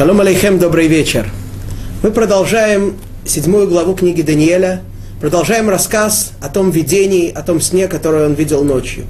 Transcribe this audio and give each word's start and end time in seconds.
Шалом 0.00 0.18
алейхем, 0.18 0.58
добрый 0.58 0.86
вечер. 0.86 1.28
Мы 2.02 2.10
продолжаем 2.10 2.96
седьмую 3.26 3.68
главу 3.68 3.94
книги 3.94 4.22
Даниэля, 4.22 4.80
продолжаем 5.20 5.68
рассказ 5.68 6.32
о 6.40 6.48
том 6.48 6.70
видении, 6.70 7.30
о 7.30 7.42
том 7.42 7.60
сне, 7.60 7.86
которое 7.86 8.24
он 8.24 8.32
видел 8.32 8.64
ночью. 8.64 9.04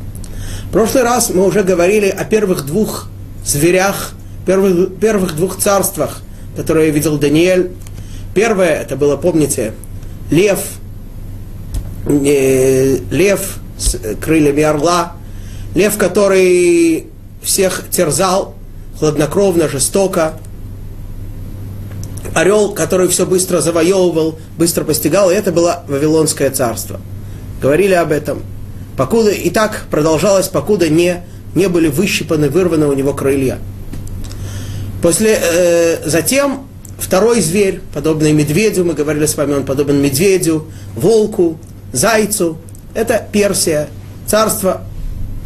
В 0.68 0.72
прошлый 0.72 1.04
раз 1.04 1.30
мы 1.30 1.46
уже 1.46 1.62
говорили 1.62 2.08
о 2.08 2.24
первых 2.24 2.66
двух 2.66 3.06
зверях, 3.46 4.14
первых, 4.46 4.98
первых 4.98 5.36
двух 5.36 5.58
царствах, 5.58 6.22
которые 6.56 6.90
видел 6.90 7.18
Даниэль. 7.18 7.70
Первое, 8.34 8.82
это 8.82 8.96
было, 8.96 9.16
помните, 9.16 9.74
лев, 10.28 10.58
э, 12.04 12.98
лев 13.12 13.58
с 13.78 13.96
крыльями 14.20 14.64
орла, 14.64 15.12
лев, 15.76 15.96
который 15.96 17.06
всех 17.44 17.84
терзал, 17.92 18.56
хладнокровно, 18.98 19.68
жестоко, 19.68 20.34
орел, 22.34 22.72
который 22.72 23.08
все 23.08 23.26
быстро 23.26 23.60
завоевывал, 23.60 24.38
быстро 24.56 24.84
постигал, 24.84 25.30
и 25.30 25.34
это 25.34 25.52
было 25.52 25.84
Вавилонское 25.88 26.50
царство. 26.50 27.00
Говорили 27.60 27.94
об 27.94 28.12
этом. 28.12 28.42
Покуда, 28.96 29.30
и 29.30 29.50
так 29.50 29.86
продолжалось, 29.90 30.48
покуда 30.48 30.88
не, 30.88 31.22
не 31.54 31.68
были 31.68 31.88
выщипаны, 31.88 32.50
вырваны 32.50 32.86
у 32.86 32.92
него 32.92 33.14
крылья. 33.14 33.58
После, 35.02 35.38
э, 35.40 36.08
затем 36.08 36.66
второй 36.98 37.40
зверь, 37.40 37.80
подобный 37.94 38.32
медведю, 38.32 38.84
мы 38.84 38.92
говорили 38.92 39.26
с 39.26 39.36
вами, 39.36 39.54
он 39.54 39.64
подобен 39.64 40.02
медведю, 40.02 40.66
волку, 40.94 41.58
зайцу. 41.92 42.58
Это 42.92 43.26
Персия, 43.32 43.88
царство, 44.26 44.82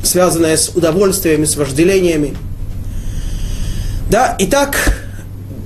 связанное 0.02 0.56
с 0.56 0.70
удовольствиями, 0.70 1.44
с 1.44 1.56
вожделениями. 1.56 2.36
Да, 4.10 4.36
итак, 4.38 5.03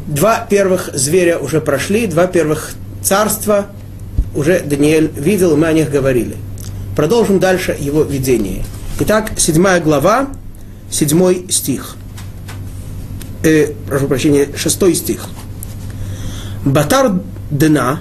Два 0.08 0.40
первых 0.40 0.88
зверя 0.94 1.38
уже 1.38 1.60
прошли, 1.60 2.06
два 2.06 2.26
первых 2.26 2.72
царства 3.02 3.66
уже 4.34 4.60
Даниэль 4.60 5.12
видел, 5.14 5.54
мы 5.54 5.66
о 5.66 5.72
них 5.74 5.90
говорили. 5.90 6.36
Продолжим 6.96 7.38
дальше 7.38 7.76
его 7.78 8.04
видение. 8.04 8.64
Итак, 9.00 9.32
седьмая 9.36 9.82
глава, 9.82 10.28
седьмой 10.90 11.46
стих. 11.50 11.96
Э, 13.44 13.74
прошу 13.86 14.06
прощения, 14.06 14.48
шестой 14.56 14.94
стих. 14.94 15.26
Батар 16.64 17.20
дна, 17.50 18.00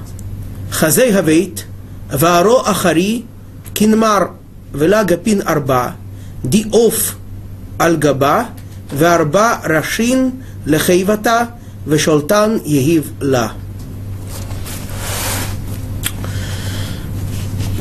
хазей 0.72 1.12
гавейт, 1.12 1.66
вааро 2.10 2.62
ахари, 2.66 3.26
кинмар, 3.74 4.32
вела 4.74 5.04
гапин 5.04 5.44
арба, 5.46 5.98
ди 6.42 6.68
оф 6.72 7.18
аль 7.78 8.00
варба 8.94 9.60
рашин, 9.66 10.44
лехейвата, 10.66 11.57
Вешолтан 11.88 12.62
Егив 12.66 13.06
Ла. 13.22 13.54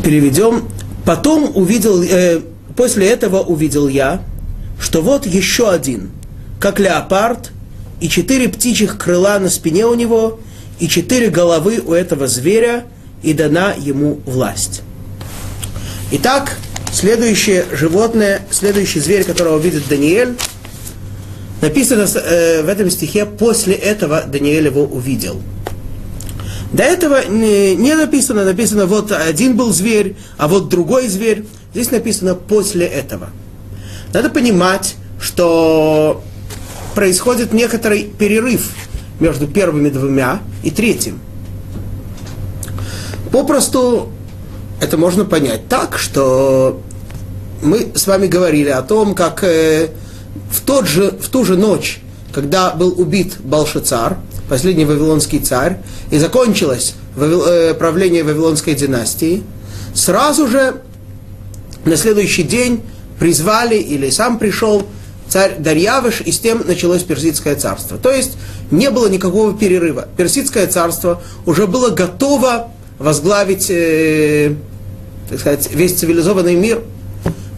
Переведем. 0.04 0.68
Потом 1.04 1.50
увидел, 1.56 2.02
э, 2.02 2.40
после 2.76 3.08
этого 3.08 3.40
увидел 3.40 3.88
я, 3.88 4.22
что 4.80 5.02
вот 5.02 5.26
еще 5.26 5.70
один, 5.70 6.10
как 6.60 6.78
леопард, 6.78 7.50
и 8.00 8.08
четыре 8.08 8.48
птичьих 8.48 8.96
крыла 8.98 9.38
на 9.38 9.50
спине 9.50 9.86
у 9.86 9.94
него, 9.94 10.38
и 10.78 10.88
четыре 10.88 11.28
головы 11.28 11.82
у 11.84 11.92
этого 11.92 12.28
зверя, 12.28 12.84
и 13.22 13.32
дана 13.32 13.72
ему 13.76 14.20
власть. 14.26 14.82
Итак, 16.12 16.58
следующее 16.92 17.64
животное, 17.72 18.42
следующий 18.50 19.00
зверь, 19.00 19.24
которого 19.24 19.58
видит 19.58 19.88
Даниэль, 19.88 20.36
Написано 21.66 22.06
э, 22.14 22.62
в 22.62 22.68
этом 22.68 22.88
стихе, 22.90 23.26
после 23.26 23.74
этого 23.74 24.22
Даниэль 24.22 24.66
его 24.66 24.84
увидел. 24.84 25.42
До 26.72 26.84
этого 26.84 27.26
не, 27.26 27.94
написано, 27.94 28.44
написано, 28.44 28.86
вот 28.86 29.10
один 29.10 29.56
был 29.56 29.72
зверь, 29.72 30.14
а 30.38 30.46
вот 30.46 30.68
другой 30.68 31.08
зверь. 31.08 31.44
Здесь 31.74 31.90
написано 31.90 32.36
после 32.36 32.86
этого. 32.86 33.30
Надо 34.12 34.30
понимать, 34.30 34.94
что 35.20 36.22
происходит 36.94 37.52
некоторый 37.52 38.04
перерыв 38.04 38.70
между 39.18 39.48
первыми 39.48 39.88
двумя 39.88 40.42
и 40.62 40.70
третьим. 40.70 41.18
Попросту 43.32 44.12
это 44.80 44.96
можно 44.96 45.24
понять 45.24 45.66
так, 45.68 45.98
что 45.98 46.80
мы 47.60 47.88
с 47.96 48.06
вами 48.06 48.28
говорили 48.28 48.68
о 48.68 48.82
том, 48.82 49.16
как 49.16 49.42
э, 49.42 49.88
в, 50.50 50.60
тот 50.60 50.86
же, 50.86 51.10
в 51.10 51.28
ту 51.28 51.44
же 51.44 51.56
ночь, 51.56 52.00
когда 52.32 52.70
был 52.70 52.94
убит 53.00 53.36
Балшицар, 53.40 54.18
последний 54.48 54.84
вавилонский 54.84 55.38
царь, 55.40 55.78
и 56.10 56.18
закончилось 56.18 56.94
э, 57.16 57.74
правление 57.78 58.22
вавилонской 58.22 58.74
династии, 58.74 59.42
сразу 59.94 60.46
же 60.46 60.82
на 61.84 61.96
следующий 61.96 62.42
день 62.42 62.82
призвали, 63.18 63.76
или 63.76 64.10
сам 64.10 64.38
пришел 64.38 64.86
царь 65.28 65.56
Дарьявыш, 65.58 66.20
и 66.20 66.30
с 66.30 66.38
тем 66.38 66.62
началось 66.66 67.02
Персидское 67.02 67.56
царство. 67.56 67.98
То 67.98 68.12
есть 68.12 68.36
не 68.70 68.90
было 68.90 69.08
никакого 69.08 69.56
перерыва. 69.56 70.06
Персидское 70.16 70.66
царство 70.66 71.22
уже 71.46 71.66
было 71.66 71.90
готово 71.90 72.70
возглавить, 72.98 73.66
э, 73.70 74.54
так 75.28 75.40
сказать, 75.40 75.68
весь 75.72 75.94
цивилизованный 75.94 76.54
мир– 76.54 76.82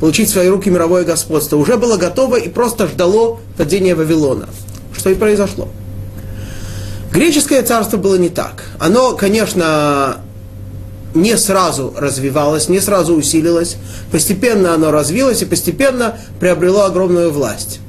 получить 0.01 0.29
в 0.29 0.33
свои 0.33 0.49
руки 0.49 0.71
мировое 0.71 1.05
господство, 1.05 1.57
уже 1.57 1.77
было 1.77 1.97
готово 1.97 2.37
и 2.37 2.49
просто 2.49 2.87
ждало 2.87 3.39
падения 3.57 3.95
Вавилона. 3.95 4.49
Что 4.97 5.11
и 5.11 5.15
произошло. 5.15 5.69
Греческое 7.13 7.63
царство 7.63 7.97
было 7.97 8.17
не 8.17 8.29
так. 8.29 8.65
Оно, 8.79 9.17
конечно, 9.17 10.19
не 11.15 11.37
сразу 11.37 11.95
развивалось, 11.97 12.69
не 12.69 12.81
сразу 12.81 13.15
усилилось. 13.15 13.77
Постепенно 14.13 14.75
оно 14.75 14.91
развилось 14.91 15.43
и 15.43 15.47
постепенно 15.47 16.19
приобрело 16.39 16.85
огромную 16.85 17.33
власть. 17.33 17.81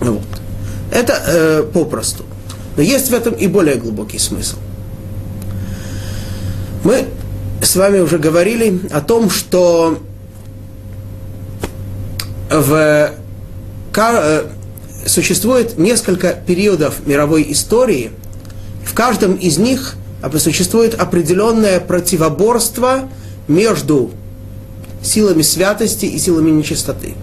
Вот. 0.00 0.22
Это 0.90 1.22
э, 1.26 1.62
попросту. 1.72 2.24
Но 2.76 2.82
есть 2.82 3.10
в 3.10 3.14
этом 3.14 3.34
и 3.34 3.46
более 3.46 3.76
глубокий 3.76 4.18
смысл. 4.18 4.56
Мы 6.84 7.06
с 7.62 7.76
вами 7.76 8.00
уже 8.00 8.18
говорили 8.18 8.80
о 8.90 9.00
том, 9.00 9.30
что 9.30 9.98
в, 12.52 13.12
э, 13.96 14.44
существует 15.06 15.78
несколько 15.78 16.32
периодов 16.32 17.06
мировой 17.06 17.50
истории. 17.50 18.10
В 18.84 18.94
каждом 18.94 19.34
из 19.34 19.58
них 19.58 19.96
существует 20.38 20.94
определенное 21.00 21.80
противоборство 21.80 23.08
между 23.48 24.10
силами 25.02 25.42
святости 25.42 26.06
и 26.06 26.18
силами 26.18 26.50
нечистоты. 26.50 27.14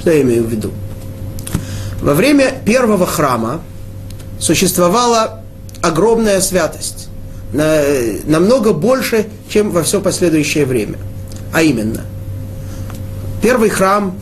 Что 0.00 0.12
я 0.12 0.22
имею 0.22 0.44
в 0.44 0.48
виду? 0.48 0.70
Во 2.00 2.14
время 2.14 2.52
первого 2.64 3.06
храма 3.06 3.60
существовала 4.38 5.42
огромная 5.82 6.40
святость, 6.40 7.08
намного 7.52 8.72
больше, 8.72 9.26
чем 9.48 9.70
во 9.72 9.82
все 9.82 10.00
последующее 10.00 10.64
время. 10.64 10.98
А 11.52 11.62
именно, 11.62 12.02
первый 13.42 13.70
храм 13.70 14.14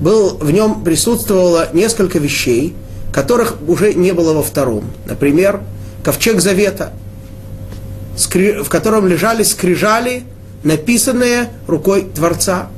был, 0.00 0.36
в 0.38 0.50
нем 0.50 0.82
присутствовало 0.82 1.68
несколько 1.72 2.18
вещей, 2.18 2.74
которых 3.12 3.56
уже 3.66 3.94
не 3.94 4.12
было 4.12 4.32
во 4.32 4.42
втором. 4.42 4.84
Например, 5.06 5.60
ковчег 6.02 6.40
завета, 6.40 6.92
в 8.16 8.68
котором 8.68 9.06
лежали 9.06 9.42
скрижали, 9.42 10.24
написанные 10.62 11.50
рукой 11.66 12.08
Творца. 12.14 12.68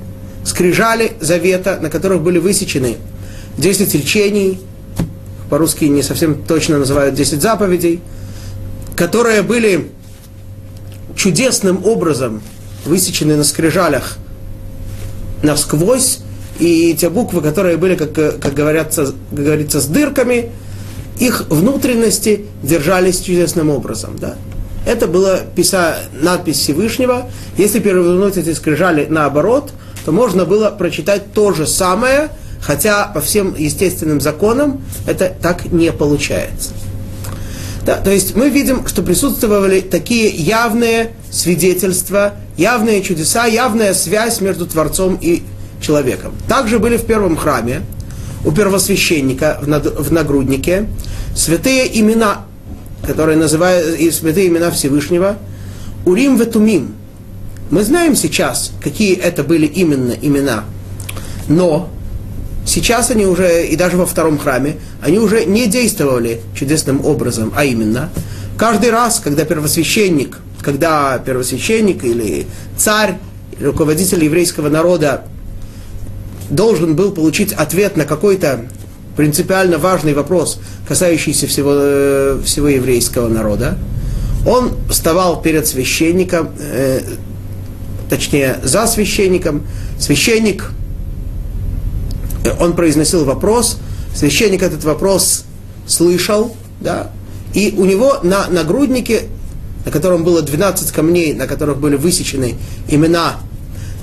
Скрижали 0.44 1.12
завета, 1.20 1.78
на 1.80 1.88
которых 1.88 2.22
были 2.22 2.38
высечены 2.38 2.96
10 3.58 3.94
речений, 3.94 4.60
по-русски 5.50 5.84
не 5.84 6.02
совсем 6.02 6.42
точно 6.42 6.78
называют 6.78 7.14
10 7.14 7.40
заповедей, 7.40 8.00
которые 8.96 9.42
были 9.42 9.90
чудесным 11.14 11.84
образом 11.84 12.42
высечены 12.84 13.36
на 13.36 13.44
скрижалях 13.44 14.16
насквозь, 15.42 16.20
и 16.62 16.94
те 16.94 17.10
буквы, 17.10 17.40
которые 17.40 17.76
были, 17.76 17.96
как, 17.96 18.12
как, 18.12 18.54
говорятся, 18.54 19.06
как 19.06 19.44
говорится, 19.44 19.80
с 19.80 19.86
дырками, 19.86 20.50
их 21.18 21.46
внутренности 21.48 22.46
держались 22.62 23.20
чудесным 23.20 23.68
образом. 23.68 24.16
Да? 24.18 24.36
Это 24.86 25.08
была 25.08 25.38
писа, 25.56 25.96
надпись 26.20 26.58
Всевышнего. 26.58 27.28
Если 27.56 27.80
перевернуть 27.80 28.36
эти 28.36 28.52
скрижали 28.54 29.06
наоборот, 29.08 29.72
то 30.04 30.12
можно 30.12 30.44
было 30.44 30.70
прочитать 30.70 31.32
то 31.32 31.52
же 31.52 31.66
самое, 31.66 32.30
хотя 32.60 33.06
по 33.06 33.20
всем 33.20 33.56
естественным 33.56 34.20
законам 34.20 34.82
это 35.06 35.34
так 35.42 35.72
не 35.72 35.90
получается. 35.90 36.70
Да, 37.84 37.96
то 37.96 38.10
есть 38.10 38.36
мы 38.36 38.48
видим, 38.48 38.86
что 38.86 39.02
присутствовали 39.02 39.80
такие 39.80 40.28
явные 40.28 41.10
свидетельства, 41.32 42.34
явные 42.56 43.02
чудеса, 43.02 43.46
явная 43.46 43.94
связь 43.94 44.40
между 44.40 44.66
Творцом 44.66 45.18
и 45.20 45.42
человеком. 45.82 46.34
Также 46.48 46.78
были 46.78 46.96
в 46.96 47.04
первом 47.04 47.36
храме 47.36 47.82
у 48.44 48.50
первосвященника 48.50 49.58
в, 49.60 50.12
нагруднике 50.12 50.88
святые 51.34 52.00
имена, 52.00 52.44
которые 53.06 53.36
называют, 53.36 53.98
и 53.98 54.10
святые 54.10 54.48
имена 54.48 54.70
Всевышнего, 54.70 55.36
Урим 56.04 56.36
Ветумим. 56.36 56.94
Мы 57.70 57.84
знаем 57.84 58.16
сейчас, 58.16 58.72
какие 58.82 59.16
это 59.16 59.44
были 59.44 59.66
именно 59.66 60.12
имена, 60.12 60.64
но 61.48 61.88
сейчас 62.66 63.10
они 63.10 63.26
уже, 63.26 63.66
и 63.66 63.76
даже 63.76 63.96
во 63.96 64.06
втором 64.06 64.38
храме, 64.38 64.76
они 65.00 65.18
уже 65.18 65.44
не 65.44 65.66
действовали 65.66 66.40
чудесным 66.54 67.04
образом, 67.04 67.52
а 67.56 67.64
именно, 67.64 68.10
каждый 68.58 68.90
раз, 68.90 69.20
когда 69.20 69.44
первосвященник, 69.44 70.38
когда 70.60 71.18
первосвященник 71.18 72.04
или 72.04 72.46
царь, 72.76 73.14
руководитель 73.60 74.24
еврейского 74.24 74.68
народа 74.68 75.24
должен 76.52 76.94
был 76.94 77.12
получить 77.12 77.52
ответ 77.52 77.96
на 77.96 78.04
какой-то 78.04 78.66
принципиально 79.16 79.78
важный 79.78 80.14
вопрос, 80.14 80.60
касающийся 80.86 81.46
всего, 81.46 81.72
э, 81.74 82.40
всего 82.44 82.68
еврейского 82.68 83.28
народа, 83.28 83.78
он 84.46 84.72
вставал 84.88 85.40
перед 85.42 85.66
священником, 85.66 86.50
э, 86.58 87.00
точнее, 88.08 88.58
за 88.62 88.86
священником. 88.86 89.66
Священник, 89.98 90.70
э, 92.44 92.50
он 92.58 92.74
произносил 92.74 93.24
вопрос, 93.24 93.78
священник 94.14 94.62
этот 94.62 94.84
вопрос 94.84 95.44
слышал, 95.86 96.54
да, 96.80 97.10
и 97.54 97.74
у 97.76 97.84
него 97.84 98.18
на 98.22 98.48
нагруднике, 98.48 99.22
на 99.84 99.90
котором 99.90 100.24
было 100.24 100.42
12 100.42 100.90
камней, 100.90 101.34
на 101.34 101.46
которых 101.46 101.78
были 101.78 101.96
высечены 101.96 102.56
имена 102.88 103.36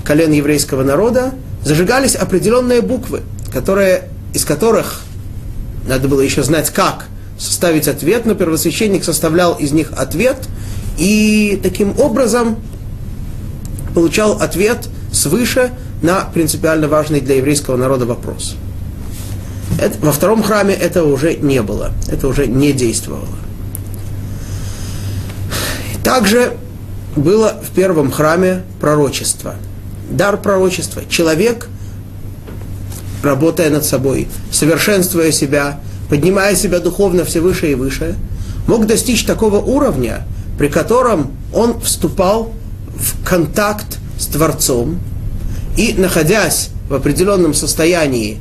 колен 0.04 0.32
еврейского 0.32 0.82
народа, 0.84 1.32
зажигались 1.64 2.14
определенные 2.14 2.80
буквы, 2.80 3.22
которые, 3.52 4.04
из 4.32 4.44
которых 4.44 5.02
надо 5.86 6.08
было 6.08 6.20
еще 6.20 6.42
знать, 6.42 6.70
как 6.70 7.06
составить 7.38 7.88
ответ, 7.88 8.26
но 8.26 8.34
первосвященник 8.34 9.04
составлял 9.04 9.54
из 9.54 9.72
них 9.72 9.92
ответ, 9.96 10.36
и 10.98 11.58
таким 11.62 11.98
образом 11.98 12.56
получал 13.94 14.40
ответ 14.40 14.88
свыше 15.12 15.70
на 16.02 16.20
принципиально 16.20 16.88
важный 16.88 17.20
для 17.20 17.36
еврейского 17.36 17.76
народа 17.76 18.06
вопрос. 18.06 18.56
Это, 19.80 19.98
во 20.00 20.12
втором 20.12 20.42
храме 20.42 20.74
этого 20.74 21.12
уже 21.12 21.36
не 21.36 21.62
было, 21.62 21.92
это 22.08 22.28
уже 22.28 22.46
не 22.46 22.72
действовало. 22.72 23.26
Также 26.04 26.56
было 27.16 27.60
в 27.62 27.74
первом 27.74 28.10
храме 28.10 28.62
пророчество– 28.80 29.54
дар 30.10 30.36
пророчества. 30.36 31.02
Человек, 31.08 31.68
работая 33.22 33.70
над 33.70 33.84
собой, 33.84 34.28
совершенствуя 34.50 35.30
себя, 35.32 35.80
поднимая 36.08 36.56
себя 36.56 36.80
духовно 36.80 37.24
все 37.24 37.40
выше 37.40 37.72
и 37.72 37.74
выше, 37.74 38.16
мог 38.66 38.86
достичь 38.86 39.24
такого 39.24 39.58
уровня, 39.58 40.26
при 40.58 40.68
котором 40.68 41.32
он 41.54 41.80
вступал 41.80 42.52
в 42.94 43.24
контакт 43.24 43.98
с 44.18 44.26
Творцом 44.26 44.98
и, 45.76 45.94
находясь 45.96 46.70
в 46.88 46.94
определенном 46.94 47.54
состоянии 47.54 48.38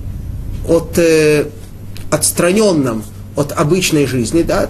от, 0.68 0.98
э, 0.98 1.46
отстраненном 2.10 3.04
от 3.36 3.54
обычной 3.54 4.06
жизни, 4.06 4.42
да, 4.42 4.70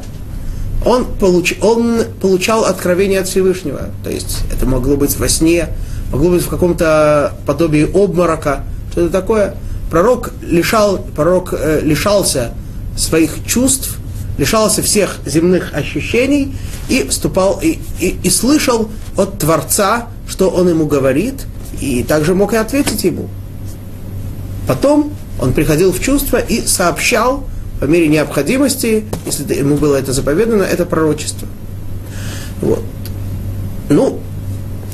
он, 0.86 1.06
получ, 1.20 1.56
он 1.62 2.04
получал 2.22 2.66
откровение 2.66 3.20
от 3.20 3.28
Всевышнего. 3.28 3.90
То 4.04 4.10
есть 4.10 4.40
это 4.54 4.66
могло 4.66 4.96
быть 4.96 5.18
во 5.18 5.28
сне, 5.28 5.70
быть 6.12 6.44
в 6.44 6.50
каком-то 6.50 7.34
подобии 7.46 7.90
обморока, 7.94 8.64
что-то 8.92 9.10
такое. 9.10 9.56
Пророк, 9.90 10.32
лишал, 10.42 11.00
пророк 11.16 11.54
э, 11.54 11.82
лишался 11.82 12.54
своих 12.96 13.46
чувств, 13.46 13.98
лишался 14.38 14.82
всех 14.82 15.18
земных 15.26 15.74
ощущений 15.74 16.56
и 16.88 17.08
вступал 17.08 17.60
и, 17.62 17.80
и, 18.00 18.18
и 18.24 18.30
слышал 18.30 18.90
от 19.18 19.40
Творца, 19.40 20.08
что 20.28 20.50
он 20.50 20.70
ему 20.70 20.86
говорит, 20.86 21.46
и 21.82 22.04
также 22.04 22.36
мог 22.36 22.54
и 22.54 22.58
ответить 22.58 23.04
ему. 23.04 23.30
Потом 24.68 25.12
он 25.40 25.54
приходил 25.54 25.92
в 25.92 26.00
чувство 26.00 26.38
и 26.38 26.62
сообщал 26.62 27.46
по 27.80 27.86
мере 27.86 28.08
необходимости, 28.08 29.06
если 29.26 29.54
ему 29.56 29.78
было 29.78 29.96
это 29.96 30.12
заповедано, 30.14 30.64
это 30.64 30.86
пророчество. 30.86 31.48
Вот. 32.62 32.84
Ну, 33.90 34.20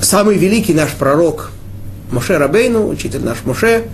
самый 0.06 0.38
великий 0.38 0.74
наш 0.74 0.92
пророк 0.92 1.52
Моше 2.12 2.38
Рабейну, 2.38 2.88
учитель 2.88 3.24
наш 3.24 3.44
Моше, 3.44 3.86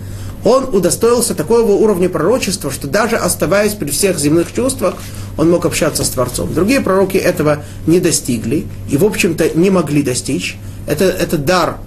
он 0.44 0.76
удостоился 0.76 1.36
такого 1.36 1.72
уровня 1.72 2.10
пророчества, 2.10 2.72
что 2.72 2.88
даже 2.88 3.16
оставаясь 3.16 3.74
при 3.74 3.90
всех 3.90 4.20
земных 4.20 4.54
чувствах, 4.54 4.96
он 5.38 5.50
мог 5.50 5.66
общаться 5.66 6.04
с 6.04 6.10
Творцом. 6.10 6.54
Другие 6.54 6.82
пророки 6.82 7.18
этого 7.18 7.64
не 7.88 8.00
достигли 8.00 8.66
и, 8.90 8.98
в 8.98 9.06
общем-то, 9.06 9.52
не 9.58 9.70
могли 9.70 10.04
достичь. 10.04 10.58
Это, 10.88 11.06
этот 11.06 11.46
дар 11.46 11.78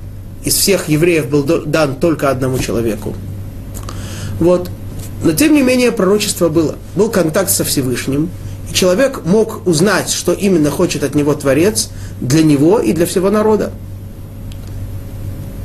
из 0.45 0.55
всех 0.55 0.89
евреев 0.89 1.29
был 1.29 1.43
дан 1.43 1.97
только 1.97 2.31
одному 2.31 2.59
человеку. 2.59 3.15
Вот. 4.39 4.71
Но, 5.23 5.33
тем 5.33 5.55
не 5.55 5.63
менее, 5.63 5.91
пророчество 5.91 6.49
было. 6.49 6.77
Был 6.97 7.11
контакт 7.11 7.51
со 7.51 7.65
Всевышним, 7.65 8.31
и 8.71 8.75
человек 8.75 9.23
мог 9.25 9.67
узнать, 9.67 10.11
что 10.11 10.33
именно 10.33 10.71
хочет 10.71 11.03
от 11.03 11.15
него 11.15 11.35
Творец 11.35 11.91
для 12.21 12.43
него 12.43 12.79
и 12.79 12.93
для 12.93 13.07
всего 13.07 13.31
народа. 13.31 13.73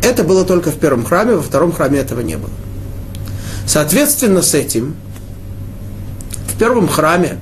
Это 0.09 0.23
было 0.23 0.43
только 0.43 0.71
в 0.71 0.79
первом 0.79 1.05
храме, 1.05 1.35
во 1.35 1.43
втором 1.43 1.71
храме 1.71 1.99
этого 1.99 2.21
не 2.21 2.35
было. 2.35 2.49
Соответственно 3.67 4.41
с 4.41 4.55
этим, 4.55 4.95
в 6.47 6.57
первом 6.57 6.87
храме 6.87 7.37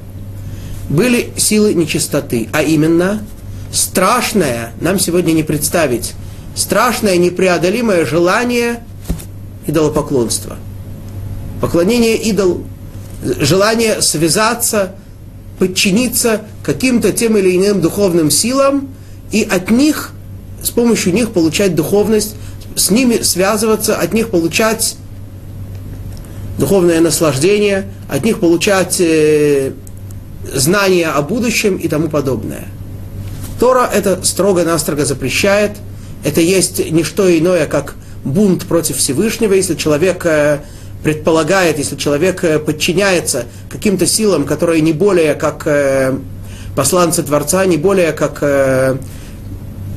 были 0.89 1.31
силы 1.37 1.73
нечистоты, 1.73 2.49
а 2.51 2.61
именно 2.63 3.23
страшное, 3.71 4.73
нам 4.81 4.99
сегодня 4.99 5.31
не 5.31 5.43
представить, 5.43 6.13
страшное 6.55 7.15
непреодолимое 7.15 8.05
желание 8.05 8.83
идолопоклонства. 9.65 10.57
Поклонение 11.61 12.17
идолу, 12.17 12.65
желание 13.23 14.01
связаться, 14.01 14.93
подчиниться 15.57 16.41
каким-то 16.63 17.13
тем 17.13 17.37
или 17.37 17.55
иным 17.55 17.79
духовным 17.79 18.29
силам 18.29 18.89
и 19.31 19.47
от 19.49 19.71
них, 19.71 20.11
с 20.61 20.69
помощью 20.69 21.13
них 21.13 21.31
получать 21.31 21.73
духовность, 21.73 22.35
с 22.77 22.91
ними 22.91 23.21
связываться, 23.23 23.97
от 23.97 24.13
них 24.13 24.29
получать 24.29 24.95
духовное 26.57 27.01
наслаждение, 27.01 27.87
от 28.07 28.23
них 28.23 28.39
получать 28.39 29.01
э, 29.01 29.71
знания 30.53 31.07
о 31.07 31.21
будущем 31.23 31.77
и 31.77 31.87
тому 31.87 32.07
подобное. 32.07 32.65
Тора 33.59 33.89
это 33.91 34.23
строго-настрого 34.23 35.05
запрещает. 35.05 35.71
Это 36.23 36.41
есть 36.41 36.91
не 36.91 37.03
что 37.03 37.35
иное, 37.35 37.65
как 37.65 37.95
бунт 38.23 38.65
против 38.65 38.97
Всевышнего, 38.97 39.53
если 39.53 39.73
человек 39.73 40.25
э, 40.25 40.59
предполагает, 41.03 41.79
если 41.79 41.95
человек 41.95 42.43
э, 42.43 42.59
подчиняется 42.59 43.45
каким-то 43.69 44.05
силам, 44.05 44.45
которые 44.45 44.81
не 44.81 44.93
более 44.93 45.33
как 45.33 45.63
э, 45.65 46.15
посланцы 46.75 47.23
Творца, 47.23 47.65
не 47.65 47.77
более 47.77 48.11
как 48.11 48.43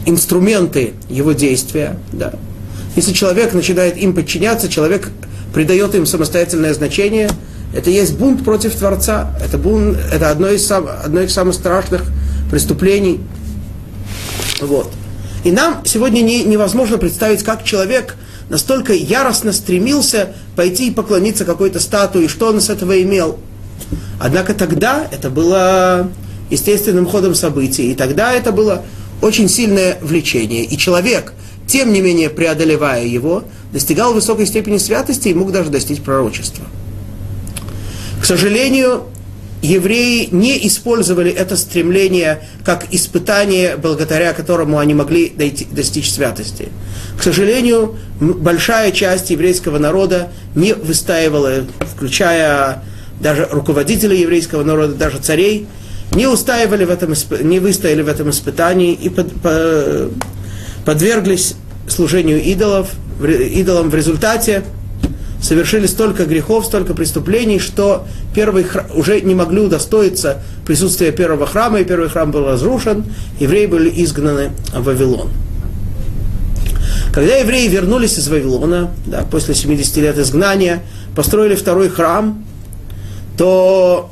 инструменты 0.07 0.95
его 1.11 1.33
действия, 1.33 1.99
да, 2.11 2.33
если 2.97 3.13
человек 3.13 3.53
начинает 3.55 3.97
им 3.97 4.15
подчиняться, 4.15 4.69
человек 4.69 5.11
придает 5.53 5.95
им 5.95 6.07
самостоятельное 6.07 6.75
значение, 6.75 7.31
это 7.73 7.91
есть 7.91 8.17
бунт 8.17 8.45
против 8.45 8.75
Творца. 8.75 9.37
Это, 9.43 9.57
бунт, 9.57 9.97
это 10.13 10.31
одно, 10.31 10.49
из 10.49 10.67
сам, 10.67 10.89
одно 11.05 11.21
из 11.21 11.33
самых 11.33 11.55
страшных 11.55 12.03
преступлений. 12.51 13.21
Вот. 14.61 14.91
И 15.45 15.53
нам 15.53 15.83
сегодня 15.85 16.21
не, 16.21 16.45
невозможно 16.45 16.99
представить, 16.99 17.45
как 17.45 17.65
человек 17.65 18.17
настолько 18.49 18.93
яростно 18.93 19.53
стремился 19.53 20.35
пойти 20.57 20.89
и 20.89 20.91
поклониться 20.91 21.45
какой-то 21.45 21.79
статуе, 21.79 22.29
что 22.29 22.49
он 22.49 22.61
с 22.61 22.69
этого 22.69 23.01
имел. 23.01 23.39
Однако 24.21 24.53
тогда 24.53 25.07
это 25.11 25.31
было 25.31 26.11
естественным 26.51 27.07
ходом 27.07 27.35
событий, 27.35 27.93
и 27.93 27.95
тогда 27.95 28.33
это 28.33 28.51
было 28.51 28.83
очень 29.23 29.49
сильное 29.49 29.99
влечение. 30.03 30.65
И 30.65 30.77
человек, 30.77 31.33
тем 31.71 31.93
не 31.93 32.01
менее 32.01 32.31
преодолевая 32.31 33.05
его, 33.05 33.45
достигал 33.73 34.13
высокой 34.13 34.47
степени 34.47 34.79
святости 34.79 35.29
и 35.29 35.35
мог 35.35 35.53
даже 35.53 35.71
достичь 35.71 36.01
пророчества. 36.01 36.65
К 38.21 38.25
сожалению, 38.25 39.05
евреи 39.63 40.29
не 40.33 40.67
использовали 40.67 41.31
это 41.31 41.57
стремление 41.57 42.43
как 42.65 42.87
испытание, 42.91 43.77
благодаря 43.77 44.33
которому 44.33 44.79
они 44.79 44.95
могли 44.95 45.29
дойти, 45.29 45.65
достичь 45.71 46.11
святости. 46.11 46.71
К 47.17 47.23
сожалению, 47.23 47.97
большая 48.21 48.91
часть 48.91 49.31
еврейского 49.31 49.79
народа 49.79 50.33
не 50.57 50.75
выстаивала, 50.75 51.67
включая 51.95 52.83
даже 53.21 53.47
руководителей 53.49 54.23
еврейского 54.23 54.65
народа, 54.65 54.95
даже 54.95 55.19
царей, 55.19 55.69
не, 56.17 56.27
устаивали 56.27 56.85
в 56.85 56.91
этом, 56.91 57.15
не 57.43 57.61
выстояли 57.61 58.03
в 58.03 58.09
этом 58.09 58.31
испытании 58.31 58.93
и 58.93 59.09
под, 59.09 59.33
по, 59.41 60.11
подверглись 60.85 61.55
служению 61.89 62.43
идолов, 62.43 62.91
идолам 63.21 63.91
в 63.91 63.95
результате 63.95 64.65
совершили 65.41 65.87
столько 65.87 66.27
грехов, 66.27 66.67
столько 66.67 66.95
преступлений, 66.95 67.59
что 67.59 68.07
первый 68.35 68.65
храм, 68.65 68.87
уже 68.95 69.21
не 69.21 69.35
могли 69.35 69.61
удостоиться 69.61 70.43
присутствия 70.67 71.13
первого 71.13 71.47
храма, 71.47 71.81
и 71.81 71.85
первый 71.85 72.09
храм 72.09 72.31
был 72.31 72.45
разрушен, 72.45 73.05
евреи 73.39 73.67
были 73.67 73.91
изгнаны 74.05 74.51
в 74.73 74.85
Вавилон. 74.85 75.31
Когда 77.13 77.37
евреи 77.37 77.67
вернулись 77.69 78.19
из 78.19 78.29
Вавилона, 78.29 78.91
да, 79.07 79.23
после 79.23 79.55
70 79.55 79.97
лет 79.97 80.19
изгнания, 80.19 80.83
построили 81.17 81.57
второй 81.57 81.89
храм, 81.89 82.45
то 83.37 84.11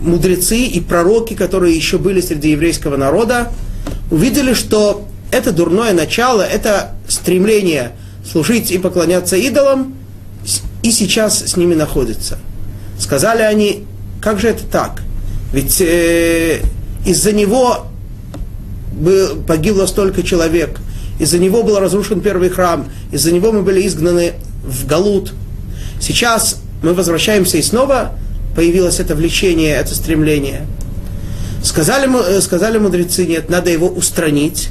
мудрецы 0.00 0.58
и 0.58 0.80
пророки, 0.80 1.34
которые 1.34 1.76
еще 1.76 1.98
были 1.98 2.20
среди 2.20 2.50
еврейского 2.50 2.96
народа, 2.96 3.52
увидели, 4.10 4.54
что 4.54 5.06
это 5.30 5.52
дурное 5.52 5.92
начало, 5.92 6.42
это 6.42 6.94
стремление 7.08 7.92
служить 8.30 8.70
и 8.70 8.78
поклоняться 8.78 9.36
идолам, 9.36 9.94
и 10.82 10.90
сейчас 10.90 11.40
с 11.40 11.56
ними 11.56 11.74
находится. 11.74 12.38
Сказали 12.98 13.42
они, 13.42 13.84
как 14.20 14.40
же 14.40 14.48
это 14.48 14.64
так? 14.64 15.02
Ведь 15.52 15.80
э, 15.80 16.60
из-за 17.06 17.32
него 17.32 17.86
погибло 19.46 19.86
столько 19.86 20.22
человек, 20.22 20.78
из-за 21.18 21.38
него 21.38 21.62
был 21.62 21.78
разрушен 21.78 22.20
первый 22.20 22.48
храм, 22.48 22.88
из-за 23.12 23.32
него 23.32 23.52
мы 23.52 23.62
были 23.62 23.86
изгнаны 23.86 24.34
в 24.64 24.86
Галут. 24.86 25.32
Сейчас 26.00 26.60
мы 26.82 26.94
возвращаемся 26.94 27.58
и 27.58 27.62
снова 27.62 28.12
появилось 28.54 29.00
это 29.00 29.14
влечение, 29.14 29.74
это 29.74 29.94
стремление. 29.94 30.66
Сказали, 31.62 32.08
э, 32.36 32.40
сказали 32.40 32.78
мудрецы, 32.78 33.26
нет, 33.26 33.48
надо 33.48 33.70
его 33.70 33.88
устранить. 33.88 34.68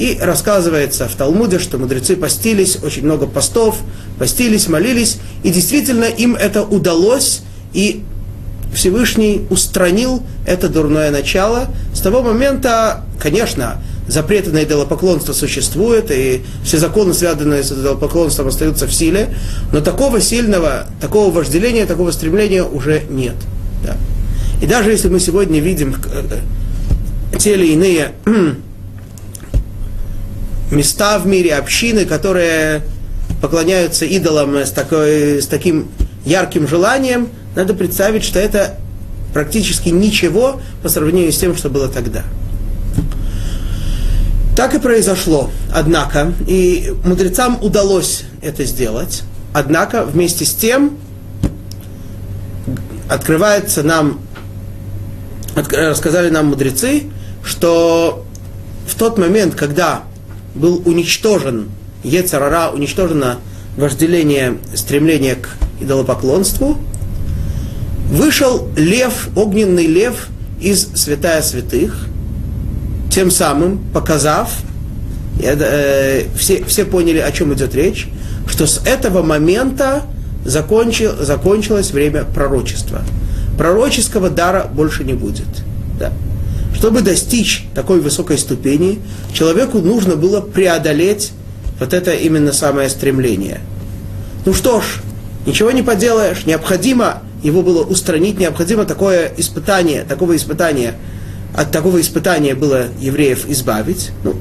И 0.00 0.16
рассказывается 0.18 1.06
в 1.08 1.14
Талмуде, 1.14 1.58
что 1.58 1.76
мудрецы 1.76 2.16
постились, 2.16 2.78
очень 2.82 3.04
много 3.04 3.26
постов, 3.26 3.76
постились, 4.18 4.66
молились, 4.66 5.18
и 5.42 5.50
действительно 5.50 6.04
им 6.04 6.36
это 6.36 6.62
удалось, 6.64 7.42
и 7.74 8.02
Всевышний 8.72 9.46
устранил 9.50 10.22
это 10.46 10.70
дурное 10.70 11.10
начало. 11.10 11.68
С 11.92 12.00
того 12.00 12.22
момента, 12.22 13.04
конечно, 13.18 13.82
запреты 14.08 14.52
на 14.52 14.64
идолопоклонство 14.64 15.34
существуют, 15.34 16.10
и 16.10 16.44
все 16.64 16.78
законы, 16.78 17.12
связанные 17.12 17.62
с 17.62 17.70
идолопоклонством, 17.70 18.48
остаются 18.48 18.86
в 18.86 18.94
силе, 18.94 19.34
но 19.70 19.82
такого 19.82 20.22
сильного, 20.22 20.86
такого 21.02 21.30
вожделения, 21.30 21.84
такого 21.84 22.10
стремления 22.12 22.64
уже 22.64 23.02
нет. 23.10 23.36
Да. 23.84 23.98
И 24.62 24.66
даже 24.66 24.92
если 24.92 25.10
мы 25.10 25.20
сегодня 25.20 25.60
видим 25.60 25.94
э, 26.10 26.38
те 27.38 27.52
или 27.52 27.74
иные 27.74 28.12
места 30.70 31.18
в 31.18 31.26
мире, 31.26 31.54
общины, 31.54 32.04
которые 32.04 32.82
поклоняются 33.40 34.04
идолам 34.04 34.56
с, 34.56 34.70
такой, 34.70 35.42
с 35.42 35.46
таким 35.46 35.88
ярким 36.24 36.68
желанием, 36.68 37.28
надо 37.56 37.74
представить, 37.74 38.24
что 38.24 38.38
это 38.38 38.76
практически 39.32 39.88
ничего 39.88 40.60
по 40.82 40.88
сравнению 40.88 41.32
с 41.32 41.38
тем, 41.38 41.56
что 41.56 41.70
было 41.70 41.88
тогда. 41.88 42.22
Так 44.56 44.74
и 44.74 44.78
произошло, 44.78 45.50
однако, 45.72 46.34
и 46.46 46.92
мудрецам 47.04 47.58
удалось 47.62 48.24
это 48.42 48.64
сделать, 48.64 49.22
однако 49.54 50.04
вместе 50.04 50.44
с 50.44 50.52
тем 50.52 50.98
открывается 53.08 53.82
нам, 53.82 54.20
рассказали 55.54 56.30
нам 56.30 56.46
мудрецы, 56.46 57.04
что 57.42 58.26
в 58.86 58.94
тот 58.96 59.18
момент, 59.18 59.54
когда 59.54 60.02
был 60.54 60.82
уничтожен 60.84 61.68
Ецарара, 62.02 62.70
уничтожено 62.70 63.38
вожделение, 63.76 64.58
стремление 64.74 65.36
к 65.36 65.48
идолопоклонству, 65.80 66.78
вышел 68.10 68.68
лев, 68.76 69.28
огненный 69.36 69.86
лев 69.86 70.28
из 70.60 70.88
святая 70.94 71.42
святых, 71.42 72.06
тем 73.10 73.30
самым 73.30 73.78
показав, 73.92 74.52
э, 75.42 76.24
все, 76.36 76.64
все 76.64 76.84
поняли, 76.84 77.18
о 77.18 77.30
чем 77.32 77.54
идет 77.54 77.74
речь, 77.74 78.08
что 78.46 78.66
с 78.66 78.80
этого 78.84 79.22
момента 79.22 80.02
закончил, 80.44 81.12
закончилось 81.20 81.90
время 81.90 82.24
пророчества. 82.24 83.02
Пророческого 83.56 84.30
дара 84.30 84.68
больше 84.72 85.04
не 85.04 85.12
будет. 85.12 85.46
Да. 85.98 86.12
Чтобы 86.74 87.02
достичь 87.02 87.66
такой 87.74 88.00
высокой 88.00 88.38
ступени, 88.38 89.00
человеку 89.32 89.78
нужно 89.78 90.16
было 90.16 90.40
преодолеть 90.40 91.32
вот 91.78 91.92
это 91.92 92.12
именно 92.12 92.52
самое 92.52 92.88
стремление. 92.88 93.60
Ну 94.46 94.54
что 94.54 94.80
ж, 94.80 94.84
ничего 95.46 95.70
не 95.70 95.82
поделаешь, 95.82 96.46
необходимо 96.46 97.22
его 97.42 97.62
было 97.62 97.82
устранить, 97.82 98.38
необходимо 98.38 98.84
такое 98.84 99.32
испытание, 99.36 100.04
такого 100.04 100.36
испытания– 100.36 100.94
от 101.54 101.72
такого 101.72 102.00
испытания 102.00 102.54
было 102.54 102.86
евреев 103.00 103.48
избавить. 103.48 104.10
Ну, 104.24 104.36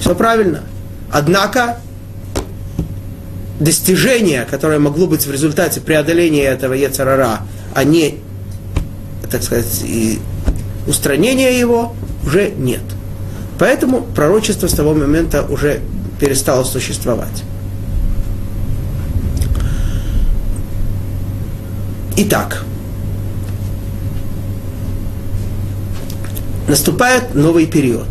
все 0.00 0.14
правильно. 0.14 0.62
Однако 1.10 1.78
достижение, 3.60 4.46
которое 4.50 4.78
могло 4.78 5.06
быть 5.06 5.26
в 5.26 5.30
результате 5.30 5.80
преодоления 5.80 6.44
этого 6.44 6.72
Ецарара, 6.72 7.40
а 7.74 7.84
не, 7.84 8.16
так 9.30 9.42
сказать, 9.42 9.84
устранения 10.86 11.58
его, 11.58 11.94
уже 12.24 12.50
нет. 12.50 12.82
Поэтому 13.58 14.02
пророчество 14.02 14.66
с 14.66 14.72
того 14.72 14.94
момента 14.94 15.42
уже 15.42 15.80
перестало 16.20 16.64
существовать. 16.64 17.44
Итак, 22.16 22.64
наступает 26.68 27.34
новый 27.34 27.66
период. 27.66 28.06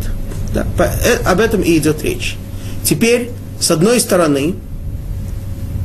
Да, 0.52 0.66
э, 0.78 1.16
об 1.24 1.40
этом 1.40 1.62
и 1.62 1.76
идет 1.76 2.02
речь. 2.02 2.36
Теперь, 2.84 3.30
с 3.58 3.70
одной 3.70 3.98
стороны, 3.98 4.54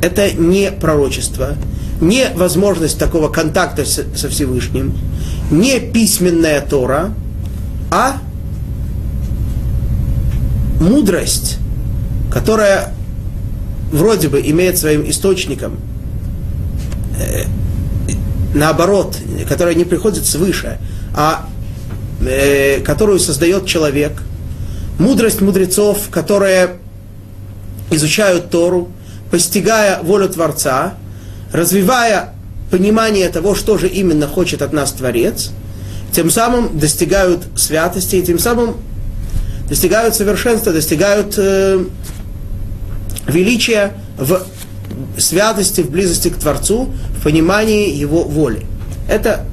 это 0.02 0.32
не 0.32 0.70
пророчество, 0.70 1.56
не 2.00 2.28
возможность 2.34 2.98
такого 2.98 3.28
контакта 3.28 3.84
со 3.84 4.28
Всевышним, 4.28 4.96
не 5.50 5.80
письменная 5.80 6.60
Тора, 6.60 7.12
а 7.90 8.18
мудрость, 10.80 11.58
которая 12.32 12.94
вроде 13.92 14.28
бы 14.28 14.40
имеет 14.40 14.78
своим 14.78 15.08
источником, 15.08 15.78
э, 17.18 17.44
наоборот, 18.54 19.16
которая 19.48 19.74
не 19.74 19.84
приходит 19.84 20.24
свыше, 20.26 20.78
а 21.14 21.46
э, 22.20 22.80
которую 22.80 23.18
создает 23.18 23.66
человек, 23.66 24.22
мудрость 24.98 25.40
мудрецов, 25.40 26.08
которые 26.10 26.76
изучают 27.90 28.50
Тору, 28.50 28.88
постигая 29.30 30.00
волю 30.02 30.28
Творца, 30.28 30.94
развивая 31.52 32.34
понимание 32.70 33.28
того, 33.28 33.54
что 33.54 33.78
же 33.78 33.88
именно 33.88 34.26
хочет 34.26 34.62
от 34.62 34.72
нас 34.72 34.92
Творец, 34.92 35.50
тем 36.12 36.30
самым 36.30 36.78
достигают 36.78 37.44
святости, 37.56 38.16
и 38.16 38.22
тем 38.22 38.38
самым 38.38 38.76
достигают 39.68 40.14
совершенства, 40.14 40.72
достигают 40.72 41.34
э, 41.36 41.84
величия 43.26 43.92
в 44.18 44.42
святости, 45.18 45.82
в 45.82 45.90
близости 45.90 46.28
к 46.28 46.36
Творцу, 46.36 46.90
в 47.18 47.22
понимании 47.22 47.94
Его 47.94 48.24
воли. 48.24 48.66
Это 49.08 49.44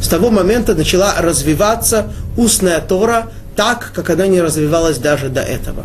с 0.00 0.08
того 0.08 0.30
момента 0.30 0.74
начала 0.74 1.14
развиваться 1.18 2.10
устная 2.36 2.80
Тора 2.80 3.30
так, 3.56 3.92
как 3.94 4.10
она 4.10 4.26
не 4.26 4.40
развивалась 4.40 4.98
даже 4.98 5.28
до 5.28 5.40
этого. 5.40 5.84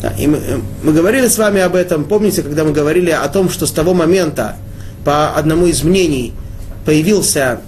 Да, 0.00 0.10
и 0.18 0.26
мы, 0.26 0.38
э, 0.38 0.58
мы 0.82 0.92
говорили 0.92 1.28
с 1.28 1.38
вами 1.38 1.60
об 1.60 1.76
этом, 1.76 2.04
помните, 2.04 2.42
когда 2.42 2.64
мы 2.64 2.72
говорили 2.72 3.10
о 3.10 3.28
том, 3.28 3.48
что 3.48 3.66
с 3.66 3.70
того 3.70 3.94
момента, 3.94 4.56
по 5.04 5.34
одному 5.34 5.66
из 5.66 5.82
мнений, 5.82 6.32
появился 6.84 7.60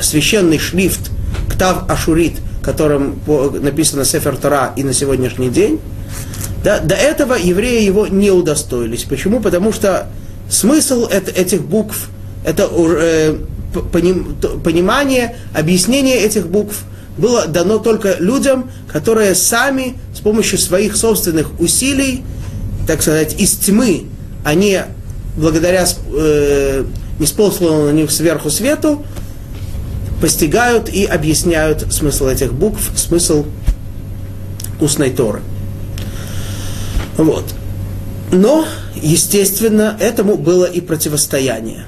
священный 0.00 0.58
шрифт 0.58 1.10
Ктав 1.48 1.90
Ашурит, 1.90 2.34
которым 2.62 3.20
написано 3.60 4.04
Сефер 4.04 4.36
Тора 4.36 4.72
и 4.76 4.84
на 4.84 4.92
сегодняшний 4.92 5.48
день, 5.48 5.80
да, 6.64 6.78
до 6.78 6.94
этого 6.94 7.34
евреи 7.34 7.82
его 7.82 8.06
не 8.06 8.30
удостоились. 8.30 9.02
Почему? 9.02 9.40
Потому 9.40 9.72
что 9.72 10.08
смысл 10.48 11.08
этих 11.08 11.62
букв, 11.62 12.08
это 12.44 12.68
э, 12.72 13.36
понимание, 13.82 15.36
объяснение 15.54 16.18
этих 16.18 16.46
букв 16.46 16.84
было 17.18 17.46
дано 17.46 17.78
только 17.78 18.16
людям, 18.18 18.70
которые 18.90 19.34
сами 19.34 19.96
с 20.14 20.20
помощью 20.20 20.58
своих 20.58 20.96
собственных 20.96 21.60
усилий, 21.60 22.22
так 22.86 23.02
сказать, 23.02 23.40
из 23.40 23.52
тьмы, 23.56 24.04
они 24.44 24.80
благодаря 25.36 25.86
э, 26.14 26.84
неспосланному 27.18 27.86
на 27.86 27.92
них 27.92 28.10
сверху 28.10 28.50
свету, 28.50 29.04
постигают 30.20 30.88
и 30.88 31.04
объясняют 31.04 31.92
смысл 31.92 32.28
этих 32.28 32.52
букв, 32.52 32.92
смысл 32.96 33.44
устной 34.80 35.10
Торы. 35.10 35.40
Вот. 37.16 37.44
Но 38.30 38.64
естественно, 38.94 39.96
этому 40.00 40.36
было 40.36 40.64
и 40.64 40.80
противостояние. 40.80 41.84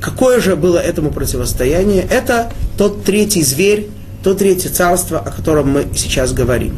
Какое 0.00 0.40
же 0.40 0.54
было 0.54 0.78
этому 0.78 1.10
противостояние? 1.10 2.06
Это 2.08 2.52
тот 2.76 3.04
третий 3.04 3.42
зверь, 3.42 3.88
то 4.22 4.34
третье 4.34 4.68
царство, 4.68 5.18
о 5.18 5.30
котором 5.30 5.70
мы 5.70 5.86
сейчас 5.96 6.32
говорим. 6.32 6.76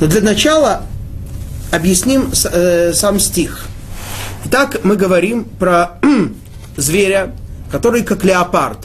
Но 0.00 0.06
для 0.06 0.20
начала 0.20 0.82
объясним 1.70 2.30
э, 2.52 2.92
сам 2.94 3.18
стих. 3.18 3.66
Итак, 4.44 4.80
мы 4.82 4.96
говорим 4.96 5.44
про 5.44 5.98
зверя, 6.76 7.32
который 7.70 8.02
как 8.02 8.24
леопард. 8.24 8.78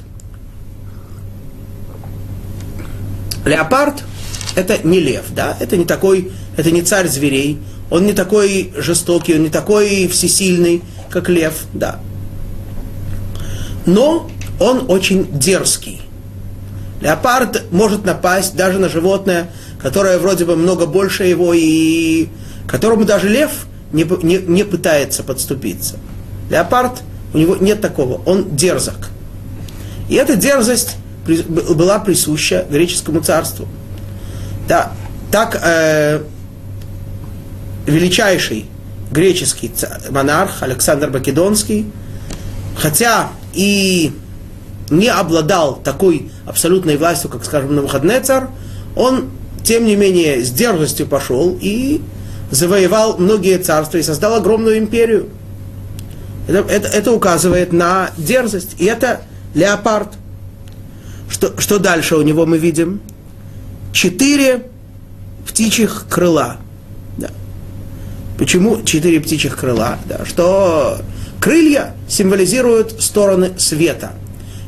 Леопард– 3.44 4.04
это 4.56 4.86
не 4.88 5.00
лев, 5.00 5.26
да, 5.32 5.58
это 5.60 5.76
не 5.76 5.86
такой, 5.86 6.32
это 6.58 6.70
не 6.70 6.84
царь 6.84 7.08
зверей, 7.08 7.60
он 7.90 8.06
не 8.06 8.14
такой 8.14 8.72
жестокий, 8.78 9.34
он 9.36 9.44
не 9.44 9.50
такой 9.50 10.08
всесильный, 10.08 10.84
как 11.10 11.28
лев, 11.28 11.66
да. 11.74 12.00
Но 13.86 14.30
он 14.60 14.86
очень 14.90 15.28
дерзкий. 15.40 16.02
Леопард 17.02 17.72
может 17.72 18.06
напасть 18.06 18.56
даже 18.56 18.78
на 18.80 18.90
животное, 18.90 19.50
которое 19.82 20.20
вроде 20.20 20.46
бы 20.46 20.56
много 20.56 20.86
больше 20.86 21.24
его 21.24 21.54
и 21.54 22.28
которому 22.68 23.06
даже 23.06 23.30
лев 23.30 23.52
не, 23.92 24.04
не, 24.24 24.38
не 24.38 24.64
пытается 24.64 25.24
подступиться. 25.24 25.98
Леопард, 26.50 27.02
у 27.34 27.38
него 27.38 27.56
нет 27.58 27.82
такого, 27.82 28.22
он 28.26 28.56
дерзок. 28.56 29.10
И 30.10 30.16
эта 30.16 30.36
дерзость 30.36 30.96
была 31.28 32.00
присуща 32.00 32.66
греческому 32.70 33.22
царству. 33.22 33.68
Да, 34.68 34.92
так 35.32 35.60
э, 35.62 36.22
величайший 37.86 38.66
греческий 39.12 39.72
монарх 40.10 40.64
Александр 40.64 41.10
Македонский, 41.10 41.86
хотя 42.78 43.30
и 43.54 44.14
не 44.90 45.08
обладал 45.10 45.76
такой 45.76 46.32
абсолютной 46.46 46.98
властью, 46.98 47.30
как, 47.30 47.44
скажем, 47.44 47.76
Навуходнецар, 47.76 48.50
он, 48.96 49.30
тем 49.64 49.86
не 49.86 49.96
менее, 49.96 50.44
с 50.44 50.50
дерзостью 50.52 51.08
пошел 51.08 51.58
и 51.60 52.02
завоевал 52.52 53.18
многие 53.18 53.58
царства 53.58 53.98
и 53.98 54.04
создал 54.04 54.36
огромную 54.36 54.78
империю. 54.78 55.30
Это, 56.48 56.60
это, 56.72 56.88
это 56.88 57.12
указывает 57.12 57.74
на 57.74 58.12
дерзость. 58.18 58.76
И 58.80 58.86
это 58.86 59.22
леопард. 59.54 60.10
Что, 61.30 61.60
что 61.60 61.78
дальше 61.78 62.16
у 62.16 62.22
него 62.22 62.46
мы 62.46 62.58
видим? 62.58 63.02
Четыре 63.92 64.68
птичьих 65.46 66.06
крыла. 66.10 66.58
Да. 67.18 67.30
Почему 68.38 68.82
четыре 68.84 69.20
птичьих 69.20 69.58
крыла? 69.58 69.98
Да, 70.06 70.26
что 70.26 71.00
крылья 71.42 71.96
символизируют 72.08 73.02
стороны 73.02 73.52
света. 73.58 74.14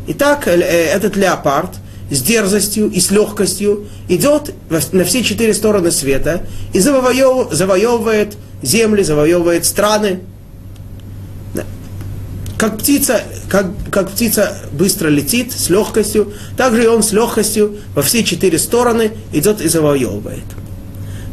Итак, 0.07 0.47
э, 0.47 0.59
этот 0.59 1.15
леопард 1.15 1.69
с 2.09 2.21
дерзостью 2.21 2.89
и 2.89 2.99
с 2.99 3.11
легкостью 3.11 3.87
идет 4.07 4.53
на 4.91 5.03
все 5.03 5.23
четыре 5.23 5.53
стороны 5.53 5.91
света 5.91 6.45
и 6.73 6.79
завоевывает 6.79 8.37
земли, 8.61 9.03
завоевывает 9.03 9.65
страны. 9.65 10.21
Как 12.57 12.77
птица, 12.77 13.21
как, 13.47 13.67
как 13.89 14.09
птица 14.09 14.57
быстро 14.73 15.07
летит 15.07 15.53
с 15.53 15.69
легкостью, 15.69 16.33
так 16.57 16.75
же 16.75 16.83
и 16.83 16.87
он 16.87 17.03
с 17.03 17.13
легкостью 17.13 17.77
во 17.95 18.01
все 18.01 18.23
четыре 18.23 18.59
стороны 18.59 19.11
идет 19.31 19.61
и 19.61 19.69
завоевывает. 19.69 20.43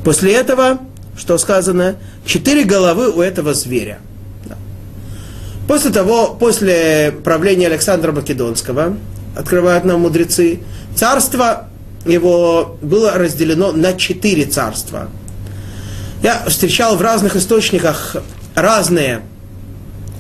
После 0.05 0.35
этого, 0.35 0.79
что 1.17 1.37
сказано, 1.37 1.97
четыре 2.25 2.63
головы 2.63 3.11
у 3.11 3.23
этого 3.23 3.55
зверя. 3.55 3.99
После 5.67 5.91
того, 5.91 6.37
после 6.39 7.13
правления 7.25 7.67
Александра 7.67 8.13
Македонского, 8.13 8.97
открывают 9.37 9.85
нам 9.85 10.01
мудрецы, 10.01 10.61
царство 10.95 11.69
его 12.05 12.77
было 12.83 13.13
разделено 13.13 13.73
на 13.73 13.93
четыре 13.93 14.45
царства. 14.45 15.09
Я 16.23 16.45
встречал 16.47 16.97
в 16.97 17.03
разных 17.03 17.37
источниках 17.37 18.17
разные 18.55 19.23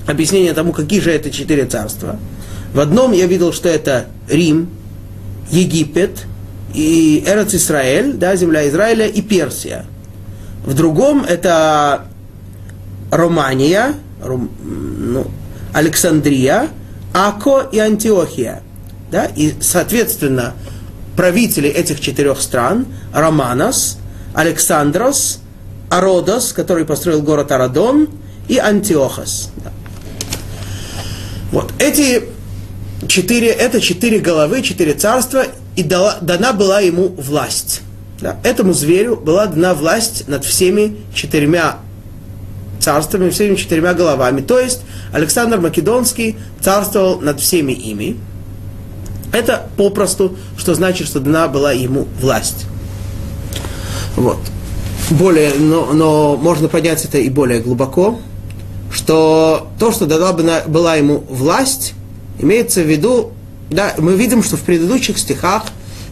объяснение 0.07 0.53
тому, 0.53 0.73
какие 0.73 1.01
же 1.01 1.11
это 1.11 1.31
четыре 1.31 1.65
царства. 1.65 2.19
В 2.75 2.81
одном 2.81 3.13
я 3.13 3.27
видел, 3.27 3.53
что 3.53 3.69
это 3.69 4.07
Рим, 4.29 4.69
Египет 5.51 6.27
и 6.75 7.25
Эрец 7.27 7.55
Израиль, 7.55 8.13
да, 8.13 8.37
земля 8.37 8.69
Израиля 8.69 9.07
и 9.07 9.23
Персия. 9.23 9.87
В 10.65 10.75
другом 10.75 11.25
это 11.25 12.07
Романия, 13.11 13.95
Рум, 14.23 14.51
ну, 14.63 15.27
Александрия, 15.73 16.69
Ако 17.15 17.61
и 17.61 17.79
Антиохия. 17.79 18.63
Да? 19.11 19.27
И, 19.27 19.55
соответственно, 19.61 20.55
правители 21.17 21.69
этих 21.69 22.01
четырех 22.01 22.41
стран, 22.41 22.87
Романос, 23.13 23.99
Александрос, 24.35 25.41
Ародос, 25.91 26.53
который 26.53 26.85
построил 26.85 27.23
город 27.23 27.53
Арадон, 27.53 28.09
и 28.49 28.59
Антиохос. 28.59 29.51
Да. 29.57 29.73
Вот. 31.53 31.73
Эти 31.79 32.25
четыре, 33.09 33.49
это 33.49 33.81
четыре 33.81 34.19
головы, 34.19 34.63
четыре 34.63 34.95
царства, 34.95 35.45
и 35.75 35.83
дала, 35.83 36.19
дана 36.21 36.53
была 36.53 36.81
ему 36.81 37.09
власть. 37.09 37.83
Да. 38.21 38.39
Этому 38.43 38.73
зверю 38.73 39.17
была 39.17 39.47
дана 39.47 39.75
власть 39.75 40.27
над 40.29 40.45
всеми 40.45 40.97
четырьмя 41.15 41.79
царствами, 42.81 43.31
всеми 43.31 43.57
четырьмя 43.57 43.95
головами. 43.95 44.41
То 44.41 44.61
есть 44.61 44.83
Александр 45.13 45.59
Македонский 45.59 46.37
царствовал 46.61 47.21
над 47.21 47.41
всеми 47.41 47.73
ими. 47.73 48.17
Это 49.33 49.69
попросту, 49.77 50.37
что 50.57 50.75
значит, 50.75 51.07
что 51.07 51.21
дана 51.21 51.49
была 51.49 51.73
ему 51.73 52.07
власть. 52.21 52.67
Вот. 54.17 54.39
Более, 55.11 55.55
но, 55.55 55.93
но 55.93 56.37
можно 56.37 56.69
понять 56.69 57.05
это 57.05 57.19
и 57.19 57.29
более 57.29 57.61
глубоко 57.61 58.19
что 58.97 59.69
то, 59.79 59.93
что 59.93 60.07
дала 60.07 60.33
была 60.33 60.97
ему 60.97 61.25
власть, 61.29 61.95
имеется 62.39 62.83
в 62.83 62.87
виду, 62.87 63.33
да, 63.71 63.95
мы 63.99 64.15
видим, 64.15 64.43
что 64.43 64.57
в 64.57 64.63
предыдущих 64.63 65.19
стихах 65.19 65.65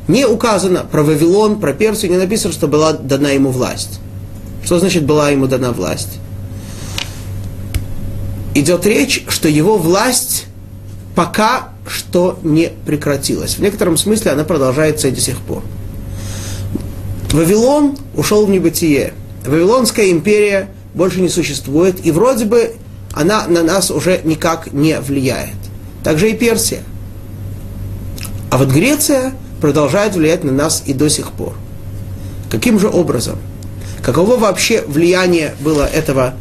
не 0.07 0.27
указано 0.27 0.81
про 0.81 1.03
Вавилон, 1.03 1.61
про 1.61 1.73
Персию, 1.73 2.13
не 2.13 2.19
написано, 2.19 2.53
что 2.53 2.69
была 2.69 2.93
дана 2.93 3.31
ему 3.31 3.51
власть. 3.51 4.01
Что 4.65 4.79
значит 4.79 5.05
была 5.05 5.31
ему 5.31 5.47
дана 5.47 5.73
власть? 5.73 6.19
Идет 8.55 8.85
речь, 8.87 9.25
что 9.29 9.49
его 9.49 9.79
власть 9.79 10.45
пока 11.15 11.71
что 11.87 12.39
не 12.43 12.71
прекратилась. 12.87 13.57
В 13.57 13.61
некотором 13.61 13.97
смысле 13.97 14.33
она 14.33 14.45
продолжается 14.45 15.09
и 15.09 15.11
до 15.11 15.21
сих 15.21 15.39
пор. 15.39 15.63
Вавилон 17.33 17.97
ушел 18.15 18.47
в 18.47 18.51
небытие. 18.51 19.13
Вавилонская 19.45 20.11
империя 20.11 20.69
больше 20.95 21.21
не 21.21 21.29
существует, 21.29 22.05
и 22.07 22.11
вроде 22.11 22.45
бы 22.45 22.77
она 23.13 23.47
на 23.49 23.63
нас 23.63 23.91
уже 23.91 24.21
никак 24.25 24.73
не 24.73 24.99
влияет. 25.01 25.57
Также 26.03 26.31
и 26.31 26.35
Персия. 26.35 26.83
А 28.51 28.57
вот 28.57 28.69
Греция 28.69 29.33
продолжает 29.61 30.15
влиять 30.15 30.45
на 30.45 30.53
нас 30.53 30.83
и 30.87 30.93
до 30.93 31.09
сих 31.09 31.33
пор. 31.33 31.55
Каким 32.51 32.79
же 32.79 32.89
образом? 32.89 33.39
Каково 34.03 34.37
вообще 34.37 34.85
влияние 34.87 35.55
было 35.61 35.85
этого 35.87 36.35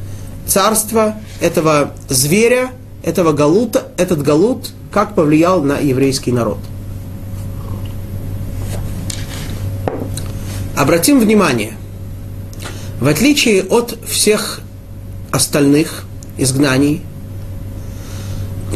царства, 0.46 1.16
этого 1.42 1.94
зверя, 2.10 2.70
этого 3.04 3.32
галута, 3.32 3.88
этот 3.98 4.22
галут, 4.22 4.72
как 4.94 5.16
повлиял 5.16 5.62
на 5.64 5.80
еврейский 5.80 6.32
народ? 6.32 6.60
Обратим 10.76 11.20
внимание– 11.20 11.74
в 13.04 13.08
отличие 13.08 13.64
от 13.64 13.98
всех 14.08 14.62
остальных 15.30 16.06
изгнаний, 16.38 17.02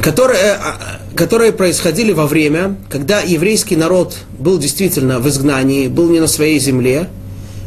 которые, 0.04 0.52
а, 0.52 1.00
которые 1.16 1.54
происходили 1.54 2.12
во 2.12 2.28
время, 2.28 2.76
когда 2.90 3.22
еврейский 3.22 3.78
народ 3.78 4.18
был 4.38 4.58
действительно 4.60 5.20
в 5.20 5.30
изгнании, 5.30 5.88
был 5.88 6.10
не 6.10 6.20
на 6.20 6.28
своей 6.28 6.60
земле, 6.60 7.08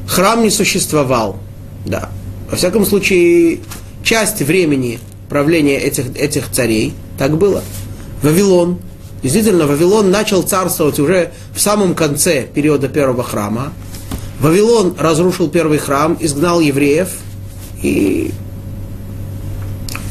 храм 0.06 0.42
не 0.42 0.50
существовал. 0.50 1.38
Да. 1.86 2.10
Во 2.50 2.58
всяком 2.58 2.84
случае, 2.84 3.60
часть 4.04 4.42
времени 4.42 4.98
правления 5.30 5.78
этих, 5.78 6.14
этих 6.14 6.50
царей 6.50 6.92
так 7.16 7.38
было. 7.38 7.62
Вавилон. 8.22 8.78
Действительно, 9.22 9.66
Вавилон 9.66 10.10
начал 10.10 10.42
царствовать 10.42 10.98
уже 10.98 11.32
в 11.54 11.60
самом 11.60 11.94
конце 11.94 12.42
периода 12.42 12.88
первого 12.88 13.22
храма, 13.22 13.72
Вавилон 14.40 14.94
разрушил 14.98 15.48
первый 15.48 15.78
храм, 15.78 16.16
изгнал 16.18 16.60
евреев 16.60 17.10
и 17.82 18.32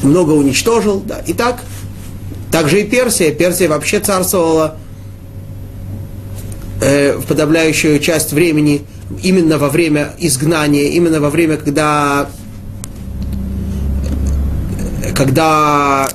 много 0.04 0.32
уничтожил. 0.32 1.00
Да. 1.00 1.18
И 1.18 1.32
так, 1.32 1.60
также 2.52 2.82
и 2.82 2.84
Персия. 2.84 3.32
Персия 3.32 3.68
вообще 3.68 3.98
царствовала 3.98 4.76
э, 6.80 7.16
в 7.16 7.26
подавляющую 7.26 7.98
часть 7.98 8.32
времени 8.32 8.86
именно 9.20 9.58
во 9.58 9.68
время 9.68 10.14
изгнания, 10.18 10.90
именно 10.90 11.20
во 11.20 11.30
время, 11.30 11.56
когда 11.56 12.30
когда 15.16 16.08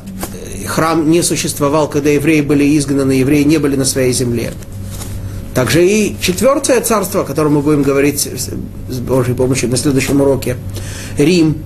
храм 0.65 1.09
не 1.09 1.21
существовал, 1.21 1.89
когда 1.89 2.09
евреи 2.09 2.41
были 2.41 2.77
изгнаны, 2.77 3.13
евреи 3.13 3.43
не 3.43 3.57
были 3.57 3.75
на 3.75 3.85
своей 3.85 4.13
земле. 4.13 4.53
Также 5.53 5.87
и 5.87 6.17
четвертое 6.19 6.81
царство, 6.81 7.21
о 7.21 7.23
котором 7.23 7.53
мы 7.53 7.61
будем 7.61 7.81
говорить 7.81 8.27
с 8.89 8.99
Божьей 8.99 9.35
помощью 9.35 9.69
на 9.69 9.77
следующем 9.77 10.19
уроке, 10.19 10.57
Рим, 11.17 11.63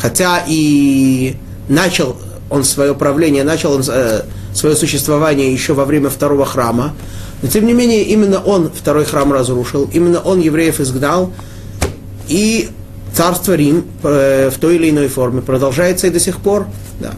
хотя 0.00 0.44
и 0.46 1.34
начал 1.68 2.16
он 2.48 2.62
свое 2.62 2.94
правление, 2.94 3.42
начал 3.42 3.72
он 3.72 3.82
э, 3.88 4.22
свое 4.54 4.76
существование 4.76 5.52
еще 5.52 5.72
во 5.74 5.84
время 5.84 6.10
второго 6.10 6.46
храма, 6.46 6.94
но 7.42 7.48
тем 7.48 7.66
не 7.66 7.72
менее 7.72 8.04
именно 8.04 8.38
он 8.38 8.70
второй 8.72 9.04
храм 9.04 9.32
разрушил, 9.32 9.90
именно 9.92 10.20
он 10.20 10.40
евреев 10.40 10.78
изгнал, 10.78 11.32
и 12.28 12.68
царство 13.12 13.54
Рим 13.54 13.84
э, 14.04 14.50
в 14.54 14.58
той 14.58 14.76
или 14.76 14.90
иной 14.90 15.08
форме 15.08 15.42
продолжается 15.42 16.06
и 16.06 16.10
до 16.10 16.20
сих 16.20 16.38
пор. 16.38 16.66
Да. 17.00 17.14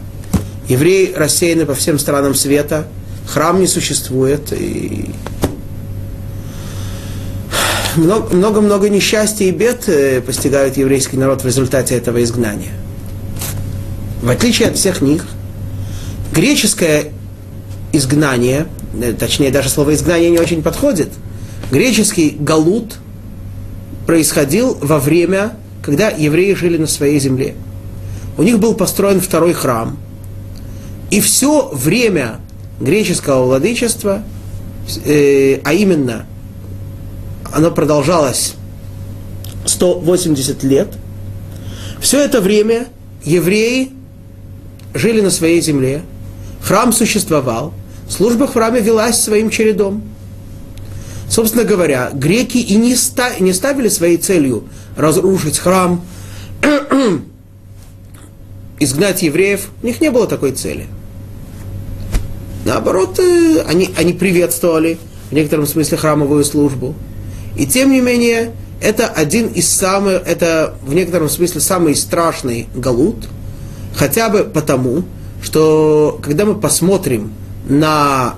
Евреи 0.69 1.13
рассеяны 1.15 1.65
по 1.65 1.73
всем 1.73 1.97
странам 1.97 2.35
света, 2.35 2.85
храм 3.27 3.59
не 3.59 3.65
существует, 3.65 4.53
и 4.53 5.09
много-много 7.95 8.87
несчастья 8.87 9.45
и 9.45 9.51
бед 9.51 9.89
э, 9.89 10.21
постигают 10.21 10.77
еврейский 10.77 11.17
народ 11.17 11.41
в 11.41 11.45
результате 11.47 11.95
этого 11.95 12.23
изгнания. 12.23 12.71
В 14.21 14.29
отличие 14.29 14.67
от 14.67 14.77
всех 14.77 15.01
них, 15.01 15.25
греческое 16.31 17.13
изгнание, 17.91 18.67
э, 19.01 19.13
точнее 19.13 19.49
даже 19.49 19.69
слово 19.69 19.95
изгнание 19.95 20.29
не 20.29 20.37
очень 20.37 20.61
подходит, 20.61 21.09
греческий 21.71 22.37
галут 22.39 22.97
происходил 24.05 24.77
во 24.79 24.99
время, 24.99 25.53
когда 25.81 26.09
евреи 26.09 26.53
жили 26.53 26.77
на 26.77 26.87
своей 26.87 27.19
земле. 27.19 27.55
У 28.37 28.43
них 28.43 28.59
был 28.59 28.75
построен 28.75 29.19
второй 29.19 29.53
храм– 29.53 29.97
и 31.11 31.21
все 31.21 31.69
время 31.73 32.39
греческого 32.79 33.45
владычества, 33.45 34.23
э, 35.05 35.59
а 35.63 35.73
именно 35.73 36.25
оно 37.51 37.71
продолжалось 37.71 38.53
180 39.65 40.63
лет, 40.63 40.87
все 41.99 42.23
это 42.23 42.41
время 42.41 42.87
евреи 43.23 43.91
жили 44.93 45.21
на 45.21 45.31
своей 45.31 45.61
земле, 45.61 46.03
храм 46.61 46.93
существовал, 46.93 47.73
служба 48.07 48.47
в 48.47 48.53
храме 48.53 48.79
велась 48.79 49.19
своим 49.19 49.49
чередом. 49.49 50.03
Собственно 51.27 51.63
говоря, 51.63 52.09
греки 52.13 52.57
и 52.57 52.75
не, 52.75 52.95
ста, 52.95 53.39
не 53.39 53.53
ставили 53.53 53.87
своей 53.89 54.17
целью 54.17 54.63
разрушить 54.95 55.59
храм, 55.59 56.03
изгнать 58.79 59.21
евреев. 59.21 59.69
У 59.83 59.85
них 59.85 60.01
не 60.01 60.09
было 60.09 60.25
такой 60.25 60.53
цели– 60.53 60.87
Наоборот, 62.65 63.19
э, 63.19 63.63
они, 63.67 63.89
они 63.97 64.13
приветствовали 64.13 64.97
в 65.29 65.33
некотором 65.33 65.65
смысле 65.65 65.97
храмовую 65.97 66.43
службу. 66.43 66.95
И 67.55 67.65
тем 67.65 67.91
не 67.91 68.01
менее, 68.01 68.51
это 68.81 69.07
один 69.07 69.47
из 69.47 69.67
самых, 69.69 70.21
это 70.25 70.75
в 70.83 70.93
некотором 70.93 71.29
смысле 71.29 71.61
самый 71.61 71.95
страшный 71.95 72.67
галут, 72.73 73.27
хотя 73.95 74.29
бы 74.29 74.43
потому, 74.43 75.03
что 75.41 76.19
когда 76.23 76.45
мы 76.45 76.55
посмотрим 76.55 77.33
на 77.67 78.35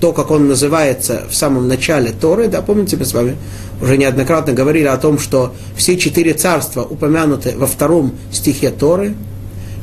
то, 0.00 0.12
как 0.12 0.30
он 0.30 0.48
называется 0.48 1.24
в 1.28 1.34
самом 1.34 1.68
начале 1.68 2.12
Торы, 2.12 2.48
да, 2.48 2.62
помните, 2.62 2.96
мы 2.96 3.04
с 3.04 3.12
вами 3.12 3.36
уже 3.80 3.96
неоднократно 3.96 4.52
говорили 4.52 4.86
о 4.86 4.96
том, 4.96 5.18
что 5.18 5.54
все 5.76 5.96
четыре 5.96 6.34
царства 6.34 6.82
упомянуты 6.82 7.54
во 7.56 7.66
втором 7.66 8.14
стихе 8.30 8.70
Торы, 8.70 9.14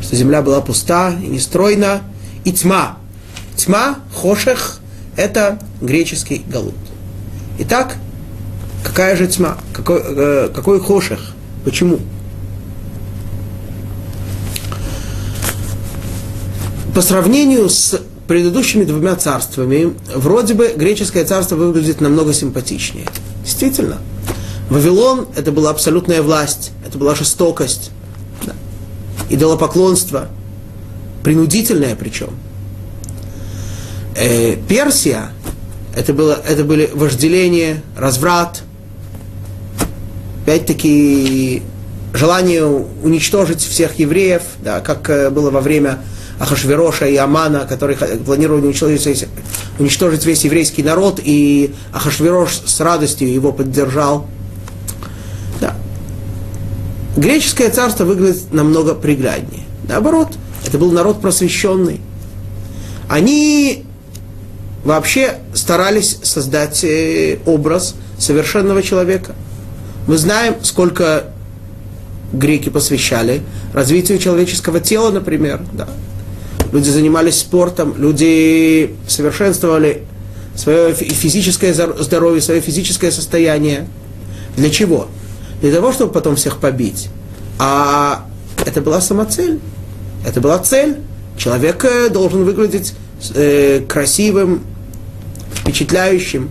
что 0.02 0.16
земля 0.16 0.42
была 0.42 0.62
пуста 0.62 1.14
и 1.22 1.28
нестройна, 1.28 2.02
и 2.46 2.54
тьма 2.54 2.99
Тьма, 3.60 3.98
хошех– 4.16 4.80
это 5.18 5.60
греческий 5.82 6.42
галут. 6.48 6.76
Итак, 7.60 7.98
какая 8.86 9.18
же 9.18 9.28
тьма? 9.28 9.58
Какой, 9.74 10.02
э, 10.02 10.50
какой 10.56 10.80
хошех? 10.80 11.34
Почему? 11.66 12.00
По 16.96 17.02
сравнению 17.02 17.68
с 17.68 18.00
предыдущими 18.30 18.86
двумя 18.86 19.18
царствами, 19.18 19.94
вроде 20.16 20.54
бы 20.54 20.74
греческое 20.78 21.26
царство 21.26 21.58
выглядит 21.58 22.00
намного 22.00 22.32
симпатичнее. 22.32 23.08
Действительно. 23.44 23.98
Вавилон– 24.70 25.28
это 25.36 25.52
была 25.52 25.72
абсолютная 25.72 26.22
власть, 26.22 26.72
это 26.88 26.98
была 26.98 27.14
жестокость, 27.14 27.92
да. 28.46 28.54
идолопоклонство, 29.30 30.30
принудительное 31.24 31.98
причем– 31.98 32.30
э, 34.20 34.56
Персия, 34.68 35.32
это, 35.96 36.14
было, 36.14 36.40
это 36.48 36.64
были 36.64 36.90
вожделение, 36.94 37.82
разврат, 37.98 38.62
опять-таки 40.44 41.62
желание 42.14 42.66
уничтожить 42.66 43.62
всех 43.62 44.00
евреев, 44.00 44.42
да, 44.64 44.82
как 44.82 45.10
э, 45.10 45.30
было 45.30 45.52
во 45.52 45.62
время 45.62 46.00
Ахашвероша 46.40 47.06
и 47.06 47.16
Амана, 47.16 47.66
которые 47.68 47.98
планировали 47.98 48.66
уничтожить 48.66 49.06
весь, 49.06 49.26
уничтожить 49.78 50.26
весь 50.26 50.44
еврейский 50.46 50.84
народ, 50.84 51.20
и 51.24 51.74
Ахашверош 51.94 52.62
с 52.66 52.80
радостью 52.80 53.32
его 53.32 53.52
поддержал. 53.52 54.26
Да. 55.60 55.76
Греческое 57.18 57.70
царство 57.70 58.06
выглядит 58.06 58.54
намного 58.54 58.96
пригляднее. 58.96 59.64
Наоборот, 59.88 60.30
это 60.66 60.78
был 60.78 60.92
народ 60.92 61.22
просвещенный. 61.22 62.00
Они 63.10 63.86
вообще 64.84 65.36
старались 65.54 66.20
создать 66.24 66.84
э, 66.84 67.40
образ 67.46 67.96
совершенного 68.18 68.82
человека. 68.82 69.36
Мы 70.08 70.18
знаем, 70.18 70.56
сколько 70.64 71.26
греки 72.34 72.70
посвящали 72.70 73.42
развитию 73.74 74.18
человеческого 74.20 74.80
тела, 74.80 75.12
например. 75.12 75.62
Да. 75.74 75.88
Люди 76.72 76.90
занимались 76.90 77.40
спортом, 77.40 77.96
люди 77.98 78.96
совершенствовали 79.08 80.04
свое 80.56 80.94
физическое 80.94 81.74
здоровье, 81.74 82.42
свое 82.42 82.62
физическое 82.62 83.12
состояние. 83.12 83.88
Для 84.56 84.70
чего? 84.70 85.08
Для 85.62 85.72
того, 85.72 85.92
чтобы 85.92 86.12
потом 86.12 86.36
всех 86.36 86.60
побить. 86.60 87.10
А 87.58 88.26
это 88.66 88.82
была 88.82 89.02
сама 89.02 89.26
цель. 89.26 89.60
Это 90.26 90.42
была 90.42 90.60
цель. 90.60 90.98
Человек 91.38 91.86
э, 91.86 92.10
должен 92.10 92.44
выглядеть 92.44 92.94
э, 93.34 93.82
красивым, 93.88 94.64
впечатляющим, 95.54 96.50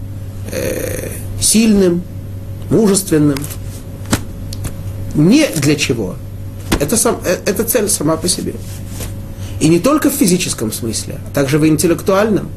э, 0.53 1.11
сильным, 1.41 2.03
мужественным. 2.71 3.39
Не 5.15 5.47
для 5.49 5.77
чего. 5.77 6.17
Это, 6.81 6.97
сам, 6.97 7.21
э, 7.25 7.37
это 7.47 7.65
цель 7.65 7.89
сама 7.89 8.17
по 8.17 8.29
себе. 8.29 8.55
И 9.61 9.69
не 9.69 9.81
только 9.81 10.11
в 10.11 10.15
физическом 10.15 10.73
смысле, 10.73 11.19
а 11.27 11.35
также 11.35 11.59
в 11.59 11.67
интеллектуальном. 11.67 12.49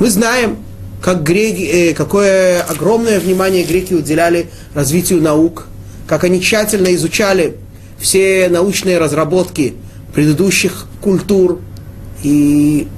Мы 0.00 0.10
знаем, 0.10 0.56
как 1.00 1.22
греки, 1.22 1.62
э, 1.62 1.94
какое 1.94 2.62
огромное 2.62 3.20
внимание 3.20 3.64
греки 3.64 3.94
уделяли 3.94 4.48
развитию 4.74 5.22
наук, 5.22 5.66
как 6.06 6.24
они 6.24 6.40
тщательно 6.40 6.94
изучали 6.94 7.56
все 7.98 8.48
научные 8.48 8.98
разработки 8.98 9.74
предыдущих 10.12 10.86
культур 11.00 11.60
и 12.22 12.88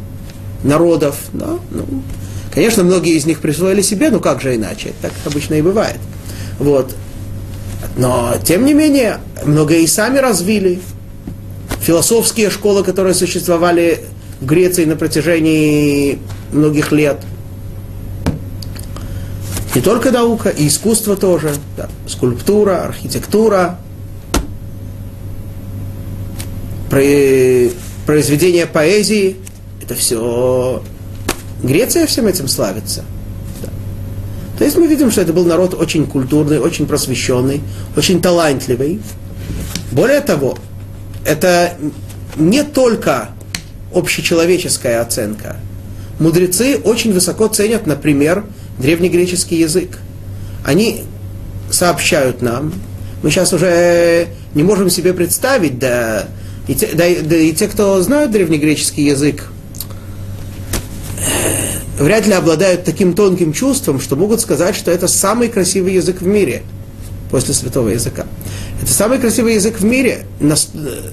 народов. 0.62 1.16
Да? 1.33 1.59
Ну, 1.71 1.85
конечно, 2.53 2.83
многие 2.85 3.16
из 3.16 3.27
них 3.27 3.40
присвоили 3.40 3.83
себе, 3.83 4.11
ну 4.11 4.21
как 4.21 4.40
же 4.40 4.55
иначе, 4.55 4.92
так 5.03 5.12
обычно 5.25 5.55
и 5.55 5.62
бывает. 5.62 5.99
Вот. 6.59 6.95
Но, 7.97 8.35
тем 8.45 8.64
не 8.64 8.75
менее, 8.75 9.19
многое 9.45 9.79
и 9.79 9.87
сами 9.87 10.19
развили. 10.19 10.81
Философские 11.81 12.51
школы, 12.51 12.83
которые 12.83 13.14
существовали 13.14 14.01
в 14.40 14.47
Греции 14.47 14.85
на 14.85 14.97
протяжении 14.97 16.19
многих 16.53 16.92
лет. 16.92 17.19
Не 19.75 19.83
только 19.83 20.11
наука, 20.11 20.49
и 20.49 20.69
искусство 20.69 21.16
тоже. 21.16 21.51
Да. 21.77 21.88
Скульптура, 22.09 22.85
архитектура, 22.85 23.79
произведения 26.88 28.66
поэзии. 28.66 29.37
Это 29.87 29.94
все 29.94 30.83
Греция 31.62 32.07
всем 32.07 32.27
этим 32.27 32.49
славится. 32.49 33.05
Да. 33.62 33.68
То 34.59 34.64
есть 34.64 34.77
мы 34.77 34.87
видим, 34.87 35.11
что 35.11 35.22
это 35.22 35.33
был 35.33 35.44
народ 35.44 35.75
очень 35.75 36.07
культурный, 36.07 36.59
очень 36.59 36.87
просвещенный, 36.87 37.62
очень 37.96 38.20
талантливый. 38.20 39.01
Более 39.92 40.20
того, 40.20 40.59
это 41.25 41.75
не 42.37 42.62
только 42.62 43.31
общечеловеческая 43.94 45.01
оценка. 45.01 45.57
Мудрецы 46.18 46.79
очень 46.83 47.12
высоко 47.12 47.46
ценят, 47.49 47.87
например, 47.87 48.44
древнегреческий 48.79 49.59
язык. 49.59 49.99
Они 50.64 51.05
сообщают 51.70 52.42
нам, 52.42 52.72
мы 53.22 53.31
сейчас 53.31 53.53
уже 53.53 54.29
не 54.55 54.62
можем 54.62 54.90
себе 54.90 55.12
представить, 55.12 55.79
да 55.79 56.29
И 56.68 56.75
те, 56.75 56.88
да, 56.92 57.05
да, 57.22 57.37
и 57.37 57.53
те, 57.53 57.66
кто 57.66 58.01
знают 58.03 58.31
древнегреческий 58.31 59.05
язык, 59.05 59.51
вряд 61.98 62.26
ли 62.26 62.32
обладают 62.32 62.85
таким 62.85 63.14
тонким 63.14 63.52
чувством, 63.52 64.00
что 64.00 64.16
могут 64.16 64.40
сказать, 64.40 64.76
что 64.76 64.90
это 64.90 65.09
самый 65.09 65.48
красивый 65.48 65.94
язык 65.94 66.20
в 66.20 66.26
мире 66.26 66.62
после 67.30 67.54
святого 67.54 67.88
языка. 67.88 68.26
Это 68.82 68.92
самый 68.92 69.18
красивый 69.18 69.54
язык 69.54 69.80
в 69.80 69.85
мире, 69.85 70.26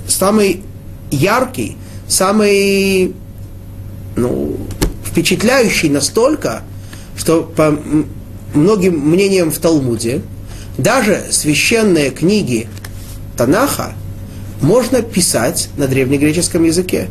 самый 0.07 0.63
яркий, 1.11 1.77
самый 2.07 3.13
ну, 4.15 4.57
впечатляющий 5.05 5.89
настолько, 5.89 6.63
что 7.15 7.43
по 7.43 7.79
многим 8.53 8.99
мнениям 8.99 9.51
в 9.51 9.57
Талмуде, 9.57 10.21
даже 10.77 11.23
священные 11.31 12.09
книги 12.09 12.67
Танаха 13.37 13.93
можно 14.61 15.01
писать 15.01 15.69
на 15.77 15.87
древнегреческом 15.87 16.63
языке. 16.63 17.09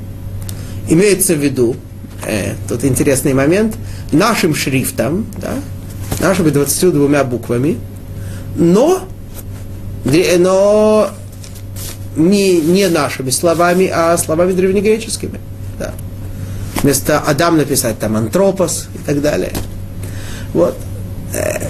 Имеется 0.88 1.34
в 1.34 1.38
виду, 1.38 1.76
э, 2.26 2.54
тут 2.68 2.84
интересный 2.84 3.34
момент, 3.34 3.76
нашим 4.12 4.54
шрифтом, 4.54 5.26
да, 5.38 5.54
нашими 6.20 6.50
22 6.50 7.24
буквами, 7.24 7.78
но, 8.56 9.02
но 10.38 11.10
не, 12.16 12.60
не 12.60 12.88
нашими 12.88 13.30
словами, 13.30 13.90
а 13.92 14.16
словами 14.18 14.52
древнегреческими. 14.52 15.40
Да. 15.78 15.92
Вместо 16.82 17.20
Адам 17.20 17.56
написать 17.56 17.98
там 17.98 18.16
антропос 18.16 18.88
и 18.94 18.98
так 18.98 19.20
далее. 19.20 19.52
Вот. 20.52 20.76
Э, 21.34 21.68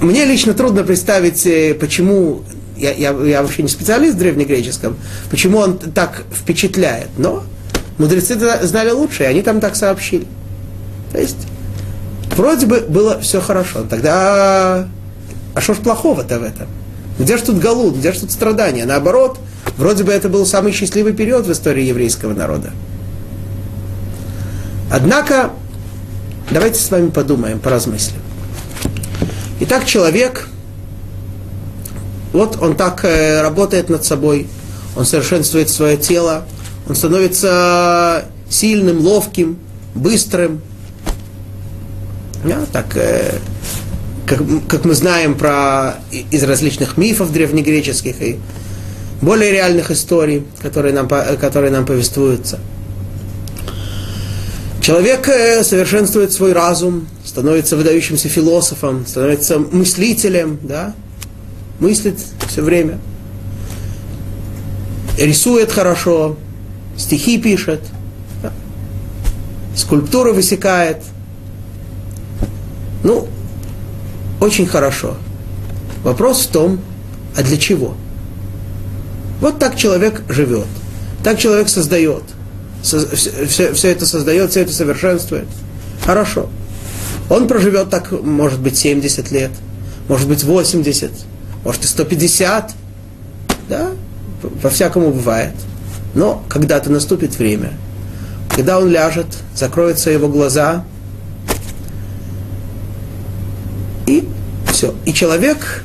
мне 0.00 0.24
лично 0.24 0.54
трудно 0.54 0.82
представить, 0.82 1.46
э, 1.46 1.74
почему, 1.74 2.42
я, 2.76 2.92
я, 2.92 3.10
я 3.10 3.42
вообще 3.42 3.62
не 3.62 3.68
специалист 3.68 4.16
в 4.16 4.18
древнегреческом, 4.18 4.96
почему 5.30 5.58
он 5.58 5.78
так 5.78 6.24
впечатляет, 6.32 7.08
но 7.18 7.44
мудрецы 7.98 8.38
знали 8.62 8.90
лучше, 8.90 9.24
и 9.24 9.26
они 9.26 9.42
там 9.42 9.60
так 9.60 9.76
сообщили. 9.76 10.26
То 11.12 11.18
есть, 11.18 11.46
вроде 12.36 12.66
бы 12.66 12.80
было 12.80 13.20
все 13.20 13.40
хорошо. 13.40 13.84
Тогда, 13.88 14.88
а 15.54 15.60
что 15.60 15.74
ж 15.74 15.78
плохого-то 15.78 16.38
в 16.38 16.42
этом? 16.42 16.66
Где 17.18 17.36
же 17.36 17.44
тут 17.44 17.58
галут, 17.58 17.96
где 17.96 18.12
же 18.12 18.20
тут 18.20 18.32
страдания? 18.32 18.84
Наоборот, 18.84 19.38
вроде 19.76 20.04
бы 20.04 20.12
это 20.12 20.28
был 20.28 20.46
самый 20.46 20.72
счастливый 20.72 21.12
период 21.12 21.46
в 21.46 21.52
истории 21.52 21.84
еврейского 21.84 22.32
народа. 22.32 22.70
Однако, 24.90 25.50
давайте 26.50 26.80
с 26.80 26.90
вами 26.90 27.10
подумаем, 27.10 27.58
поразмыслим. 27.60 28.20
Итак, 29.60 29.84
человек, 29.86 30.48
вот 32.32 32.58
он 32.60 32.76
так 32.76 33.04
э, 33.04 33.42
работает 33.42 33.88
над 33.88 34.04
собой, 34.04 34.48
он 34.96 35.04
совершенствует 35.04 35.68
свое 35.68 35.96
тело, 35.96 36.44
он 36.88 36.94
становится 36.94 38.24
сильным, 38.48 39.00
ловким, 39.00 39.58
быстрым. 39.94 40.60
Да, 42.44 42.66
так, 42.72 42.96
э, 42.96 43.38
как, 44.26 44.40
как 44.68 44.84
мы 44.84 44.94
знаем 44.94 45.34
про, 45.34 45.96
из 46.30 46.42
различных 46.42 46.96
мифов 46.96 47.32
древнегреческих 47.32 48.20
и 48.20 48.38
более 49.20 49.52
реальных 49.52 49.90
историй, 49.90 50.44
которые 50.60 50.92
нам, 50.92 51.08
которые 51.08 51.70
нам 51.70 51.86
повествуются. 51.86 52.58
Человек 54.80 55.28
э, 55.28 55.62
совершенствует 55.62 56.32
свой 56.32 56.52
разум, 56.52 57.06
становится 57.24 57.76
выдающимся 57.76 58.28
философом, 58.28 59.06
становится 59.06 59.60
мыслителем, 59.60 60.58
да, 60.60 60.92
мыслит 61.78 62.18
все 62.48 62.62
время, 62.62 62.98
рисует 65.16 65.70
хорошо, 65.70 66.36
стихи 66.96 67.38
пишет, 67.38 67.80
да, 68.42 68.52
скульптуры 69.74 70.32
высекает. 70.32 70.98
Ну, 73.02 73.28
очень 74.40 74.66
хорошо. 74.66 75.16
Вопрос 76.04 76.42
в 76.46 76.48
том, 76.48 76.80
а 77.36 77.42
для 77.42 77.56
чего? 77.56 77.94
Вот 79.40 79.58
так 79.58 79.76
человек 79.76 80.22
живет, 80.28 80.66
так 81.24 81.38
человек 81.38 81.68
создает, 81.68 82.22
все, 82.82 83.72
все 83.72 83.88
это 83.88 84.06
создает, 84.06 84.50
все 84.50 84.62
это 84.62 84.72
совершенствует. 84.72 85.48
Хорошо. 86.04 86.48
Он 87.30 87.48
проживет 87.48 87.90
так, 87.90 88.10
может 88.12 88.60
быть, 88.60 88.76
70 88.76 89.30
лет, 89.30 89.50
может 90.08 90.28
быть, 90.28 90.44
80, 90.44 91.10
может 91.64 91.84
и 91.84 91.86
150. 91.86 92.72
Да, 93.68 93.90
по-всякому 94.60 95.12
бывает. 95.12 95.54
Но 96.14 96.42
когда-то 96.48 96.90
наступит 96.90 97.38
время, 97.38 97.72
когда 98.54 98.78
он 98.78 98.88
ляжет, 98.88 99.26
закроются 99.54 100.10
его 100.10 100.28
глаза, 100.28 100.84
и 104.06 104.28
все. 104.70 104.94
И 105.04 105.14
человек 105.14 105.84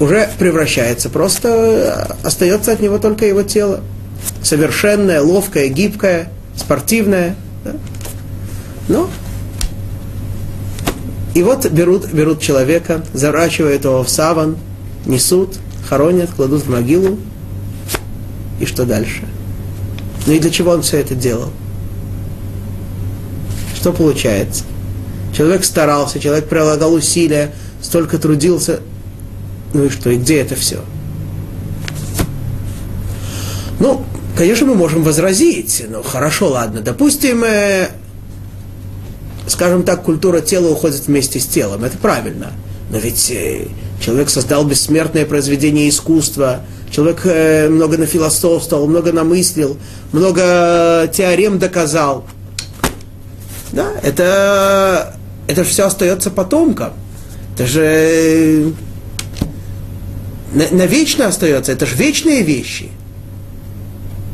уже 0.00 0.28
превращается, 0.38 1.10
просто 1.10 2.16
остается 2.22 2.72
от 2.72 2.80
него 2.80 2.98
только 2.98 3.26
его 3.26 3.42
тело. 3.42 3.80
Совершенное, 4.42 5.20
ловкое, 5.20 5.68
гибкое, 5.68 6.30
спортивное. 6.56 7.36
Да? 7.64 7.72
Но 8.88 9.10
и 11.34 11.42
вот 11.42 11.70
берут, 11.70 12.12
берут 12.12 12.40
человека, 12.40 13.04
заворачивают 13.12 13.84
его 13.84 14.02
в 14.02 14.08
саван, 14.08 14.56
несут, 15.06 15.56
хоронят, 15.88 16.30
кладут 16.30 16.64
в 16.64 16.70
могилу. 16.70 17.18
И 18.60 18.66
что 18.66 18.84
дальше? 18.84 19.22
Ну 20.26 20.32
и 20.32 20.38
для 20.38 20.50
чего 20.50 20.72
он 20.72 20.82
все 20.82 20.98
это 20.98 21.14
делал? 21.14 21.50
Что 23.74 23.92
получается? 23.92 24.64
Человек 25.36 25.64
старался, 25.64 26.18
человек 26.18 26.48
прилагал 26.48 26.92
усилия, 26.92 27.54
столько 27.80 28.18
трудился. 28.18 28.80
Ну 29.72 29.84
и 29.84 29.88
что, 29.88 30.10
и 30.10 30.16
где 30.16 30.40
это 30.40 30.56
все? 30.56 30.80
Ну, 33.78 34.04
конечно, 34.36 34.66
мы 34.66 34.74
можем 34.74 35.02
возразить. 35.04 35.84
Ну, 35.88 36.02
хорошо, 36.02 36.48
ладно. 36.48 36.80
Допустим, 36.80 37.44
э, 37.44 37.88
скажем 39.46 39.84
так, 39.84 40.02
культура 40.02 40.40
тела 40.40 40.70
уходит 40.70 41.06
вместе 41.06 41.38
с 41.38 41.46
телом. 41.46 41.84
Это 41.84 41.96
правильно. 41.98 42.52
Но 42.90 42.98
ведь 42.98 43.30
э, 43.30 43.68
человек 44.00 44.30
создал 44.30 44.64
бессмертное 44.64 45.26
произведение 45.26 45.88
искусства, 45.88 46.62
человек 46.90 47.20
э, 47.24 47.68
много 47.68 47.98
нафилософствовал, 47.98 48.86
много 48.86 49.12
намыслил, 49.12 49.76
много 50.12 51.10
теорем 51.12 51.58
доказал. 51.58 52.24
Да, 53.72 53.92
это, 54.02 55.14
это 55.46 55.64
все 55.64 55.86
остается 55.86 56.30
потомкам. 56.30 56.92
Это 57.54 57.66
же 57.66 57.82
э, 57.82 58.70
навечно 60.70 61.26
остается, 61.26 61.72
это 61.72 61.86
же 61.86 61.96
вечные 61.96 62.42
вещи. 62.42 62.90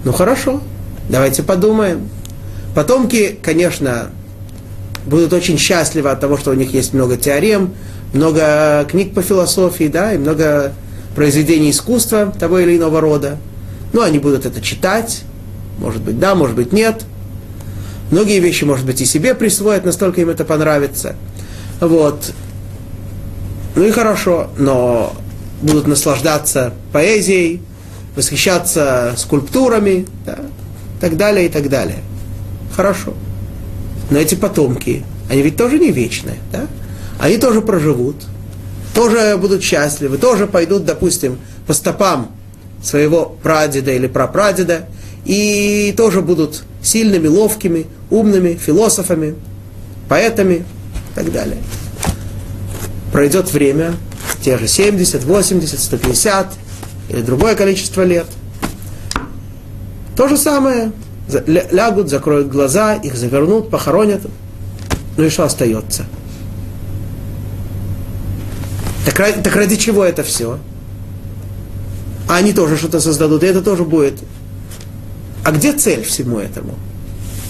Ну 0.05 0.13
хорошо, 0.13 0.61
давайте 1.09 1.43
подумаем. 1.43 2.09
Потомки, 2.75 3.39
конечно, 3.43 4.11
будут 5.07 5.33
очень 5.33 5.59
счастливы 5.59 6.11
от 6.11 6.21
того, 6.21 6.37
что 6.37 6.51
у 6.51 6.55
них 6.55 6.73
есть 6.75 6.93
много 6.93 7.17
теорем, 7.17 7.75
много 8.13 8.87
книг 8.89 9.15
по 9.15 9.23
философии, 9.23 9.89
да, 9.89 10.13
и 10.13 10.19
много 10.19 10.73
произведений 11.15 11.71
искусства 11.71 12.33
того 12.39 12.59
или 12.59 12.77
иного 12.77 13.01
рода. 13.01 13.39
Ну, 13.93 14.03
они 14.03 14.19
будут 14.19 14.47
это 14.47 14.61
читать, 14.61 15.23
может 15.79 16.03
быть, 16.03 16.19
да, 16.19 16.35
может 16.35 16.57
быть, 16.57 16.73
нет. 16.73 17.05
Многие 18.11 18.41
вещи, 18.41 18.65
может 18.65 18.85
быть, 18.85 19.01
и 19.01 19.05
себе 19.05 19.35
присвоят, 19.35 19.85
настолько 19.85 20.21
им 20.21 20.31
это 20.31 20.45
понравится. 20.45 21.17
Вот. 21.81 22.33
Ну 23.77 23.85
и 23.85 23.91
хорошо, 23.91 24.51
но 24.59 25.13
будут 25.63 25.87
наслаждаться 25.87 26.73
поэзией, 26.93 27.61
восхищаться 28.15 29.15
скульптурами, 29.17 30.07
да, 30.25 30.39
так 31.01 31.17
далее, 31.17 31.47
и 31.47 31.49
так 31.49 31.69
далее. 31.69 31.99
Хорошо. 32.77 33.15
Но 34.11 34.19
эти 34.19 34.35
потомки, 34.35 35.05
они 35.31 35.43
ведь 35.43 35.57
тоже 35.57 35.79
не 35.79 35.91
вечные, 35.91 36.37
да? 36.53 36.67
Они 37.19 37.37
тоже 37.39 37.63
проживут, 37.63 38.17
тоже 38.95 39.37
будут 39.37 39.63
счастливы, 39.63 40.19
тоже 40.19 40.47
пойдут, 40.47 40.85
допустим, 40.85 41.39
по 41.67 41.73
стопам 41.73 42.31
своего 42.83 43.37
прадеда 43.43 43.93
или 43.93 44.07
прапрадеда, 44.07 44.87
и 45.25 45.93
тоже 45.97 46.21
будут 46.21 46.65
сильными, 46.83 47.27
ловкими, 47.27 47.87
умными, 48.11 48.55
философами, 48.55 49.35
поэтами 50.09 50.55
и 50.55 51.15
так 51.15 51.33
далее. 51.33 51.59
Пройдет 53.13 53.53
время, 53.53 53.95
те 54.43 54.59
же 54.59 54.69
70, 54.69 55.25
80, 55.25 55.81
150 55.81 56.53
или 57.09 57.23
другое 57.23 57.55
количество 57.55 58.03
лет. 58.03 58.27
То 60.17 60.29
же 60.29 60.37
самое, 60.37 60.93
лягут, 61.47 62.11
закроют 62.11 62.49
глаза, 62.49 62.95
их 62.95 63.17
завернут, 63.17 63.71
похоронят. 63.71 64.21
Ну 65.17 65.25
и 65.25 65.31
что 65.31 65.45
остается? 65.45 66.05
Так, 69.15 69.43
так 69.43 69.55
ради 69.55 69.77
чего 69.77 70.05
это 70.05 70.23
все? 70.25 70.59
А, 72.29 72.37
они 72.37 72.53
тоже 72.53 72.77
что-то 72.77 73.01
создадут, 73.01 73.43
и 73.43 73.47
это 73.47 73.63
тоже 73.63 73.85
будет. 73.85 74.19
А 75.45 75.53
где 75.53 75.73
цель 75.73 76.03
всему 76.03 76.39
этому? 76.39 76.75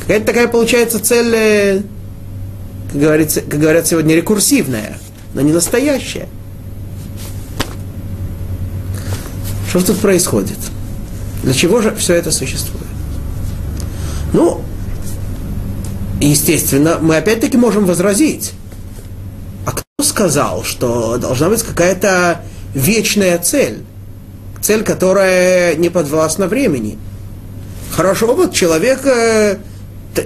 Какая-то 0.00 0.26
такая 0.26 0.48
получается 0.48 1.00
цель, 1.00 1.34
э, 1.34 1.82
как, 2.92 3.00
говорится, 3.00 3.40
как 3.40 3.58
говорят 3.58 3.86
сегодня, 3.86 4.14
рекурсивная, 4.14 4.98
но 5.32 5.40
не 5.40 5.52
настоящая. 5.52 6.28
Что 9.70 9.86
тут 9.86 10.00
происходит? 10.00 10.58
Для 11.42 11.54
чего 11.54 11.80
же 11.80 11.94
все 11.94 12.14
это 12.14 12.30
существует? 12.30 12.84
Ну, 14.32 14.62
естественно, 16.20 16.98
мы 17.00 17.16
опять-таки 17.16 17.56
можем 17.56 17.86
возразить. 17.86 18.52
Сказал, 20.02 20.64
что 20.64 21.18
должна 21.18 21.48
быть 21.48 21.62
какая-то 21.62 22.40
вечная 22.74 23.38
цель? 23.38 23.84
Цель, 24.60 24.82
которая 24.82 25.76
не 25.76 25.88
подвластна 25.88 26.48
времени. 26.48 26.98
Хорошо, 27.92 28.34
вот 28.34 28.52
человек, 28.52 29.06
э, 29.06 29.58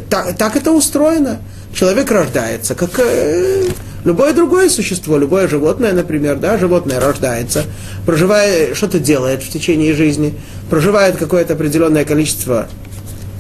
так, 0.08 0.38
так 0.38 0.56
это 0.56 0.72
устроено. 0.72 1.42
Человек 1.74 2.10
рождается, 2.10 2.74
как 2.74 2.98
э, 2.98 3.68
любое 4.06 4.32
другое 4.32 4.70
существо, 4.70 5.18
любое 5.18 5.48
животное, 5.48 5.92
например, 5.92 6.36
да, 6.36 6.56
животное 6.56 6.98
рождается, 6.98 7.64
проживает, 8.06 8.74
что-то 8.74 8.98
делает 8.98 9.42
в 9.42 9.50
течение 9.50 9.94
жизни, 9.94 10.34
проживает 10.70 11.18
какое-то 11.18 11.52
определенное 11.52 12.06
количество 12.06 12.68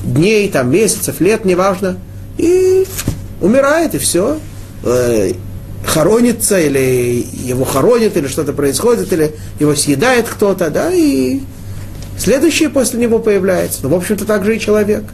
дней, 0.04 0.50
там, 0.50 0.70
месяцев, 0.70 1.20
лет, 1.20 1.46
неважно, 1.46 1.96
и 2.36 2.86
умирает, 3.40 3.94
и 3.94 3.98
все. 3.98 4.38
Хоронится, 5.84 6.58
или 6.58 7.24
его 7.32 7.64
хоронят, 7.64 8.16
или 8.16 8.26
что-то 8.26 8.52
происходит, 8.52 9.12
или 9.12 9.34
его 9.58 9.74
съедает 9.74 10.28
кто-то, 10.28 10.70
да, 10.70 10.92
и 10.92 11.40
следующее 12.18 12.68
после 12.68 13.00
него 13.00 13.18
появляется. 13.18 13.80
Ну, 13.82 13.90
в 13.90 13.94
общем-то, 13.94 14.24
так 14.24 14.44
же 14.44 14.56
и 14.56 14.60
человек. 14.60 15.04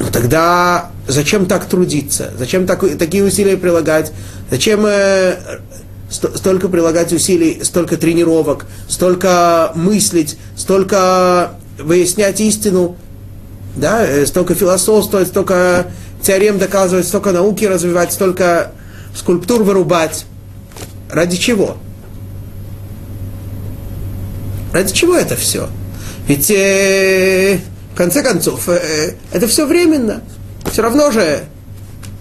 Ну, 0.00 0.06
тогда 0.10 0.90
зачем 1.06 1.46
так 1.46 1.66
трудиться? 1.66 2.32
Зачем 2.38 2.66
так, 2.66 2.80
такие 2.98 3.22
усилия 3.22 3.56
прилагать? 3.56 4.12
Зачем 4.50 4.86
э, 4.86 5.36
столько 6.08 6.68
прилагать 6.68 7.12
усилий, 7.12 7.60
столько 7.62 7.96
тренировок, 7.96 8.66
столько 8.88 9.72
мыслить, 9.74 10.38
столько 10.56 11.52
выяснять 11.78 12.40
истину, 12.40 12.96
да, 13.76 14.04
э, 14.06 14.26
столько 14.26 14.54
философствовать, 14.54 15.28
столько 15.28 15.86
теорем 16.22 16.58
доказывать, 16.58 17.06
столько 17.06 17.32
науки 17.32 17.64
развивать, 17.64 18.12
столько 18.12 18.72
скульптур 19.14 19.62
вырубать. 19.62 20.26
Ради 21.10 21.36
чего? 21.36 21.76
Ради 24.72 24.92
чего 24.92 25.16
это 25.16 25.36
все? 25.36 25.68
Ведь 26.28 26.50
э, 26.50 27.58
в 27.92 27.96
конце 27.96 28.22
концов 28.22 28.68
э, 28.68 29.14
это 29.32 29.48
все 29.48 29.66
временно. 29.66 30.22
Все 30.70 30.82
равно 30.82 31.10
же, 31.10 31.44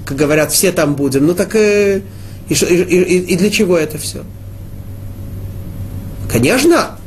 как 0.06 0.18
говорят, 0.18 0.52
все 0.52 0.72
там 0.72 0.96
будем. 0.96 1.28
Ну 1.28 1.36
так 1.36 1.56
э, 1.56 2.02
и, 2.50 2.54
и, 2.54 2.56
и, 2.56 3.18
и 3.34 3.36
для 3.36 3.52
чего 3.52 3.78
это 3.78 4.00
все? 4.00 4.24
Конечно, 6.32 6.98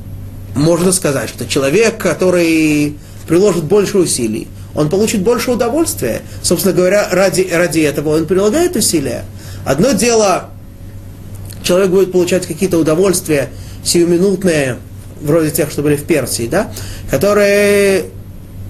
можно 0.54 0.92
сказать, 0.92 1.28
что 1.28 1.46
человек, 1.46 1.98
который 1.98 2.98
приложит 3.26 3.64
больше 3.64 3.98
усилий, 3.98 4.48
он 4.74 4.88
получит 4.88 5.22
больше 5.22 5.50
удовольствия. 5.50 6.22
Собственно 6.42 6.74
говоря, 6.74 7.08
ради, 7.10 7.48
ради 7.52 7.80
этого 7.80 8.16
он 8.16 8.26
прилагает 8.26 8.76
усилия. 8.76 9.24
Одно 9.64 9.92
дело, 9.92 10.50
человек 11.62 11.90
будет 11.90 12.12
получать 12.12 12.46
какие-то 12.46 12.78
удовольствия 12.78 13.50
сиюминутные, 13.84 14.78
вроде 15.20 15.50
тех, 15.50 15.70
что 15.70 15.82
были 15.82 15.96
в 15.96 16.04
Персии, 16.04 16.46
да, 16.46 16.72
которые 17.10 18.06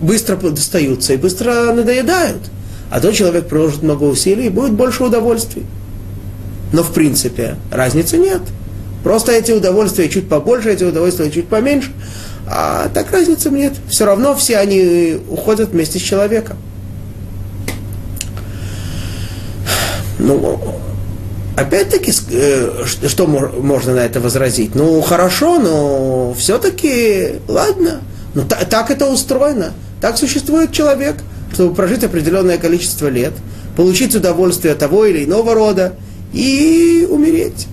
быстро 0.01 0.37
достаются 0.37 1.15
и 1.15 1.17
быстро 1.17 1.73
надоедают. 1.73 2.43
А 2.91 3.01
то 3.01 3.11
человек 3.13 3.49
приложит 3.49 3.83
много 3.83 4.05
усилий 4.05 4.47
и 4.47 4.51
будет 4.51 4.73
больше 4.73 5.05
удовольствий. 5.05 5.65
Но 6.73 6.83
в 6.83 6.93
принципе 6.93 7.57
разницы 7.71 8.19
нет. 8.19 8.41
Просто 9.03 9.33
эти 9.33 9.53
удовольствия 9.53 10.09
чуть 10.09 10.29
побольше, 10.29 10.71
эти 10.71 10.85
удовольствия 10.85 11.31
чуть 11.31 11.49
поменьше. 11.49 11.93
А 12.47 12.89
так 12.93 13.11
разницы 13.13 13.51
нет. 13.51 13.75
Все 13.89 14.05
равно 14.05 14.35
все 14.35 14.59
они 14.59 15.19
уходят 15.29 15.71
вместе 15.71 15.99
с 15.99 16.03
человеком. 16.03 16.57
Ну, 20.19 20.61
опять-таки, 21.57 22.13
э, 22.31 22.85
что 23.09 23.27
можно 23.27 23.95
на 23.95 24.01
это 24.01 24.21
возразить? 24.21 24.75
Ну, 24.75 25.01
хорошо, 25.01 25.59
но 25.59 26.35
все-таки, 26.35 27.41
ладно. 27.49 28.01
Ну, 28.35 28.43
так 28.45 28.91
это 28.91 29.09
устроено. 29.09 29.73
Так 30.01 30.17
существует 30.17 30.73
человек, 30.73 31.17
чтобы 31.53 31.75
прожить 31.75 32.05
определенное 32.05 32.59
количество 32.59 33.09
лет, 33.09 33.33
получить 33.77 34.15
удовольствие 34.15 34.75
того 34.75 35.07
или 35.07 35.25
иного 35.25 35.55
рода 35.55 35.95
и 36.33 37.07
умереть. 37.11 37.67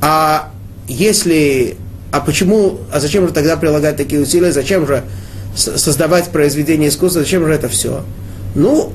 А 0.00 0.50
если... 0.88 1.76
А 2.16 2.20
почему... 2.20 2.78
А 2.90 2.98
зачем 2.98 3.26
же 3.28 3.34
тогда 3.34 3.58
прилагать 3.58 3.98
такие 3.98 4.22
усилия? 4.22 4.50
Зачем 4.50 4.86
же 4.86 5.04
создавать 5.54 6.30
произведение 6.30 6.88
искусства? 6.88 7.20
Зачем 7.20 7.46
же 7.46 7.52
это 7.52 7.68
все? 7.68 8.04
Ну, 8.54 8.90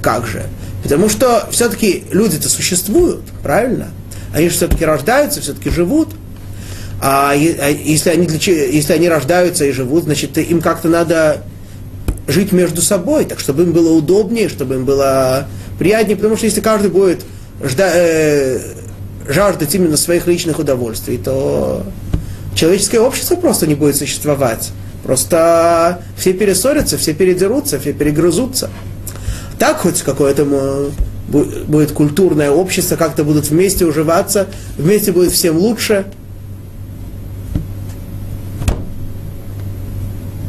как 0.00 0.26
же? 0.26 0.44
Потому 0.82 1.10
что 1.10 1.46
все-таки 1.50 2.04
люди-то 2.10 2.48
существуют, 2.48 3.20
правильно? 3.42 3.88
Они 4.32 4.48
же 4.48 4.54
все-таки 4.54 4.82
рождаются, 4.86 5.42
все-таки 5.42 5.68
живут. 5.68 6.08
А, 7.02 7.32
а 7.32 7.34
если 7.34 8.08
они, 8.08 8.26
если 8.26 8.94
они 8.94 9.10
рождаются 9.10 9.66
и 9.66 9.72
живут, 9.72 10.04
значит, 10.04 10.38
им 10.38 10.62
как-то 10.62 10.88
надо 10.88 11.42
жить 12.26 12.52
между 12.52 12.80
собой, 12.80 13.26
так 13.26 13.40
чтобы 13.40 13.64
им 13.64 13.72
было 13.72 13.92
удобнее, 13.92 14.48
чтобы 14.48 14.76
им 14.76 14.86
было 14.86 15.48
приятнее, 15.78 16.16
потому 16.16 16.38
что 16.38 16.46
если 16.46 16.62
каждый 16.62 16.88
будет 16.90 17.26
жда, 17.62 17.90
э, 17.92 18.58
жаждать 19.28 19.74
именно 19.74 19.98
своих 19.98 20.26
личных 20.26 20.58
удовольствий, 20.58 21.18
то 21.18 21.84
человеческое 22.54 23.00
общество 23.00 23.36
просто 23.36 23.66
не 23.66 23.74
будет 23.74 23.96
существовать. 23.96 24.70
Просто 25.02 26.00
все 26.16 26.32
перессорятся, 26.32 26.96
все 26.96 27.12
передерутся, 27.12 27.78
все 27.78 27.92
перегрызутся. 27.92 28.70
Так 29.58 29.78
хоть 29.78 30.02
какое-то 30.02 30.90
будет 31.28 31.92
культурное 31.92 32.50
общество, 32.50 32.96
как-то 32.96 33.24
будут 33.24 33.48
вместе 33.50 33.84
уживаться, 33.84 34.48
вместе 34.78 35.12
будет 35.12 35.32
всем 35.32 35.58
лучше. 35.58 36.06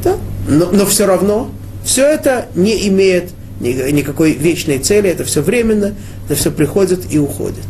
Да? 0.04 0.18
Но, 0.48 0.72
но 0.72 0.86
все 0.86 1.06
равно, 1.06 1.52
все 1.84 2.06
это 2.06 2.48
не 2.56 2.88
имеет 2.88 3.32
никакой 3.60 4.34
вечной 4.34 4.80
цели, 4.80 5.10
это 5.10 5.24
все 5.24 5.41
временно, 5.41 5.96
это 6.26 6.36
все 6.36 6.52
приходит 6.52 7.13
и 7.13 7.20
уходит. 7.20 7.65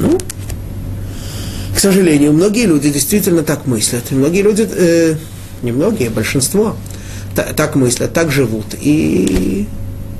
Ну, 0.00 0.18
к 1.78 1.80
сожалению, 1.80 2.32
многие 2.32 2.66
люди 2.66 2.90
действительно 2.90 3.44
так 3.44 3.66
мыслят. 3.66 4.10
Многие 4.10 4.42
люди, 4.42 4.68
э, 4.68 5.14
не 5.62 5.70
многие, 5.70 6.08
большинство, 6.08 6.74
так 7.36 7.76
мыслят, 7.76 8.12
так 8.12 8.32
живут. 8.32 8.64
И 8.80 9.68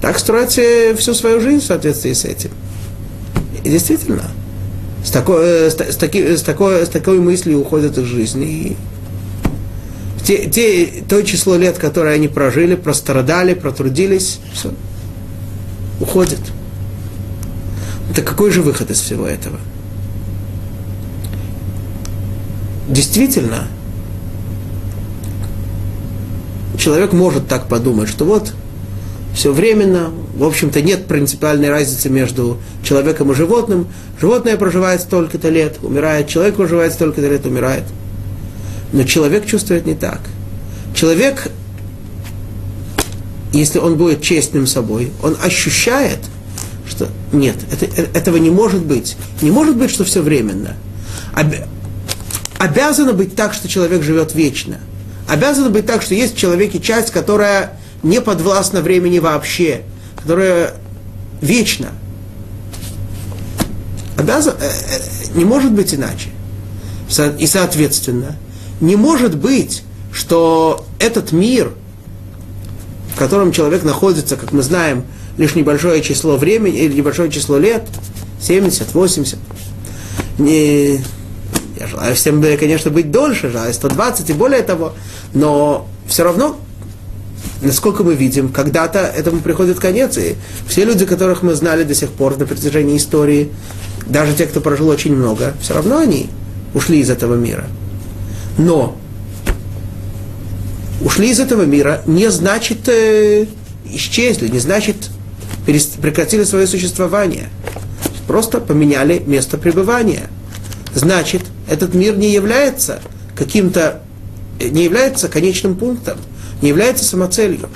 так 0.01 0.21
строят 0.21 0.53
всю 0.53 1.15
свою 1.15 1.41
жизнь 1.41 1.59
в 1.59 1.67
соответствии 1.67 2.13
с 2.13 2.25
этим. 2.25 2.51
И 3.65 3.71
действительно, 3.71 4.23
с 5.05 5.11
такой, 5.11 5.45
э, 5.45 5.71
с, 5.71 5.75
с, 5.75 5.97
таки, 5.97 6.37
с, 6.37 6.43
такой, 6.43 6.87
с 6.87 6.91
такой 6.91 7.19
мыслью 7.19 7.59
уходят 7.59 7.99
из 7.99 8.05
жизни. 8.05 8.47
И 8.47 8.77
те, 10.25 10.49
те, 10.49 11.03
то 11.09 11.21
число 11.23 11.57
лет, 11.57 11.77
которое 11.77 12.15
они 12.15 12.29
прожили, 12.29 12.77
прострадали, 12.77 13.55
протрудились, 13.55 14.39
все, 14.53 14.73
уходит. 15.99 16.39
Так 18.15 18.25
какой 18.25 18.53
же 18.53 18.63
выход 18.63 18.93
из 18.93 19.01
всего 19.01 19.27
этого? 19.27 19.59
Действительно, 22.89 23.67
человек 26.79 27.13
может 27.13 27.47
так 27.47 27.69
подумать, 27.69 28.09
что 28.09 28.25
вот 28.25 28.55
все 29.35 29.53
временно, 29.53 30.11
в 30.37 30.43
общем-то 30.43 30.81
нет 30.81 31.07
принципиальной 31.07 31.69
разницы 31.69 32.09
между 32.09 32.57
человеком 32.83 33.31
и 33.31 33.35
животным. 33.35 33.89
Животное 34.21 34.57
проживает 34.57 35.03
столько-то 35.03 35.51
лет, 35.51 35.77
умирает, 35.83 36.29
человек 36.29 36.57
проживает 36.57 36.95
столько-то 36.95 37.29
лет, 37.29 37.45
умирает. 37.45 37.85
Но 38.93 39.05
человек 39.05 39.47
чувствует 39.47 39.85
не 39.85 39.95
так. 39.95 40.21
Человек, 40.95 41.53
если 43.53 43.79
он 43.79 43.97
будет 43.97 44.23
честным 44.23 44.67
собой, 44.67 45.13
он 45.23 45.37
ощущает, 45.45 46.19
что 46.89 47.09
нет, 47.33 47.57
это, 47.71 47.85
этого 48.19 48.39
не 48.39 48.51
может 48.51 48.83
быть. 48.83 49.17
Не 49.43 49.51
может 49.51 49.77
быть, 49.77 49.91
что 49.91 50.05
все 50.05 50.23
временно. 50.23 50.75
Об, 52.59 52.71
обязано 52.71 53.13
быть 53.13 53.35
так, 53.35 53.55
что 53.55 53.69
человек 53.69 54.03
живет 54.03 54.35
вечно. 54.35 54.79
Обязано 55.29 55.71
быть 55.71 55.87
так, 55.87 56.03
что 56.03 56.15
есть 56.15 56.35
в 56.35 56.39
человеке 56.39 56.81
часть, 56.81 57.11
которая 57.11 57.79
не 58.03 58.21
подвластна 58.21 58.81
времени 58.81 59.19
вообще, 59.19 59.83
которая 60.17 60.75
вечна. 61.41 61.89
Обязан, 64.17 64.55
э, 64.61 64.67
э, 64.67 65.37
не 65.37 65.45
может 65.45 65.73
быть 65.73 65.95
иначе. 65.95 66.31
И, 67.39 67.47
соответственно, 67.47 68.37
не 68.81 68.97
может 68.97 69.37
быть, 69.37 69.83
что 70.13 70.85
этот 70.99 71.33
мир, 71.33 71.73
в 73.15 73.19
котором 73.19 73.53
человек 73.53 73.83
находится, 73.83 74.37
как 74.37 74.53
мы 74.53 74.63
знаем, 74.63 75.05
лишь 75.37 75.55
небольшое 75.55 76.03
число 76.03 76.37
времени 76.37 76.79
или 76.79 76.95
небольшое 76.95 77.31
число 77.31 77.59
лет, 77.59 77.87
70, 78.41 78.93
80, 78.93 79.39
не, 80.39 81.01
я 81.79 81.87
желаю 81.87 82.15
всем, 82.15 82.43
конечно, 82.43 82.91
быть 82.91 83.11
дольше, 83.11 83.51
желаю 83.51 83.73
120 83.73 84.31
и 84.31 84.33
более 84.33 84.63
того, 84.63 84.95
но 85.33 85.87
все 86.09 86.25
равно, 86.25 86.59
насколько 87.63 88.03
мы 88.03 88.15
видим, 88.15 88.49
когда-то 88.49 88.99
этому 88.99 89.41
приходит 89.41 89.79
конец, 89.79 90.19
и 90.19 90.35
все 90.67 90.85
люди, 90.85 91.07
которых 91.07 91.43
мы 91.43 91.55
знали 91.55 91.85
до 91.85 91.95
сих 91.95 92.11
пор 92.11 92.37
на 92.37 92.47
протяжении 92.47 92.97
истории, 92.97 93.51
даже 94.07 94.35
те, 94.35 94.47
кто 94.47 94.61
прожил 94.61 94.89
очень 94.89 95.15
много, 95.15 95.55
все 95.61 95.75
равно 95.75 95.99
они 95.99 96.29
ушли 96.75 96.99
из 96.99 97.11
этого 97.11 97.37
мира. 97.37 97.67
Но 98.57 98.97
ушли 101.01 101.31
из 101.31 101.39
этого 101.39 101.63
мира 101.63 102.03
не 102.07 102.29
значит 102.31 102.89
э, 102.89 103.47
исчезли, 103.85 104.49
не 104.49 104.59
значит 104.59 105.11
прекратили 106.01 106.45
свое 106.45 106.67
существование. 106.67 107.51
Просто 108.27 108.59
поменяли 108.59 109.23
место 109.25 109.59
пребывания. 109.59 110.29
Значит, 110.95 111.43
этот 111.69 111.95
мир 111.95 112.17
не 112.17 112.33
является 112.33 113.01
каким-то, 113.37 114.03
не 114.61 114.85
является 114.85 115.29
конечным 115.29 115.77
пунктом, 115.77 116.19
не 116.63 116.69
является 116.69 117.05
самоцелью. 117.05 117.69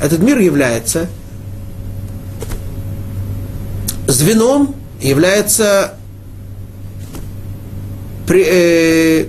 Этот 0.00 0.20
мир 0.20 0.38
является 0.38 1.08
звеном, 4.06 4.74
является 5.00 5.94
э, 8.28 9.26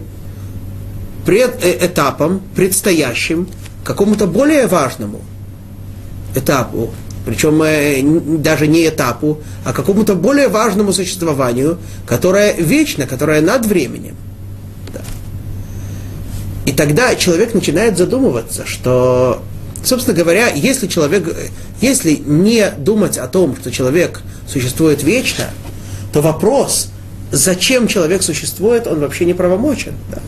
пред, 1.26 1.66
этапом, 1.66 2.42
предстоящим 2.56 3.48
какому-то 3.84 4.28
более 4.28 4.68
важному 4.68 5.22
этапу, 6.36 6.94
причем 7.26 7.62
э, 7.64 8.02
даже 8.40 8.68
не 8.68 8.88
этапу, 8.88 9.40
а 9.66 9.74
какому-то 9.74 10.16
более 10.16 10.48
важному 10.48 10.92
существованию, 10.92 11.78
которое 12.06 12.54
вечно, 12.54 13.08
которое 13.08 13.42
над 13.42 13.66
временем. 13.66 14.16
Да. 14.94 15.02
И 16.66 16.74
тогда 16.74 17.16
человек 17.16 17.54
начинает 17.54 17.98
задумываться, 17.98 18.66
что, 18.66 19.42
собственно 19.84 20.16
говоря, 20.16 20.50
если 20.50 20.88
человек, 20.88 21.34
если 21.82 22.16
не 22.16 22.72
думать 22.78 23.18
о 23.18 23.28
том, 23.28 23.56
что 23.56 23.72
человек 23.72 24.22
существует 24.48 25.04
вечно, 25.04 25.46
то 26.12 26.22
вопрос, 26.22 26.90
зачем 27.32 27.88
человек 27.88 28.22
существует, 28.22 28.86
он 28.86 29.00
вообще 29.00 29.26
не 29.26 29.34
правомочен. 29.34 29.94
Да. 30.12 30.20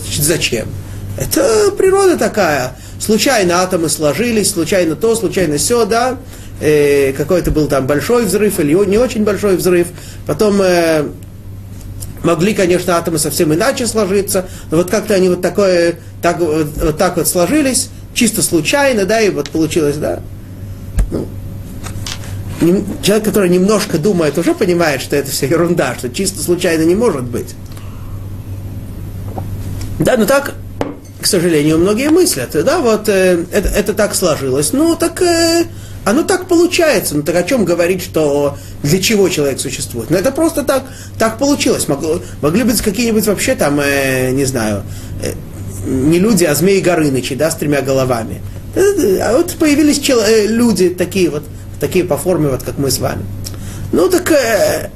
Значит, 0.00 0.22
зачем? 0.22 0.68
Это 1.18 1.72
природа 1.76 2.16
такая. 2.16 2.76
Случайно 2.98 3.62
атомы 3.62 3.88
сложились, 3.88 4.50
случайно 4.50 4.96
то, 4.96 5.14
случайно 5.14 5.58
все, 5.58 5.84
да. 5.84 6.18
Э, 6.60 7.12
какой-то 7.12 7.50
был 7.50 7.68
там 7.68 7.86
большой 7.86 8.24
взрыв 8.24 8.58
или 8.60 8.72
не 8.86 8.98
очень 8.98 9.24
большой 9.24 9.56
взрыв. 9.56 9.88
Потом 10.26 10.60
э, 10.62 11.04
могли, 12.22 12.54
конечно, 12.54 12.96
атомы 12.96 13.18
совсем 13.18 13.52
иначе 13.52 13.86
сложиться, 13.86 14.48
но 14.70 14.78
вот 14.78 14.90
как-то 14.90 15.14
они 15.14 15.28
вот 15.28 15.42
такое, 15.42 15.96
так, 16.22 16.40
вот, 16.40 16.96
так 16.96 17.16
вот 17.16 17.28
сложились, 17.28 17.90
чисто 18.14 18.42
случайно, 18.42 19.04
да, 19.04 19.20
и 19.20 19.30
вот 19.30 19.50
получилось, 19.50 19.96
да. 19.96 20.20
Ну, 21.10 21.26
человек, 23.02 23.24
который 23.24 23.50
немножко 23.50 23.98
думает, 23.98 24.38
уже 24.38 24.54
понимает, 24.54 25.02
что 25.02 25.16
это 25.16 25.30
все 25.30 25.46
ерунда, 25.46 25.94
что 25.96 26.08
чисто 26.08 26.42
случайно 26.42 26.82
не 26.82 26.94
может 26.94 27.24
быть. 27.24 27.54
Да, 29.98 30.16
но 30.16 30.26
так, 30.26 30.54
к 31.26 31.28
сожалению, 31.28 31.78
многие 31.78 32.08
мыслят. 32.08 32.50
Да, 32.52 32.78
вот 32.78 33.08
э, 33.08 33.46
это, 33.50 33.68
это 33.68 33.94
так 33.94 34.14
сложилось. 34.14 34.72
Ну, 34.72 34.94
так 34.94 35.20
э, 35.22 35.64
оно 36.04 36.22
так 36.22 36.46
получается. 36.46 37.16
Ну, 37.16 37.24
так 37.24 37.34
о 37.34 37.42
чем 37.42 37.64
говорить, 37.64 38.00
что 38.00 38.56
для 38.84 39.02
чего 39.02 39.28
человек 39.28 39.58
существует? 39.58 40.08
Ну, 40.08 40.16
это 40.16 40.30
просто 40.30 40.62
так, 40.62 40.84
так 41.18 41.38
получилось. 41.38 41.88
Могло, 41.88 42.22
могли 42.42 42.62
быть 42.62 42.80
какие-нибудь 42.80 43.26
вообще 43.26 43.56
там, 43.56 43.80
э, 43.80 44.30
не 44.30 44.44
знаю, 44.44 44.84
э, 45.20 45.32
не 45.84 46.20
люди, 46.20 46.44
а 46.44 46.54
змеи 46.54 46.78
Горынычи, 46.78 47.34
да, 47.34 47.50
с 47.50 47.56
тремя 47.56 47.82
головами. 47.82 48.40
Э, 48.76 49.18
а 49.18 49.36
вот 49.36 49.56
появились 49.58 49.98
чел, 49.98 50.20
э, 50.20 50.46
люди 50.46 50.90
такие 50.90 51.28
вот, 51.28 51.42
такие 51.80 52.04
по 52.04 52.16
форме, 52.16 52.50
вот 52.50 52.62
как 52.62 52.78
мы 52.78 52.88
с 52.88 53.00
вами. 53.00 53.24
Ну, 53.90 54.08
так... 54.08 54.30
Э, 54.30 54.90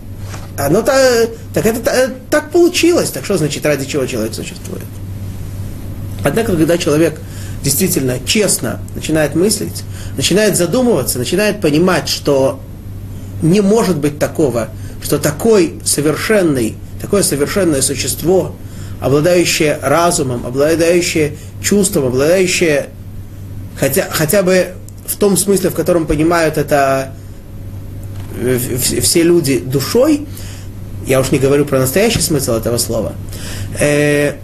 оно 0.57 0.83
так, 0.83 1.29
так 1.55 1.67
это 1.67 2.13
так 2.31 2.51
получилось. 2.53 3.11
Так 3.11 3.25
что 3.25 3.37
значит, 3.37 3.67
ради 3.67 3.85
чего 3.85 4.07
человек 4.07 4.33
существует? 4.33 4.85
Однако, 6.25 6.53
когда 6.57 6.79
человек 6.79 7.21
действительно 7.63 8.19
честно 8.25 8.81
начинает 8.95 9.35
мыслить, 9.35 9.85
начинает 10.17 10.57
задумываться, 10.57 11.19
начинает 11.19 11.61
понимать, 11.61 12.09
что 12.09 12.61
не 13.43 13.61
может 13.61 13.99
быть 13.99 14.19
такого, 14.19 14.69
что 15.03 15.19
такой 15.19 15.81
совершенный, 15.85 16.77
такое 17.01 17.23
совершенное 17.23 17.83
существо, 17.83 18.55
обладающее 19.01 19.79
разумом, 19.83 20.47
обладающее 20.47 21.37
чувством, 21.63 22.07
обладающее 22.07 22.91
хотя, 23.79 24.07
хотя 24.11 24.43
бы 24.43 24.75
в 25.07 25.17
том 25.17 25.37
смысле, 25.37 25.71
в 25.71 25.75
котором 25.75 26.07
понимают 26.07 26.59
это 26.59 27.15
э, 28.39 28.59
все 29.01 29.23
люди 29.23 29.59
душой, 29.59 30.27
я 31.07 31.21
уж 31.21 31.31
не 31.33 31.39
говорю 31.39 31.65
про 31.65 31.81
настоящий 31.81 32.21
смысл 32.21 32.53
этого 32.53 32.79
слова, 32.79 33.15
э, 33.79 34.35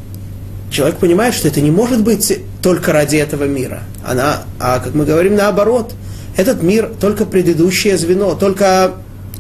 человек 0.77 0.99
понимает, 0.99 1.35
что 1.35 1.49
это 1.49 1.63
не 1.63 1.71
может 1.71 2.03
быть 2.03 2.39
только 2.61 2.93
ради 2.93 3.17
этого 3.17 3.45
мира. 3.45 3.83
Она, 4.05 4.43
а 4.61 4.79
как 4.79 4.95
мы 4.95 5.07
говорим, 5.07 5.35
наоборот, 5.35 5.95
этот 6.37 6.63
мир 6.63 6.93
только 7.01 7.25
предыдущее 7.25 7.97
звено, 7.97 8.35
только 8.35 8.93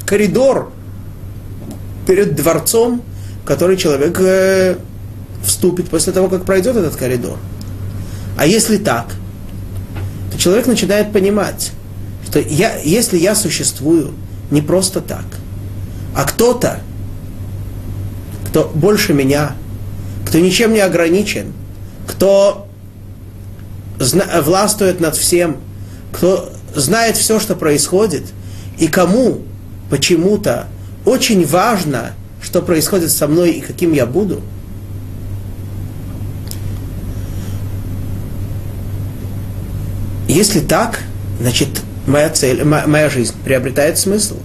коридор 0.06 0.72
перед 2.06 2.34
дворцом, 2.36 3.02
в 3.42 3.46
который 3.46 3.76
человек 3.76 4.18
э, 4.18 4.76
вступит 5.44 5.90
после 5.90 6.14
того, 6.14 6.28
как 6.28 6.46
пройдет 6.46 6.74
этот 6.76 6.96
коридор. 6.96 7.36
А 8.38 8.46
если 8.46 8.78
так, 8.78 9.06
то 10.32 10.38
человек 10.38 10.66
начинает 10.66 11.12
понимать, 11.12 11.72
что 12.26 12.40
я, 12.40 12.78
если 12.78 13.18
я 13.18 13.34
существую 13.34 14.14
не 14.50 14.62
просто 14.62 15.02
так, 15.02 15.26
а 16.14 16.24
кто-то 16.24 16.80
кто 18.48 18.70
больше 18.74 19.12
меня, 19.12 19.54
кто 20.26 20.38
ничем 20.40 20.74
не 20.74 20.80
ограничен, 20.80 21.52
кто 22.06 22.66
властвует 23.98 25.00
над 25.00 25.16
всем, 25.16 25.56
кто 26.12 26.52
знает 26.74 27.16
все, 27.16 27.40
что 27.40 27.54
происходит, 27.54 28.24
и 28.78 28.88
кому 28.88 29.42
почему-то 29.88 30.66
очень 31.04 31.46
важно, 31.46 32.12
что 32.42 32.60
происходит 32.60 33.10
со 33.10 33.28
мной 33.28 33.52
и 33.52 33.60
каким 33.60 33.92
я 33.92 34.04
буду. 34.04 34.42
Если 40.28 40.60
так, 40.60 41.00
значит, 41.40 41.68
моя 42.06 42.28
цель, 42.30 42.64
моя 42.64 43.08
жизнь 43.08 43.34
приобретает 43.44 43.96
смысл. 43.96 44.36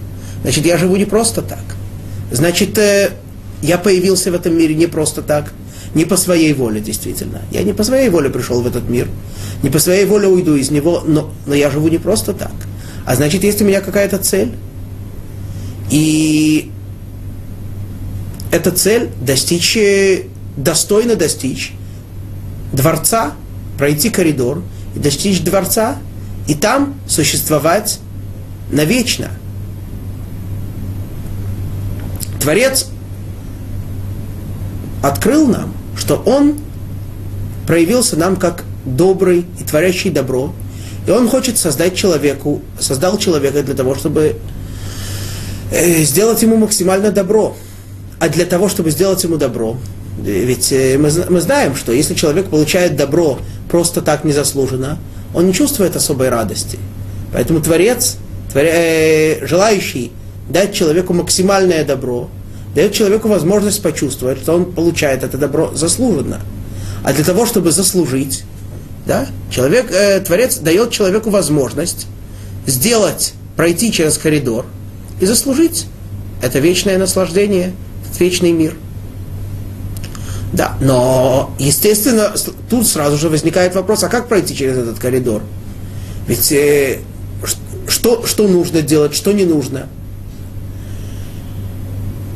Значит, 0.44 0.66
я 0.66 0.78
живу 0.78 0.96
не 0.96 1.06
просто 1.06 1.42
так. 1.42 1.64
Значит, 2.32 2.78
э, 2.78 3.12
я 3.62 3.78
появился 3.78 4.32
в 4.32 4.36
этом 4.36 4.58
мире 4.58 4.74
не 4.76 4.88
просто 4.88 5.22
так, 5.22 5.52
не 5.94 6.06
по 6.06 6.18
своей 6.18 6.54
воле, 6.54 6.80
действительно. 6.80 7.42
Я 7.52 7.64
не 7.64 7.74
по 7.74 7.84
своей 7.84 8.10
воле 8.10 8.30
пришел 8.30 8.62
в 8.62 8.68
этот 8.68 8.88
мир, 8.90 9.08
не 9.64 9.70
по 9.70 9.80
своей 9.80 10.06
воле 10.06 10.28
уйду 10.28 10.56
из 10.56 10.72
него, 10.72 11.04
но, 11.06 11.32
но 11.46 11.54
я 11.54 11.70
живу 11.70 11.88
не 11.90 11.98
просто 11.98 12.34
так. 12.34 12.54
А 13.06 13.16
значит, 13.16 13.44
есть 13.44 13.62
у 13.62 13.66
меня 13.66 13.82
какая-то 13.82 14.18
цель. 14.20 14.54
И 15.90 16.72
эта 18.52 18.72
цель 18.72 19.10
достичь, 19.22 19.78
достойно 20.56 21.16
достичь 21.16 21.74
дворца, 22.72 23.34
пройти 23.78 24.10
коридор 24.10 24.64
и 24.96 25.00
достичь 25.00 25.42
дворца, 25.42 25.98
и 26.48 26.56
там 26.56 26.96
существовать 27.08 28.00
навечно. 28.72 29.30
Творец 32.40 32.88
открыл 35.04 35.48
нам, 35.48 35.74
что 36.02 36.16
Он 36.26 36.56
проявился 37.68 38.18
нам 38.18 38.36
как 38.36 38.64
добрый 38.86 39.46
и 39.60 39.64
творящий 39.64 40.10
добро, 40.10 40.52
и 41.06 41.12
Он 41.12 41.30
хочет 41.30 41.60
создать 41.60 41.96
человеку, 41.96 42.64
создал 42.80 43.20
человека 43.20 43.62
для 43.62 43.76
того, 43.76 43.94
чтобы 43.94 44.38
э, 45.72 46.02
сделать 46.02 46.42
ему 46.42 46.58
максимально 46.58 47.12
добро. 47.12 47.56
А 48.20 48.30
для 48.30 48.46
того, 48.46 48.68
чтобы 48.68 48.90
сделать 48.90 49.24
ему 49.24 49.38
добро, 49.38 49.78
ведь 50.20 50.72
э, 50.72 50.98
мы, 50.98 51.12
мы 51.30 51.40
знаем, 51.40 51.76
что 51.76 51.92
если 51.92 52.16
человек 52.16 52.48
получает 52.48 52.96
добро 52.96 53.38
просто 53.70 54.02
так 54.02 54.24
незаслуженно, 54.24 54.98
он 55.36 55.46
не 55.46 55.54
чувствует 55.54 55.96
особой 55.96 56.30
радости. 56.30 56.80
Поэтому 57.32 57.62
Творец, 57.62 58.18
творя, 58.52 58.72
э, 58.74 59.46
желающий 59.46 60.12
дать 60.50 60.74
человеку 60.74 61.14
максимальное 61.14 61.86
добро, 61.86 62.32
дает 62.76 62.94
человеку 62.94 63.28
возможность 63.28 63.82
почувствовать, 63.82 64.40
что 64.40 64.56
он 64.56 64.72
получает 64.72 65.24
это 65.24 65.38
добро 65.38 65.72
заслуженно. 65.74 66.40
А 67.04 67.14
для 67.14 67.24
того, 67.24 67.46
чтобы 67.46 67.72
заслужить, 67.72 68.44
да, 69.06 69.28
человек, 69.50 69.92
э, 69.92 70.20
Творец 70.20 70.58
дает 70.58 70.92
человеку 70.92 71.30
возможность 71.30 72.08
сделать, 72.66 73.34
пройти 73.56 73.92
через 73.92 74.18
коридор 74.18 74.66
и 75.20 75.26
заслужить 75.26 75.88
это 76.42 76.60
вечное 76.60 76.98
наслаждение, 76.98 77.74
этот 78.06 78.20
вечный 78.20 78.52
мир. 78.52 78.76
Да, 80.54 80.78
но, 80.82 81.54
естественно, 81.60 82.34
тут 82.70 82.88
сразу 82.88 83.18
же 83.18 83.30
возникает 83.30 83.74
вопрос, 83.76 84.04
а 84.04 84.10
как 84.10 84.28
пройти 84.28 84.56
через 84.56 84.78
этот 84.78 85.00
коридор? 85.00 85.42
Ведь 86.28 86.52
э, 86.52 87.00
что, 87.88 88.26
что 88.26 88.48
нужно 88.48 88.82
делать, 88.82 89.16
что 89.16 89.32
не 89.32 89.46
нужно? 89.46 89.88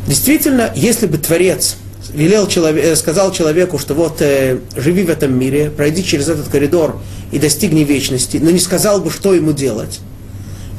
Действительно, 0.08 0.72
если 0.76 1.08
бы 1.08 1.18
Творец 1.18 1.78
велел 2.14 2.47
человек, 2.47 2.86
э, 2.86 2.95
сказал 2.95 3.32
человеку, 3.32 3.80
что 3.80 3.93
вот 3.93 4.22
э, 4.22 4.60
живи 4.76 5.03
в 5.03 5.10
этом 5.10 5.38
мире, 5.38 5.72
пройди 5.72 6.03
через 6.03 6.30
этот 6.30 6.47
коридор 6.47 6.97
и 7.32 7.39
достигни 7.39 7.84
вечности, 7.84 8.38
но 8.38 8.51
не 8.51 8.60
сказал 8.60 9.01
бы, 9.01 9.10
что 9.10 9.34
ему 9.34 9.51
делать, 9.51 9.99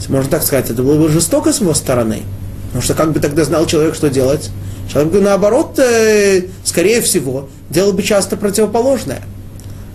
можно 0.09 0.31
так 0.31 0.43
сказать, 0.43 0.70
это 0.70 0.83
было 0.83 1.03
бы 1.03 1.09
жестоко 1.09 1.53
с 1.53 1.61
его 1.61 1.74
стороны. 1.74 2.22
Потому 2.66 2.83
что 2.83 2.95
как 2.95 3.12
бы 3.12 3.20
тогда 3.20 3.45
знал 3.45 3.66
человек, 3.66 3.95
что 3.95 4.09
делать? 4.09 4.51
Человек 4.93 5.12
бы 5.12 5.20
наоборот, 5.20 5.79
э, 5.79 6.45
скорее 6.64 7.01
всего, 7.01 7.49
делал 7.70 7.93
бы 7.93 8.03
часто 8.03 8.37
противоположное. 8.37 9.22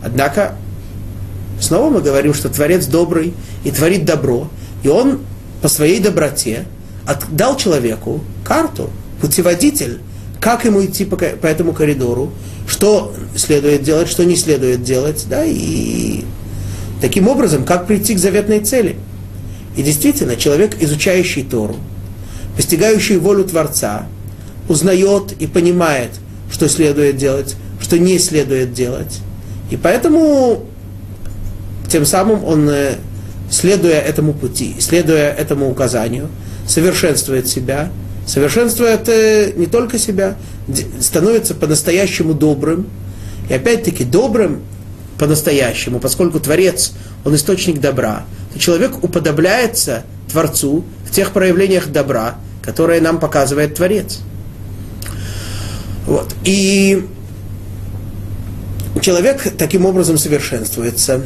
Однако, 0.04 0.56
снова 1.62 1.90
мы 1.90 2.02
говорим, 2.02 2.34
что 2.34 2.50
Творец 2.50 2.88
добрый 2.88 3.34
и 3.64 3.72
творит 3.72 4.04
добро, 4.04 4.50
и 4.84 4.90
он 4.90 5.22
по 5.62 5.70
своей 5.70 6.00
доброте 6.00 6.66
дал 7.32 7.56
человеку 7.56 8.22
карту, 8.44 8.90
путеводитель, 9.22 10.00
как 10.40 10.66
ему 10.66 10.84
идти 10.84 11.06
по, 11.06 11.16
по 11.16 11.48
этому 11.48 11.72
коридору, 11.72 12.32
что 12.68 13.14
следует 13.36 13.84
делать, 13.84 14.10
что 14.10 14.26
не 14.26 14.36
следует 14.36 14.84
делать, 14.84 15.26
да, 15.30 15.44
и 15.46 16.24
таким 17.00 17.28
образом, 17.28 17.64
как 17.64 17.88
прийти 17.88 18.16
к 18.16 18.20
заветной 18.20 18.60
цели. 18.60 18.96
И 19.78 19.84
действительно, 19.84 20.36
человек, 20.36 20.76
изучающий 20.82 21.44
Тору, 21.44 21.76
постигающий 22.56 23.18
волю 23.18 23.46
Творца, 23.46 24.06
узнает 24.68 25.34
и 25.40 25.48
понимает, 25.48 26.12
что 26.52 26.68
следует 26.68 27.18
делать, 27.18 27.56
что 27.80 27.98
не 27.98 28.20
следует 28.20 28.74
делать. 28.74 29.20
И 29.70 29.78
поэтому 29.78 30.66
тем 31.88 32.06
самым 32.06 32.44
он, 32.44 32.70
э, 32.70 32.96
следуя 33.50 34.00
этому 34.00 34.34
пути, 34.34 34.76
следуя 34.80 35.32
этому 35.32 35.70
указанию, 35.70 36.30
совершенствует 36.68 37.48
себя, 37.48 37.90
совершенствует 38.32 39.10
э, 39.10 39.52
не 39.58 39.66
только 39.66 39.98
себя, 39.98 40.38
становится 41.02 41.54
по-настоящему 41.54 42.34
добрым. 42.34 42.88
И 43.50 43.54
опять-таки 43.54 44.06
добрым 44.06 44.62
по-настоящему, 45.18 46.00
поскольку 46.00 46.40
Творец, 46.40 46.94
он 47.26 47.36
источник 47.36 47.82
добра, 47.82 48.24
то 48.54 48.60
человек 48.60 49.04
уподобляется 49.04 50.04
Творцу 50.32 50.86
в 51.06 51.12
тех 51.12 51.32
проявлениях 51.32 51.90
добра, 51.90 52.36
которые 52.62 53.02
нам 53.02 53.20
показывает 53.20 53.76
Творец. 53.76 54.20
Вот. 56.06 56.34
И 56.46 57.06
человек 59.02 59.58
таким 59.58 59.86
образом 59.86 60.18
совершенствуется, 60.18 61.22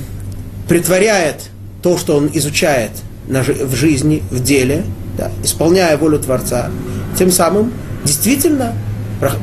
притворяет 0.68 1.50
то, 1.84 2.00
что 2.00 2.18
он 2.18 2.32
изучает 2.34 2.92
в 3.28 3.76
жизни, 3.76 4.24
в 4.32 4.42
деле, 4.42 4.84
да, 5.18 5.32
исполняя 5.44 5.96
волю 5.98 6.20
Творца, 6.20 6.72
тем 7.18 7.32
самым 7.32 7.74
действительно 8.04 8.74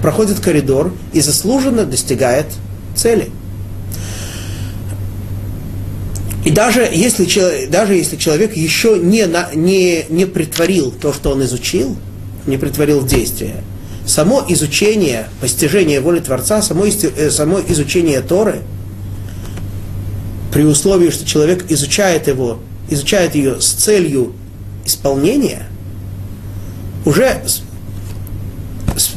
проходит 0.03 0.41
коридор 0.41 0.93
и 1.13 1.21
заслуженно 1.21 1.85
достигает 1.85 2.47
цели. 2.95 3.31
И 6.45 6.51
даже 6.51 6.89
если, 6.93 7.67
даже 7.67 7.95
если 7.95 8.17
человек 8.17 8.57
еще 8.57 8.99
не, 8.99 9.27
не, 9.55 10.05
не 10.09 10.25
притворил 10.27 10.91
то, 10.91 11.13
что 11.13 11.31
он 11.31 11.43
изучил, 11.45 11.97
не 12.47 12.57
притворил 12.57 13.01
в 13.01 13.07
действие, 13.07 13.63
само 14.05 14.45
изучение, 14.49 15.29
постижение 15.41 16.01
воли 16.01 16.19
Творца, 16.19 16.61
само, 16.61 16.85
э, 16.87 17.31
само 17.31 17.61
изучение 17.69 18.21
Торы, 18.21 18.63
при 20.53 20.65
условии, 20.65 21.11
что 21.11 21.25
человек 21.25 21.65
изучает 21.71 22.27
его, 22.27 22.59
изучает 22.91 23.37
ее 23.37 23.61
с 23.61 23.71
целью 23.71 24.33
исполнения, 24.85 25.69
уже 27.05 27.43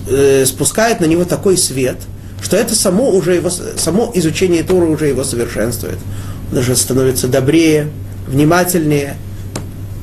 э, 0.10 0.46
спускает 0.46 1.00
на 1.00 1.06
него 1.06 1.26
такой 1.26 1.58
свет, 1.58 1.98
что 2.42 2.58
это 2.58 2.76
само, 2.76 3.10
уже 3.10 3.36
его, 3.36 3.50
само 3.50 4.12
изучение 4.16 4.64
Торы 4.64 4.88
уже 4.88 5.08
его 5.08 5.24
совершенствует 5.24 5.98
даже 6.52 6.76
становится 6.76 7.28
добрее, 7.28 7.90
внимательнее, 8.28 9.18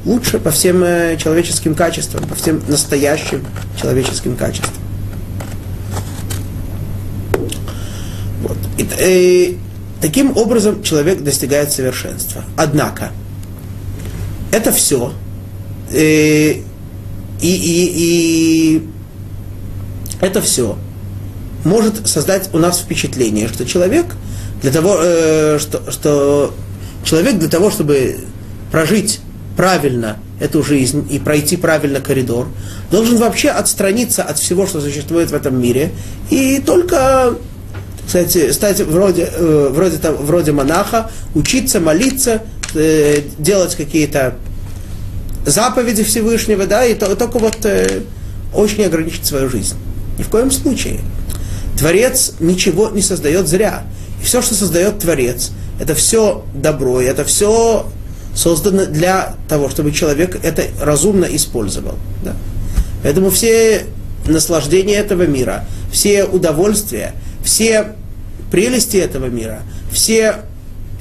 лучше 0.04 0.38
по 0.38 0.50
всем 0.50 0.82
э, 0.82 1.16
человеческим 1.16 1.74
качествам, 1.74 2.26
по 2.26 2.34
всем 2.34 2.62
настоящим 2.68 3.44
человеческим 3.80 4.36
качествам. 4.36 4.74
Вот. 8.42 8.58
И, 8.78 8.88
и, 9.00 9.58
таким 10.00 10.36
образом 10.36 10.82
человек 10.82 11.22
достигает 11.22 11.72
совершенства. 11.72 12.44
Однако, 12.56 13.12
это 14.50 14.72
все. 14.72 15.12
И, 17.42 17.48
и, 17.48 17.92
и 17.96 18.88
это 20.20 20.40
все 20.40 20.78
может 21.64 22.08
создать 22.08 22.50
у 22.52 22.58
нас 22.58 22.80
впечатление, 22.80 23.48
что 23.48 23.66
человек– 23.66 24.06
для 24.62 24.70
того, 24.70 24.96
э, 25.00 25.58
что, 25.60 25.90
что 25.90 26.54
человек 27.04 27.38
для 27.38 27.48
того, 27.48 27.70
чтобы 27.70 28.16
прожить 28.70 29.20
правильно 29.56 30.18
эту 30.40 30.62
жизнь 30.62 31.06
и 31.10 31.18
пройти 31.18 31.56
правильно 31.56 32.00
коридор, 32.00 32.46
должен 32.90 33.18
вообще 33.18 33.50
отстраниться 33.50 34.22
от 34.22 34.38
всего, 34.38 34.66
что 34.66 34.80
существует 34.80 35.30
в 35.30 35.34
этом 35.34 35.60
мире, 35.60 35.92
и 36.30 36.62
только 36.64 37.34
кстати, 38.06 38.50
стать 38.52 38.80
вроде, 38.80 39.28
э, 39.32 39.68
вроде, 39.72 39.98
там, 39.98 40.16
вроде 40.16 40.52
монаха, 40.52 41.10
учиться, 41.34 41.80
молиться, 41.80 42.42
э, 42.74 43.20
делать 43.38 43.74
какие-то 43.74 44.34
заповеди 45.44 46.02
Всевышнего, 46.04 46.66
да, 46.66 46.84
и 46.84 46.94
то, 46.94 47.14
только 47.16 47.38
вот 47.38 47.64
э, 47.64 48.02
очень 48.54 48.84
ограничить 48.84 49.26
свою 49.26 49.48
жизнь. 49.48 49.76
Ни 50.18 50.22
в 50.22 50.28
коем 50.28 50.50
случае. 50.50 51.00
Творец 51.78 52.34
ничего 52.38 52.90
не 52.90 53.02
создает 53.02 53.48
зря. 53.48 53.84
И 54.20 54.24
все, 54.24 54.42
что 54.42 54.54
создает 54.54 54.98
Творец, 54.98 55.50
это 55.80 55.94
все 55.94 56.44
добро, 56.54 57.00
и 57.00 57.06
это 57.06 57.24
все 57.24 57.86
создано 58.34 58.86
для 58.86 59.34
того, 59.48 59.68
чтобы 59.68 59.92
человек 59.92 60.38
это 60.42 60.64
разумно 60.80 61.24
использовал. 61.24 61.96
Да? 62.24 62.34
Поэтому 63.02 63.30
все 63.30 63.86
наслаждения 64.26 64.94
этого 64.94 65.26
мира, 65.26 65.64
все 65.90 66.24
удовольствия, 66.24 67.14
все 67.44 67.92
прелести 68.50 68.96
этого 68.96 69.26
мира, 69.26 69.62
все 69.90 70.42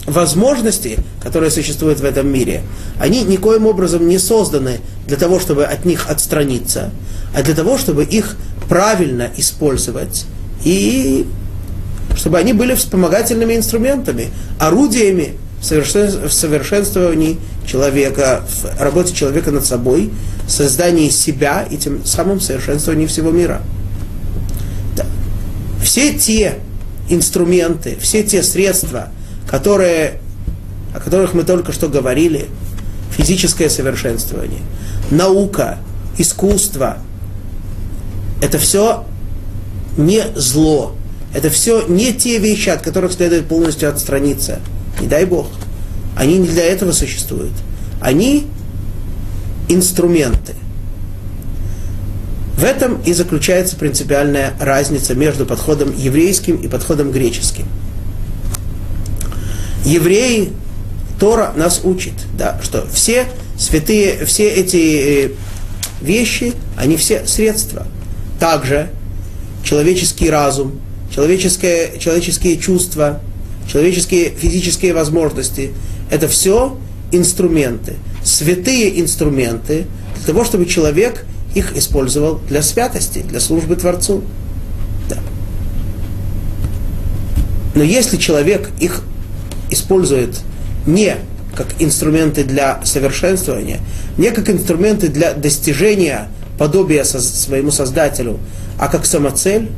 возможности, 0.05 0.99
которые 1.21 1.51
существуют 1.51 1.99
в 1.99 2.05
этом 2.05 2.27
мире, 2.27 2.63
они 2.99 3.23
никоим 3.23 3.67
образом 3.67 4.07
не 4.07 4.17
созданы 4.17 4.79
для 5.07 5.17
того, 5.17 5.39
чтобы 5.39 5.65
от 5.65 5.85
них 5.85 6.09
отстраниться, 6.09 6.91
а 7.35 7.43
для 7.43 7.53
того, 7.53 7.77
чтобы 7.77 8.03
их 8.03 8.35
правильно 8.67 9.29
использовать 9.37 10.25
и 10.63 11.27
чтобы 12.15 12.37
они 12.37 12.53
были 12.53 12.75
вспомогательными 12.75 13.55
инструментами, 13.55 14.29
орудиями 14.59 15.35
в, 15.61 15.63
совершенствовании 15.63 17.37
человека, 17.65 18.43
в 18.47 18.81
работе 18.81 19.13
человека 19.13 19.51
над 19.51 19.65
собой, 19.65 20.11
в 20.47 20.51
создании 20.51 21.09
себя 21.09 21.65
и 21.69 21.77
тем 21.77 22.03
самым 22.05 22.41
совершенствовании 22.41 23.05
всего 23.05 23.31
мира. 23.31 23.61
Да. 24.95 25.05
Все 25.83 26.13
те 26.13 26.55
инструменты, 27.09 27.97
все 28.01 28.23
те 28.23 28.41
средства, 28.43 29.09
которые, 29.51 30.19
о 30.95 30.99
которых 31.01 31.33
мы 31.33 31.43
только 31.43 31.73
что 31.73 31.89
говорили, 31.89 32.47
физическое 33.11 33.69
совершенствование, 33.69 34.61
наука, 35.11 35.77
искусство, 36.17 36.97
это 38.41 38.57
все 38.57 39.03
не 39.97 40.23
зло, 40.35 40.95
это 41.33 41.49
все 41.49 41.85
не 41.85 42.13
те 42.13 42.39
вещи, 42.39 42.69
от 42.69 42.81
которых 42.81 43.11
следует 43.11 43.47
полностью 43.47 43.89
отстраниться. 43.89 44.59
Не 45.01 45.07
дай 45.07 45.25
Бог. 45.25 45.47
Они 46.15 46.37
не 46.37 46.47
для 46.47 46.63
этого 46.63 46.93
существуют. 46.93 47.53
Они 47.99 48.47
инструменты. 49.67 50.53
В 52.57 52.63
этом 52.63 53.01
и 53.01 53.13
заключается 53.13 53.75
принципиальная 53.75 54.53
разница 54.59 55.15
между 55.15 55.45
подходом 55.45 55.93
еврейским 55.95 56.57
и 56.57 56.67
подходом 56.67 57.11
греческим. 57.11 57.65
Евреи, 59.85 60.49
Тора 61.19 61.53
нас 61.55 61.81
учит, 61.83 62.13
да, 62.37 62.59
что 62.63 62.87
все 62.91 63.27
святые, 63.57 64.25
все 64.25 64.49
эти 64.49 65.25
э, 65.25 65.31
вещи, 66.01 66.53
они 66.77 66.97
все 66.97 67.25
средства. 67.27 67.85
также 68.39 68.89
человеческий 69.63 70.29
разум, 70.29 70.81
человеческое, 71.13 71.97
человеческие 71.99 72.57
чувства, 72.57 73.21
человеческие 73.71 74.29
физические 74.29 74.93
возможности– 74.93 75.71
это 76.11 76.27
все 76.27 76.77
инструменты, 77.11 77.95
святые 78.23 78.99
инструменты 78.99 79.85
для 80.15 80.25
того, 80.25 80.43
чтобы 80.43 80.65
человек 80.65 81.25
их 81.53 81.77
использовал 81.77 82.39
для 82.49 82.61
святости, 82.61 83.19
для 83.19 83.39
службы 83.39 83.75
Творцу. 83.75 84.23
Да. 85.09 85.17
Но 87.75 87.83
если 87.83 88.17
человек 88.17 88.71
их 88.79 89.03
использует 89.71 90.39
не 90.85 91.15
как 91.55 91.67
инструменты 91.79 92.43
для 92.43 92.79
совершенствования, 92.85 93.79
не 94.17 94.29
как 94.31 94.49
инструменты 94.49 95.07
для 95.07 95.33
достижения 95.33 96.29
подобия 96.57 97.03
со 97.03 97.19
своему 97.19 97.71
Создателю, 97.71 98.39
а 98.77 98.87
как 98.87 99.05
самоцель, 99.05 99.69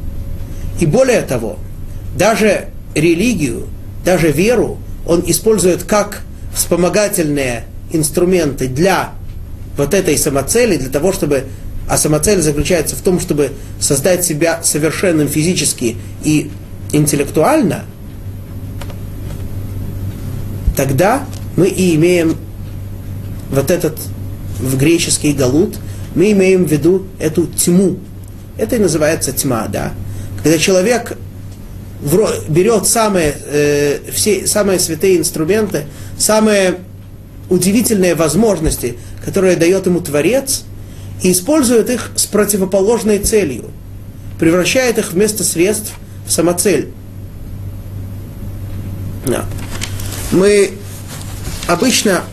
и 0.79 0.85
более 0.85 1.21
того, 1.21 1.57
даже 2.17 2.67
религию, 2.93 3.67
даже 4.05 4.31
веру 4.31 4.79
он 5.05 5.23
использует 5.25 5.83
как 5.83 6.21
вспомогательные 6.53 7.65
инструменты 7.91 8.67
для 8.67 9.11
вот 9.77 9.93
этой 9.93 10.17
самоцели, 10.17 10.77
для 10.77 10.89
того, 10.89 11.13
чтобы... 11.13 11.45
А 11.87 11.97
самоцель 11.97 12.41
заключается 12.41 12.95
в 12.95 13.01
том, 13.01 13.19
чтобы 13.19 13.51
создать 13.79 14.23
себя 14.23 14.63
совершенным 14.63 15.27
физически 15.27 15.97
и 16.23 16.49
интеллектуально, 16.93 17.83
тогда 20.75 21.25
мы 21.55 21.67
и 21.67 21.95
имеем 21.95 22.35
вот 23.51 23.71
этот 23.71 23.97
в 24.59 24.77
греческий 24.77 25.33
галут, 25.33 25.77
мы 26.15 26.31
имеем 26.31 26.65
в 26.65 26.71
виду 26.71 27.07
эту 27.19 27.47
тьму. 27.47 27.97
Это 28.57 28.75
и 28.75 28.79
называется 28.79 29.31
тьма, 29.31 29.67
да. 29.67 29.93
Когда 30.41 30.57
человек 30.57 31.17
берет 32.49 32.87
самые, 32.87 33.35
э, 33.45 33.99
все, 34.11 34.45
самые 34.45 34.79
святые 34.79 35.17
инструменты, 35.17 35.85
самые 36.17 36.79
удивительные 37.49 38.15
возможности, 38.15 38.97
которые 39.23 39.55
дает 39.55 39.85
ему 39.85 40.01
Творец, 40.01 40.63
и 41.21 41.31
использует 41.31 41.89
их 41.89 42.11
с 42.15 42.25
противоположной 42.25 43.19
целью, 43.19 43.71
превращает 44.39 44.97
их 44.97 45.13
вместо 45.13 45.43
средств 45.43 45.93
в 46.27 46.31
самоцель. 46.31 46.89
Да. 49.25 49.45
Мы 50.33 50.73
обычно 51.67 52.23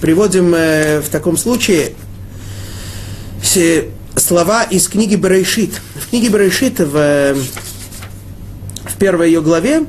приводим 0.00 0.54
э, 0.54 1.00
в 1.00 1.08
таком 1.10 1.36
случае 1.36 1.92
слова 4.16 4.64
из 4.64 4.88
книги 4.88 5.14
Берешит. 5.14 5.70
В 5.94 6.08
книге 6.10 6.28
Берешит 6.28 6.78
в 6.80 7.36
в 8.94 8.96
первой 8.98 9.28
ее 9.28 9.42
главе 9.42 9.84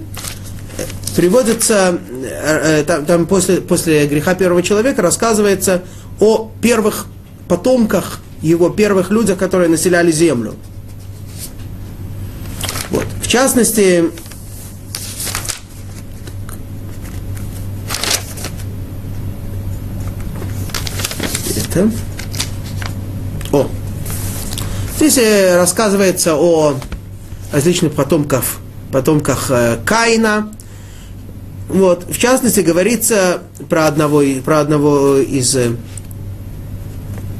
приводится, 1.15 1.99
э, 2.09 2.79
э, 2.79 2.83
там, 2.83 3.05
там 3.05 3.25
после, 3.27 3.61
после 3.61 4.07
греха 4.07 4.33
первого 4.35 4.61
человека 4.61 5.01
рассказывается 5.01 5.83
о 6.19 6.51
первых 6.61 7.05
потомках 7.47 8.19
его, 8.41 8.69
первых 8.69 9.11
людях, 9.11 9.37
которые 9.37 9.69
населяли 9.69 10.11
землю. 10.11 10.55
Вот. 12.89 13.05
В 13.21 13.27
частности, 13.27 14.05
это, 21.75 21.91
о, 23.51 23.67
здесь 24.97 25.17
э, 25.17 25.55
рассказывается 25.57 26.35
о 26.35 26.75
различных 27.51 27.93
потомках 27.93 28.43
потомках 28.91 29.47
э, 29.49 29.77
Каина. 29.85 30.51
Вот. 31.67 32.05
В 32.09 32.17
частности, 32.17 32.61
говорится 32.61 33.41
про 33.69 33.87
одного, 33.87 34.23
про 34.43 34.61
одного 34.61 35.17
из 35.17 35.55
э, 35.55 35.75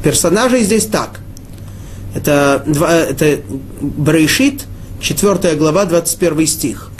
персонажей 0.04 0.64
здесь 0.64 0.86
так. 0.86 1.20
Это, 2.14 2.64
это 2.66 3.40
Брейшит, 3.80 4.64
4 5.00 5.54
глава, 5.56 5.84
21 5.86 6.46
стих. 6.46 6.90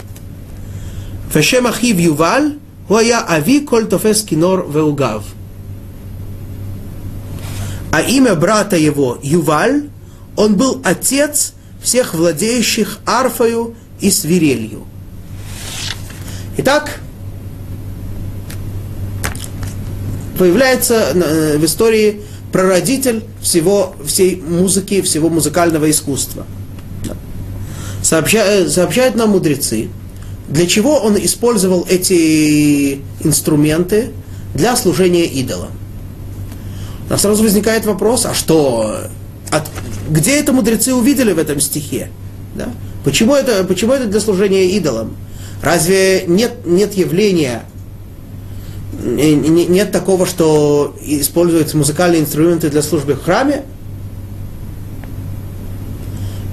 Вешем 1.33 1.67
ахив 1.67 1.97
Юваль, 1.97 2.57
хуая 2.87 3.23
ави 3.27 3.59
коль 3.59 3.87
тофес 3.87 4.23
кинор 4.23 4.67
веугав. 4.69 5.23
А 7.91 8.01
имя 8.01 8.35
брата 8.35 8.75
его 8.75 9.17
Юваль, 9.21 9.89
он 10.35 10.55
был 10.55 10.81
отец 10.83 11.53
всех 11.81 12.13
владеющих 12.13 12.99
арфою 13.05 13.75
и 13.99 14.11
свирелью. 14.11 14.85
Итак, 16.57 16.99
появляется 20.37 21.11
э, 21.13 21.57
в 21.57 21.65
истории 21.65 22.21
прародитель 22.51 23.23
всего, 23.41 23.95
всей 24.05 24.35
музыки, 24.41 25.01
всего 25.01 25.29
музыкального 25.29 25.89
искусства. 25.89 26.45
Сообща, 28.01 28.69
сообщают 28.69 29.15
нам 29.15 29.31
мудрецы, 29.31 29.89
для 30.47 30.65
чего 30.65 30.97
он 30.97 31.17
использовал 31.17 31.85
эти 31.89 33.01
инструменты 33.21 34.11
для 34.53 34.75
служения 34.75 35.25
идолам. 35.25 35.71
Нас 37.09 37.21
сразу 37.21 37.43
возникает 37.43 37.85
вопрос, 37.85 38.25
а 38.25 38.33
что, 38.33 38.97
от, 39.49 39.63
где 40.09 40.39
это 40.39 40.51
мудрецы 40.51 40.93
увидели 40.93 41.31
в 41.31 41.39
этом 41.39 41.61
стихе? 41.61 42.09
Да? 42.55 42.69
Почему 43.05 43.33
это, 43.33 43.63
почему 43.63 43.93
это 43.93 44.07
для 44.07 44.19
служения 44.19 44.65
идолам? 44.71 45.15
Разве 45.61 46.25
нет, 46.27 46.65
нет 46.65 46.95
явления, 46.95 47.63
нет 49.01 49.91
такого, 49.91 50.25
что 50.25 50.95
используются 51.01 51.77
музыкальные 51.77 52.21
инструменты 52.21 52.69
для 52.69 52.81
службы 52.81 53.13
в 53.13 53.23
храме? 53.23 53.63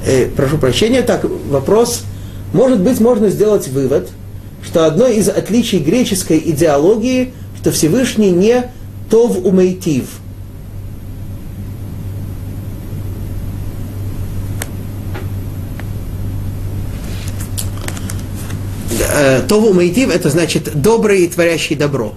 Э, 0.07 0.27
прошу 0.27 0.59
прощения, 0.59 1.03
так, 1.03 1.25
вопрос. 1.49 2.05
Может 2.53 2.81
быть, 2.81 3.01
можно 3.01 3.29
сделать 3.29 3.67
вывод, 3.69 4.09
что 4.63 4.87
одно 4.87 5.09
из 5.09 5.29
отличий 5.29 5.81
греческой 5.81 6.39
идеологии, 6.39 7.33
что 7.61 7.73
Всевышний 7.73 8.31
не 8.31 8.71
тов 9.11 9.37
умейтив– 9.45 10.05
э, 19.15 19.43
Тову 19.49 19.73
Майтив 19.73 20.11
это 20.11 20.31
значит 20.31 20.81
добрый 20.81 21.25
и 21.25 21.29
творящий 21.29 21.77
добро. 21.77 22.15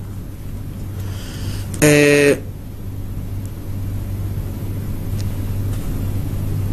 Э, 1.81 2.37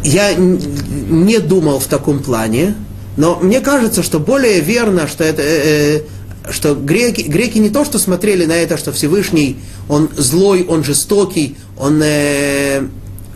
я 0.04 0.34
не 0.34 1.38
думал 1.38 1.78
в 1.80 1.86
таком 1.86 2.20
плане, 2.20 2.74
но 3.16 3.38
мне 3.40 3.60
кажется, 3.60 4.02
что 4.02 4.18
более 4.18 4.60
верно, 4.60 5.06
что 5.08 5.24
это, 5.24 5.42
э, 5.42 6.00
э, 6.46 6.52
что 6.52 6.74
греки, 6.74 7.22
греки 7.22 7.58
не 7.58 7.70
то, 7.70 7.84
что 7.84 7.98
смотрели 7.98 8.44
на 8.44 8.52
это, 8.52 8.76
что 8.76 8.92
Всевышний, 8.92 9.56
он 9.88 10.10
злой, 10.16 10.64
он 10.68 10.84
жестокий, 10.84 11.56
он 11.78 12.00
э, 12.02 12.82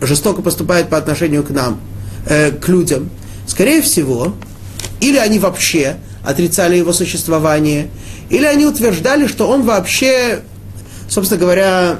жестоко 0.01 0.41
поступает 0.41 0.89
по 0.89 0.97
отношению 0.97 1.43
к 1.43 1.49
нам, 1.49 1.79
э, 2.27 2.51
к 2.51 2.67
людям. 2.67 3.09
Скорее 3.47 3.81
всего, 3.81 4.35
или 5.01 5.17
они 5.17 5.39
вообще 5.39 5.97
отрицали 6.29 6.77
его 6.77 6.93
существование, 6.93 7.89
или 8.29 8.45
они 8.45 8.65
утверждали, 8.65 9.27
что 9.27 9.47
он 9.47 9.63
вообще, 9.63 10.41
собственно 11.09 11.39
говоря, 11.39 11.99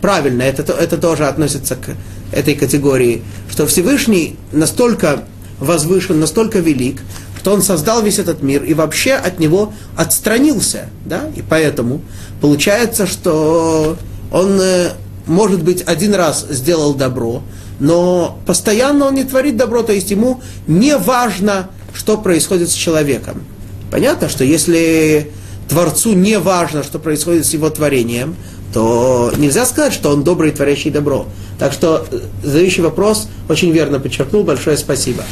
правильно, 0.00 0.42
это, 0.42 0.72
это 0.72 0.96
тоже 0.96 1.26
относится 1.26 1.76
к 1.76 1.96
этой 2.32 2.54
категории, 2.54 3.22
что 3.50 3.66
Всевышний 3.66 4.36
настолько 4.52 5.24
возвышен, 5.58 6.18
настолько 6.20 6.58
велик, 6.58 7.00
что 7.38 7.52
он 7.52 7.62
создал 7.62 8.02
весь 8.02 8.18
этот 8.18 8.42
мир 8.42 8.62
и 8.62 8.74
вообще 8.74 9.14
от 9.14 9.38
него 9.38 9.72
отстранился. 9.96 10.88
Да? 11.04 11.22
И 11.36 11.42
поэтому 11.42 12.00
получается, 12.40 13.06
что 13.06 13.96
он, 14.30 14.60
э, 14.60 14.90
может 15.26 15.62
быть, 15.62 15.82
один 15.86 16.14
раз 16.14 16.46
сделал 16.48 16.94
добро, 16.94 17.42
но 17.80 18.38
постоянно 18.46 19.06
он 19.06 19.14
не 19.14 19.24
творит 19.24 19.56
добро, 19.56 19.82
то 19.82 19.92
есть 19.92 20.10
ему 20.10 20.40
не 20.66 20.96
важно, 20.96 21.68
что 21.94 22.16
происходит 22.18 22.70
с 22.70 22.74
человеком. 22.74 23.44
Понятно, 23.90 24.28
что 24.28 24.44
если 24.44 25.30
Творцу 25.68 26.14
не 26.14 26.38
важно, 26.38 26.82
что 26.82 26.98
происходит 26.98 27.46
с 27.46 27.50
его 27.50 27.70
творением, 27.70 28.36
то 28.72 29.32
нельзя 29.36 29.66
сказать, 29.66 29.92
что 29.92 30.10
он 30.10 30.24
добрый, 30.24 30.50
творящий 30.50 30.90
добро. 30.90 31.26
Так 31.58 31.72
что 31.72 32.06
э, 32.10 32.20
задающий 32.42 32.82
вопрос 32.82 33.28
очень 33.48 33.70
верно 33.70 34.00
подчеркнул. 34.00 34.44
Большое 34.44 34.76
спасибо. 34.76 35.22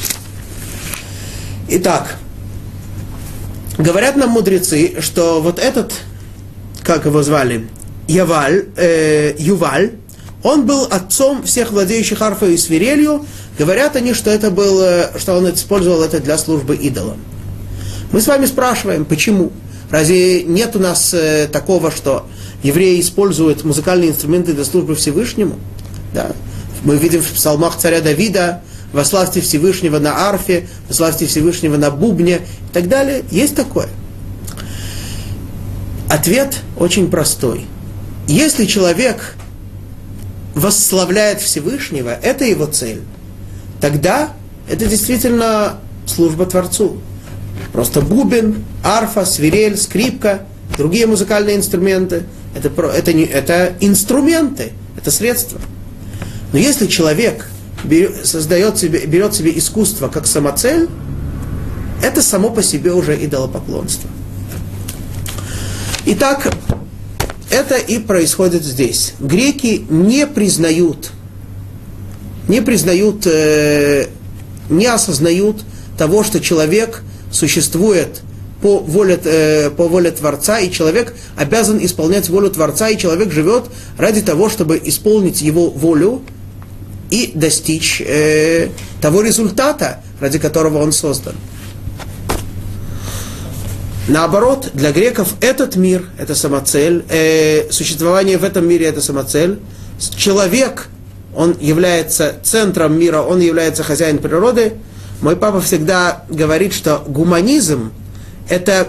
Итак, 1.69 2.17
говорят 3.79 4.17
нам 4.17 4.31
мудрецы, 4.31 5.01
что 5.01 5.41
вот 5.41 5.59
этот, 5.59 5.95
как 6.83 7.07
его 7.07 7.23
звали, 7.23 7.69
Яваль, 8.09 8.67
э, 8.77 9.35
Юваль, 9.39 9.93
Он 10.43 10.65
был 10.65 10.85
отцом 10.85 11.43
всех 11.43 11.73
владеющих 11.73 12.21
арфой 12.23 12.55
и 12.55 12.59
свирелью. 12.59 13.27
Говорят 13.59 13.97
они, 13.97 14.15
что, 14.15 14.31
это 14.31 14.51
был, 14.51 14.83
что 15.19 15.37
он 15.37 15.51
использовал 15.53 16.03
это 16.03 16.21
для 16.21 16.39
службы 16.39 16.77
идолам. 16.77 17.19
Мы 18.13 18.21
с 18.21 18.27
вами 18.27 18.47
спрашиваем, 18.47 19.05
почему? 19.05 19.53
Разве 19.91 20.45
нет 20.45 20.77
у 20.77 20.79
нас 20.79 21.13
э, 21.13 21.49
такого, 21.51 21.91
что 21.91 22.27
евреи 22.63 23.01
используют 23.01 23.65
музыкальные 23.65 24.11
инструменты 24.11 24.53
для 24.53 24.65
службы 24.65 24.95
Всевышнему? 24.95 25.57
Да? 26.15 26.33
Мы 26.85 26.97
видим 26.97 27.21
в 27.21 27.31
псалмах 27.31 27.77
царя 27.77 28.01
Давида 28.01 28.63
«Вославьте 28.93 29.41
Всевышнего 29.41 29.99
на 29.99 30.29
арфе», 30.29 30.69
«Вославьте 30.89 31.27
Всевышнего 31.27 31.77
на 31.77 31.91
бубне» 31.91 32.37
и 32.37 32.73
так 32.73 32.89
далее. 32.89 33.25
Есть 33.31 33.55
такое. 33.55 33.89
Ответ 36.09 36.59
очень 36.77 37.11
простой. 37.11 37.67
Если 38.27 38.65
человек 38.67 39.37
восславляет 40.61 41.41
Всевышнего, 41.41 42.11
это 42.11 42.45
его 42.45 42.67
цель, 42.67 43.01
тогда 43.81 44.31
это 44.69 44.87
действительно 44.87 45.81
служба 46.07 46.47
Творцу. 46.47 46.99
Просто 47.73 48.01
бубен, 48.01 48.65
арфа, 48.83 49.25
свирель, 49.25 49.77
скрипка, 49.77 50.47
другие 50.77 51.07
музыкальные 51.07 51.57
инструменты 51.57 52.25
это, 52.55 52.69
это, 52.87 53.13
не, 53.13 53.25
это 53.25 53.75
инструменты, 53.81 54.73
это 54.97 55.11
средства. 55.11 55.61
Но 56.53 56.59
если 56.59 56.87
человек 56.87 57.49
создает 58.25 58.79
себе, 58.79 59.07
берет 59.07 59.35
себе 59.35 59.57
искусство 59.57 60.09
как 60.09 60.27
самоцель, 60.27 60.89
это 62.03 62.23
само 62.23 62.51
по 62.51 62.63
себе 62.63 62.93
уже 62.93 63.15
идолопоклонство. 63.25 64.11
Итак, 66.07 66.53
это 67.51 67.77
и 67.77 67.99
происходит 67.99 68.65
здесь. 68.65 69.15
Греки 69.19 69.85
не 69.89 70.27
признают, 70.27 71.11
не 72.49 72.63
признают, 72.63 73.27
э, 73.27 74.07
не 74.69 74.87
осознают 74.87 75.63
того, 75.99 76.23
что 76.25 76.41
человек 76.41 77.03
существует 77.33 78.23
по 78.63 78.79
воле, 78.79 79.19
э, 79.23 79.71
по 79.71 79.89
воле 79.89 80.11
Творца, 80.11 80.61
и 80.61 80.71
человек 80.71 81.15
обязан 81.37 81.85
исполнять 81.85 82.29
волю 82.29 82.51
Творца, 82.51 82.89
и 82.89 82.99
человек 82.99 83.33
живет 83.33 83.65
ради 83.99 84.23
того, 84.23 84.49
чтобы 84.49 84.81
исполнить 84.83 85.43
его 85.43 85.71
волю 85.71 86.23
и 87.11 87.33
достичь 87.35 88.01
э, 88.05 88.69
того 89.01 89.23
результата, 89.23 90.03
ради 90.21 90.39
которого 90.39 90.79
он 90.79 90.93
создан. 90.93 91.35
Наоборот, 94.11 94.71
для 94.75 94.91
греков 94.91 95.35
этот 95.41 95.77
мир– 95.77 96.05
это 96.19 96.35
самоцель, 96.35 97.05
э, 97.09 97.71
существование 97.71 98.39
в 98.39 98.45
этом 98.45 98.67
мире– 98.67 98.87
это 98.89 99.01
самоцель. 99.01 99.61
Человек, 100.17 100.89
он 101.33 101.57
является 101.61 102.35
центром 102.43 102.99
мира, 102.99 103.21
он 103.23 103.39
является 103.39 103.85
хозяин 103.85 104.19
природы. 104.19 104.73
Мой 105.21 105.37
папа 105.37 105.61
всегда 105.61 106.25
говорит, 106.29 106.75
что 106.75 107.05
гуманизм– 107.07 107.93
это 108.49 108.89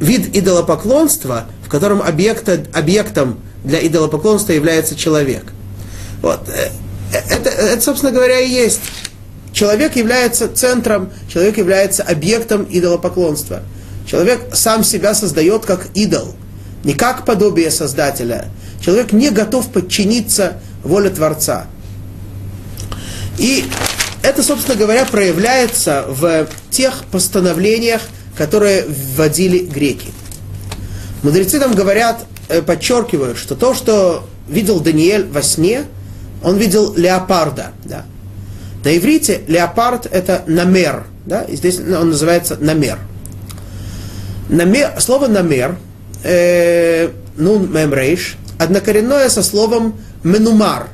вид 0.00 0.36
идолопоклонства, 0.36 1.44
в 1.64 1.68
котором 1.68 2.02
объекта, 2.02 2.64
объектом 2.74 3.38
для 3.62 3.86
идолопоклонства 3.86 4.50
является 4.50 4.96
человек. 4.96 5.44
Вот. 6.20 6.48
Э, 6.48 6.70
это, 7.30 7.48
это, 7.48 7.80
собственно 7.80 8.10
говоря, 8.10 8.40
и 8.40 8.50
есть. 8.50 8.80
Человек 9.52 9.94
является 9.94 10.52
центром, 10.52 11.10
человек 11.32 11.58
является 11.58 12.02
объектом 12.02 12.66
идолопоклонства– 12.68 13.62
Человек 14.06 14.54
сам 14.54 14.84
себя 14.84 15.14
создает 15.14 15.66
как 15.66 15.88
идол, 15.94 16.34
не 16.84 16.94
как 16.94 17.26
подобие 17.26 17.70
Создателя. 17.70 18.46
Человек 18.80 19.12
не 19.12 19.30
готов 19.30 19.68
подчиниться 19.70 20.58
воле 20.84 21.10
Творца. 21.10 21.66
И 23.36 23.64
это, 24.22 24.42
собственно 24.42 24.76
говоря, 24.76 25.04
проявляется 25.04 26.04
в 26.08 26.46
тех 26.70 27.04
постановлениях, 27.10 28.00
которые 28.36 28.86
вводили 28.86 29.58
греки. 29.58 30.12
Мудрецы 31.22 31.58
там 31.58 31.74
говорят, 31.74 32.24
э, 32.48 32.62
подчеркивают, 32.62 33.38
что 33.38 33.56
то, 33.56 33.74
что 33.74 34.28
видел 34.48 34.78
Даниэль 34.78 35.26
во 35.26 35.42
сне, 35.42 35.84
он 36.44 36.56
видел 36.56 36.94
леопарда. 36.94 37.72
Да. 37.84 38.04
На 38.84 38.96
иврите 38.96 39.40
леопард 39.48 40.06
это 40.06 40.44
намер, 40.46 41.06
да, 41.24 41.42
и 41.42 41.56
здесь 41.56 41.80
он 41.80 42.10
называется 42.10 42.56
намер– 42.60 42.98
Намер, 44.48 45.00
слово 45.00 45.26
намер, 45.26 45.76
э, 46.22 47.10
нун 47.36 47.72
мемрейш, 47.72 48.36
однокоренное 48.58 49.28
со 49.28 49.42
словом 49.42 49.98
менумар. 50.22 50.88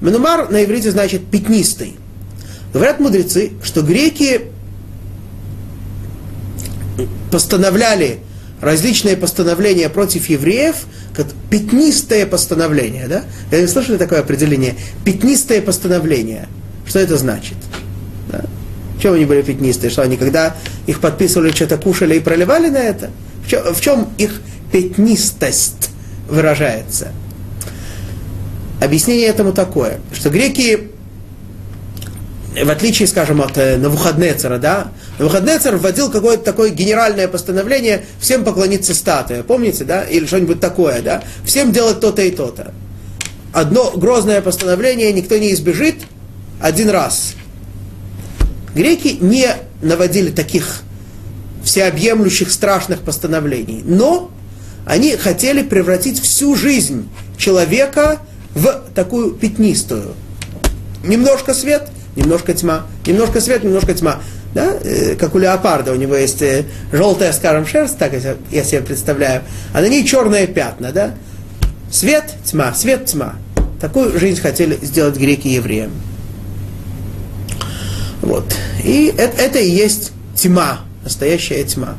Менумар 0.00 0.50
на 0.50 0.64
иврите 0.64 0.90
значит 0.90 1.26
пятнистый. 1.26 1.96
Говорят 2.72 3.00
мудрецы, 3.00 3.52
что 3.62 3.82
греки 3.82 4.42
постановляли 7.30 8.20
различные 8.60 9.16
постановления 9.16 9.88
против 9.88 10.28
евреев, 10.28 10.76
как 11.14 11.26
пятнистое 11.50 12.26
постановление, 12.26 13.08
да? 13.08 13.24
Вы 13.50 13.66
слышали 13.68 13.96
такое 13.96 14.20
определение? 14.20 14.74
Пятнистое 15.04 15.62
постановление. 15.62 16.48
Что 16.86 16.98
это 16.98 17.16
значит? 17.16 17.56
Да? 18.30 18.44
Чем 19.00 19.14
они 19.14 19.24
были 19.24 19.42
пятнистые? 19.42 19.90
Что 19.90 20.02
они, 20.02 20.16
когда 20.16 20.56
их 20.86 21.00
подписывали, 21.00 21.52
что-то 21.52 21.78
кушали 21.78 22.16
и 22.16 22.20
проливали 22.20 22.68
на 22.68 22.78
это? 22.78 23.10
В 23.44 23.50
чем, 23.50 23.74
в 23.74 23.80
чем 23.80 24.08
их 24.18 24.40
пятнистость 24.72 25.90
выражается? 26.28 27.08
Объяснение 28.80 29.26
этому 29.26 29.52
такое, 29.52 30.00
что 30.12 30.30
греки, 30.30 30.90
в 32.62 32.70
отличие, 32.70 33.08
скажем, 33.08 33.40
от 33.40 33.58
э, 33.58 33.76
Навуходнецера, 33.76 34.58
да, 34.58 34.92
Навуходнецер 35.18 35.76
вводил 35.76 36.10
какое-то 36.10 36.44
такое 36.44 36.70
генеральное 36.70 37.26
постановление 37.26 38.04
всем 38.20 38.44
поклониться 38.44 38.94
статуе, 38.94 39.42
помните, 39.42 39.84
да, 39.84 40.04
или 40.04 40.26
что-нибудь 40.26 40.60
такое, 40.60 41.02
да, 41.02 41.24
всем 41.44 41.72
делать 41.72 41.98
то-то 41.98 42.22
и 42.22 42.30
то-то. 42.30 42.72
Одно 43.52 43.90
грозное 43.92 44.40
постановление 44.42 45.12
никто 45.12 45.36
не 45.38 45.52
избежит 45.52 45.96
один 46.60 46.90
раз– 46.90 47.34
Греки 48.74 49.16
не 49.20 49.48
наводили 49.82 50.30
таких 50.30 50.82
всеобъемлющих 51.62 52.50
страшных 52.50 53.00
постановлений, 53.00 53.82
но 53.84 54.30
они 54.86 55.16
хотели 55.16 55.62
превратить 55.62 56.20
всю 56.20 56.54
жизнь 56.54 57.08
человека 57.36 58.20
в 58.54 58.84
такую 58.94 59.32
пятнистую. 59.32 60.14
Немножко 61.04 61.54
свет, 61.54 61.90
немножко 62.16 62.54
тьма, 62.54 62.86
немножко 63.06 63.40
свет, 63.40 63.64
немножко 63.64 63.94
тьма. 63.94 64.20
Да? 64.54 64.74
Э, 64.82 65.14
как 65.14 65.34
у 65.34 65.38
леопарда, 65.38 65.92
у 65.92 65.96
него 65.96 66.16
есть 66.16 66.42
э, 66.42 66.64
желтая, 66.90 67.32
скажем, 67.32 67.66
шерсть, 67.66 67.98
так 67.98 68.12
я 68.50 68.64
себе 68.64 68.80
представляю, 68.80 69.42
а 69.74 69.80
на 69.80 69.88
ней 69.88 70.04
черные 70.04 70.46
пятна. 70.46 70.90
Да? 70.90 71.14
Свет, 71.90 72.24
тьма, 72.44 72.74
свет, 72.74 73.06
тьма. 73.06 73.36
Такую 73.80 74.18
жизнь 74.18 74.40
хотели 74.40 74.78
сделать 74.82 75.16
греки 75.16 75.48
евреям. 75.48 75.92
Вот. 78.28 78.44
И 78.84 79.12
это, 79.16 79.40
это 79.40 79.58
и 79.58 79.70
есть 79.70 80.12
тьма, 80.36 80.80
настоящая 81.02 81.64
тьма. 81.64 81.96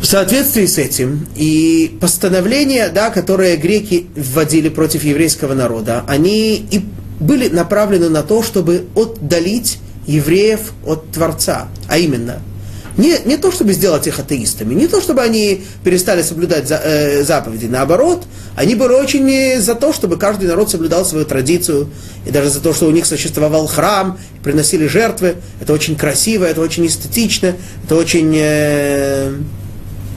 В 0.00 0.06
соответствии 0.06 0.64
с 0.64 0.78
этим 0.78 1.28
и 1.36 1.94
постановления, 2.00 2.88
да, 2.88 3.10
которые 3.10 3.56
греки 3.56 4.06
вводили 4.16 4.70
против 4.70 5.04
еврейского 5.04 5.52
народа, 5.52 6.04
они 6.08 6.56
и 6.56 6.82
были 7.20 7.48
направлены 7.48 8.08
на 8.08 8.22
то, 8.22 8.42
чтобы 8.42 8.86
отдалить 8.96 9.78
евреев 10.06 10.72
от 10.86 11.10
Творца, 11.10 11.68
а 11.86 11.98
именно– 11.98 12.40
не, 12.96 13.18
не 13.24 13.36
то, 13.36 13.50
чтобы 13.50 13.72
сделать 13.72 14.06
их 14.06 14.18
атеистами, 14.18 14.74
не 14.74 14.86
то, 14.86 15.00
чтобы 15.00 15.22
они 15.22 15.64
перестали 15.82 16.22
соблюдать 16.22 16.68
за, 16.68 16.76
э, 16.76 17.22
заповеди. 17.24 17.66
Наоборот, 17.66 18.24
они 18.56 18.74
были 18.74 18.92
очень 18.92 19.60
за 19.60 19.74
то, 19.74 19.92
чтобы 19.92 20.16
каждый 20.16 20.48
народ 20.48 20.70
соблюдал 20.70 21.04
свою 21.04 21.24
традицию, 21.24 21.88
и 22.26 22.30
даже 22.30 22.50
за 22.50 22.60
то, 22.60 22.72
что 22.72 22.86
у 22.86 22.90
них 22.90 23.06
существовал 23.06 23.66
храм, 23.66 24.18
приносили 24.42 24.86
жертвы. 24.86 25.36
Это 25.60 25.72
очень 25.72 25.96
красиво, 25.96 26.44
это 26.44 26.60
очень 26.60 26.86
эстетично, 26.86 27.56
это 27.84 27.96
очень 27.96 28.32
э, 28.36 29.34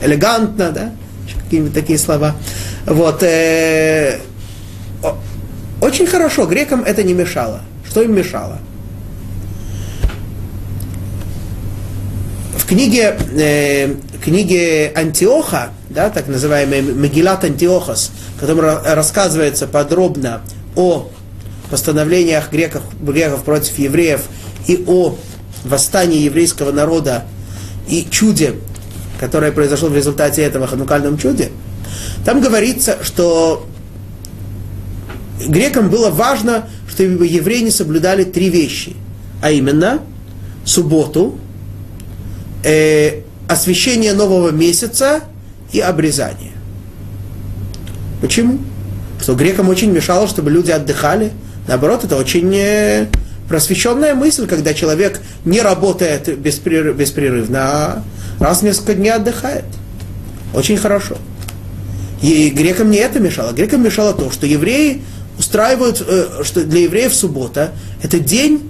элегантно, 0.02 0.70
да? 0.70 0.92
Какие-нибудь 1.44 1.74
такие 1.74 1.98
слова. 1.98 2.36
Вот. 2.86 3.22
Э, 3.22 4.18
очень 5.80 6.06
хорошо, 6.06 6.46
грекам 6.46 6.82
это 6.82 7.02
не 7.02 7.12
мешало. 7.12 7.62
Что 7.88 8.02
им 8.02 8.14
мешало? 8.14 8.58
Книге, 12.68 13.16
э, 13.32 13.94
книге 14.22 14.92
Антиоха, 14.94 15.70
да, 15.88 16.10
так 16.10 16.28
называемый 16.28 16.82
Мегилат 16.82 17.42
Антиохас, 17.44 18.10
в 18.36 18.40
котором 18.40 18.84
рассказывается 18.84 19.66
подробно 19.66 20.42
о 20.76 21.08
постановлениях 21.70 22.52
греков, 22.52 22.82
греков 23.00 23.42
против 23.42 23.78
евреев 23.78 24.20
и 24.66 24.84
о 24.86 25.16
восстании 25.64 26.18
еврейского 26.18 26.70
народа 26.70 27.24
и 27.88 28.06
чуде, 28.10 28.54
которое 29.18 29.50
произошло 29.50 29.88
в 29.88 29.96
результате 29.96 30.42
этого 30.42 30.66
ханукальном 30.66 31.16
чуде, 31.16 31.50
там 32.26 32.40
говорится, 32.42 32.98
что 33.02 33.66
грекам 35.46 35.88
было 35.88 36.10
важно, 36.10 36.68
чтобы 36.88 37.26
евреи 37.26 37.62
не 37.62 37.70
соблюдали 37.70 38.24
три 38.24 38.50
вещи, 38.50 38.94
а 39.40 39.50
именно 39.50 40.00
субботу, 40.64 41.38
э, 42.64 43.20
освящение 43.48 44.12
нового 44.12 44.50
месяца 44.50 45.20
и 45.72 45.80
обрезание. 45.80 46.52
Почему? 48.20 48.58
Что 49.20 49.34
грекам 49.34 49.68
очень 49.68 49.90
мешало, 49.90 50.28
чтобы 50.28 50.50
люди 50.50 50.70
отдыхали. 50.70 51.32
Наоборот, 51.66 52.04
это 52.04 52.16
очень 52.16 52.54
э, 52.54 53.06
просвещенная 53.48 54.14
мысль, 54.14 54.46
когда 54.46 54.74
человек 54.74 55.20
не 55.44 55.60
работает 55.60 56.38
беспрерывно, 56.38 57.60
а 57.60 58.04
раз 58.38 58.60
в 58.60 58.62
несколько 58.62 58.94
дней 58.94 59.10
отдыхает. 59.10 59.64
Очень 60.54 60.76
хорошо. 60.76 61.16
И 62.22 62.50
грекам 62.50 62.90
не 62.90 62.98
это 62.98 63.20
мешало. 63.20 63.52
Грекам 63.52 63.82
мешало 63.82 64.12
то, 64.12 64.30
что 64.30 64.46
евреи 64.46 65.02
устраивают, 65.38 66.02
э, 66.06 66.42
что 66.42 66.64
для 66.64 66.80
евреев 66.80 67.14
суббота– 67.14 67.72
это 68.02 68.18
день 68.18 68.68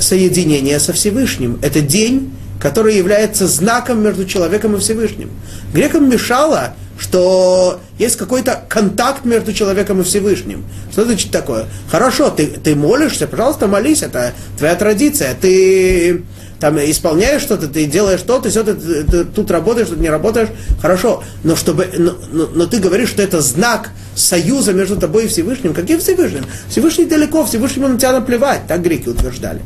соединения 0.00 0.78
со 0.78 0.92
Всевышним. 0.92 1.58
Это 1.62 1.80
день, 1.80 2.32
который 2.60 2.96
является 2.96 3.46
знаком 3.46 4.02
между 4.02 4.24
человеком 4.24 4.76
и 4.76 4.80
Всевышним. 4.80 5.30
Грекам 5.72 6.10
мешало, 6.10 6.74
что 6.98 7.80
есть 7.98 8.16
какой-то 8.16 8.62
контакт 8.68 9.24
между 9.24 9.52
человеком 9.52 10.00
и 10.00 10.04
Всевышним. 10.04 10.64
Что 10.92 11.04
значит 11.04 11.30
такое? 11.30 11.66
Хорошо, 11.90 12.30
ты, 12.30 12.46
ты 12.46 12.74
молишься, 12.74 13.26
пожалуйста, 13.26 13.66
молись, 13.66 14.02
это 14.02 14.32
твоя 14.58 14.74
традиция. 14.74 15.34
Ты 15.40 16.24
там 16.60 16.78
исполняешь 16.78 17.40
что-то, 17.40 17.68
ты 17.68 17.86
делаешь 17.86 18.20
что-то, 18.20 18.50
все, 18.50 18.62
ты, 18.62 18.74
ты, 18.74 19.04
ты 19.04 19.24
тут 19.24 19.50
работаешь, 19.50 19.88
тут 19.88 19.98
не 19.98 20.10
работаешь, 20.10 20.50
хорошо, 20.82 21.24
но, 21.42 21.56
чтобы, 21.56 21.88
но, 21.96 22.16
но, 22.30 22.50
но 22.52 22.66
ты 22.66 22.78
говоришь, 22.78 23.08
что 23.08 23.22
это 23.22 23.40
знак 23.40 23.90
союза 24.14 24.74
между 24.74 24.96
тобой 24.96 25.24
и 25.24 25.28
Всевышним. 25.28 25.72
Каким 25.72 26.00
Всевышним? 26.00 26.44
Всевышний 26.68 27.06
далеко, 27.06 27.46
Всевышнему 27.46 27.88
на 27.88 27.96
тебя 27.96 28.12
наплевать, 28.12 28.66
так 28.68 28.82
греки 28.82 29.08
утверждали. 29.08 29.62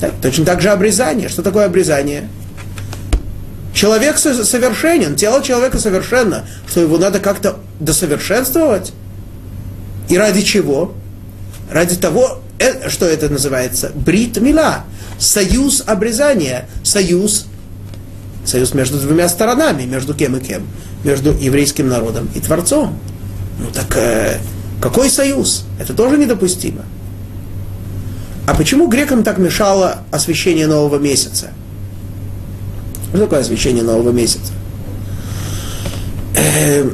Так, 0.00 0.12
точно 0.22 0.44
так 0.44 0.60
же 0.60 0.68
обрезание. 0.68 1.28
Что 1.28 1.42
такое 1.42 1.66
обрезание? 1.66 2.28
Человек 3.74 4.18
совершенен, 4.18 5.14
тело 5.14 5.42
человека 5.42 5.78
совершенно, 5.78 6.44
что 6.68 6.80
его 6.80 6.98
надо 6.98 7.20
как-то 7.20 7.58
досовершенствовать. 7.78 8.92
И 10.08 10.16
ради 10.16 10.42
чего? 10.42 10.94
Ради 11.70 11.96
того, 11.96 12.40
э, 12.58 12.88
что 12.88 13.06
это 13.06 13.28
называется? 13.28 13.92
Брит 13.94 14.40
мила. 14.40 14.84
Союз 15.18 15.82
обрезания. 15.86 16.68
Союз. 16.82 17.46
Союз 18.44 18.74
между 18.74 18.98
двумя 18.98 19.28
сторонами. 19.28 19.82
Между 19.82 20.14
кем 20.14 20.36
и 20.36 20.40
кем? 20.40 20.66
Между 21.04 21.32
еврейским 21.32 21.88
народом 21.88 22.28
и 22.34 22.40
Творцом. 22.40 22.98
Ну 23.60 23.66
так 23.72 23.96
э, 23.96 24.38
какой 24.80 25.10
союз? 25.10 25.64
Это 25.78 25.92
тоже 25.92 26.16
недопустимо. 26.16 26.84
А 28.48 28.54
почему 28.54 28.88
грекам 28.88 29.24
так 29.24 29.36
мешало 29.36 29.98
освящение 30.10 30.66
нового 30.66 30.98
месяца? 30.98 31.48
Что 33.10 33.18
такое 33.18 33.40
освящение 33.40 33.82
нового 33.82 34.10
месяца? 34.10 34.54
Э, 36.34 36.88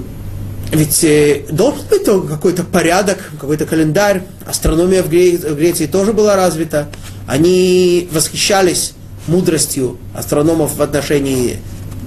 ведь 0.72 1.04
э, 1.04 1.44
должен 1.52 1.82
быть 1.88 2.06
какой-то 2.28 2.64
порядок, 2.64 3.30
какой-то 3.40 3.66
календарь. 3.66 4.22
Астрономия 4.44 5.04
в, 5.04 5.08
Гре- 5.08 5.36
в 5.36 5.54
Греции 5.54 5.86
тоже 5.86 6.12
была 6.12 6.34
развита. 6.34 6.88
Они 7.28 8.08
восхищались 8.10 8.94
мудростью 9.28 9.98
астрономов 10.12 10.74
в 10.74 10.82
отношении 10.82 11.58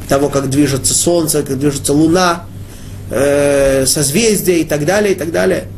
того, 0.09 0.27
как 0.27 0.49
движется 0.49 0.93
Солнце, 0.93 1.43
как 1.43 1.57
движется 1.57 1.93
Луна, 1.93 2.43
э, 3.11 3.85
созвездия 3.85 4.59
и 4.59 4.65
так 4.65 4.85
далее, 4.85 5.13
и 5.13 5.15
так 5.15 5.31
далее. 5.31 5.69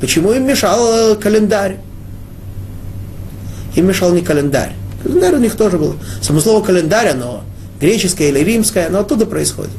Почему 0.00 0.32
им 0.32 0.46
мешал 0.46 1.16
календарь? 1.16 1.78
Им 3.78 3.86
мешал 3.86 4.12
не 4.12 4.22
календарь. 4.22 4.72
Календарь 5.04 5.36
у 5.36 5.38
них 5.38 5.54
тоже 5.54 5.78
был. 5.78 5.94
Само 6.20 6.40
слово 6.40 6.64
календарь, 6.64 7.10
оно 7.10 7.44
греческое 7.80 8.30
или 8.30 8.40
римское, 8.40 8.88
оно 8.88 8.98
оттуда 9.00 9.24
происходит. 9.24 9.70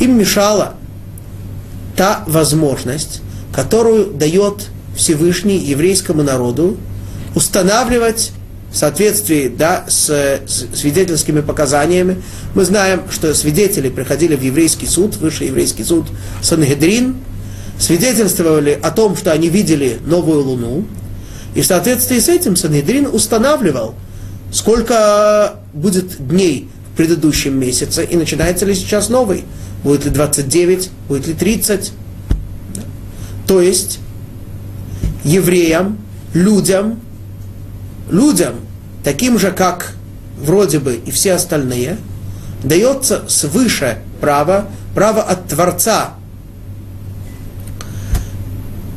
Им 0.00 0.18
мешала 0.18 0.74
та 1.96 2.24
возможность, 2.26 3.22
которую 3.54 4.06
дает 4.06 4.66
Всевышний 4.96 5.58
еврейскому 5.58 6.24
народу 6.24 6.76
устанавливать 7.36 8.32
в 8.72 8.76
соответствии 8.76 9.46
да, 9.46 9.84
с, 9.86 10.08
с 10.08 10.66
свидетельскими 10.74 11.40
показаниями. 11.40 12.20
Мы 12.56 12.64
знаем, 12.64 13.02
что 13.12 13.32
свидетели 13.32 13.90
приходили 13.90 14.34
в 14.34 14.42
еврейский 14.42 14.86
суд, 14.86 15.14
высший 15.18 15.46
еврейский 15.46 15.84
суд 15.84 16.06
Сангедрин, 16.42 17.14
свидетельствовали 17.78 18.76
о 18.82 18.90
том, 18.90 19.16
что 19.16 19.30
они 19.30 19.48
видели 19.50 19.98
новую 20.04 20.42
луну, 20.42 20.84
и 21.54 21.60
в 21.60 21.66
соответствии 21.66 22.18
с 22.18 22.28
этим 22.28 22.56
Санедрин 22.56 23.06
устанавливал, 23.06 23.94
сколько 24.52 25.56
будет 25.72 26.26
дней 26.26 26.68
в 26.92 26.96
предыдущем 26.96 27.58
месяце, 27.58 28.04
и 28.04 28.16
начинается 28.16 28.64
ли 28.66 28.74
сейчас 28.74 29.08
новый. 29.08 29.44
Будет 29.82 30.04
ли 30.06 30.10
29, 30.10 30.90
будет 31.08 31.26
ли 31.26 31.34
30. 31.34 31.92
То 33.46 33.60
есть 33.60 33.98
евреям, 35.24 35.98
людям, 36.32 37.00
людям, 38.10 38.54
таким 39.04 39.38
же, 39.38 39.50
как 39.52 39.92
вроде 40.38 40.78
бы 40.78 40.94
и 40.94 41.10
все 41.10 41.34
остальные, 41.34 41.98
дается 42.62 43.24
свыше 43.28 43.98
право, 44.20 44.66
право 44.94 45.22
от 45.22 45.48
Творца 45.48 46.14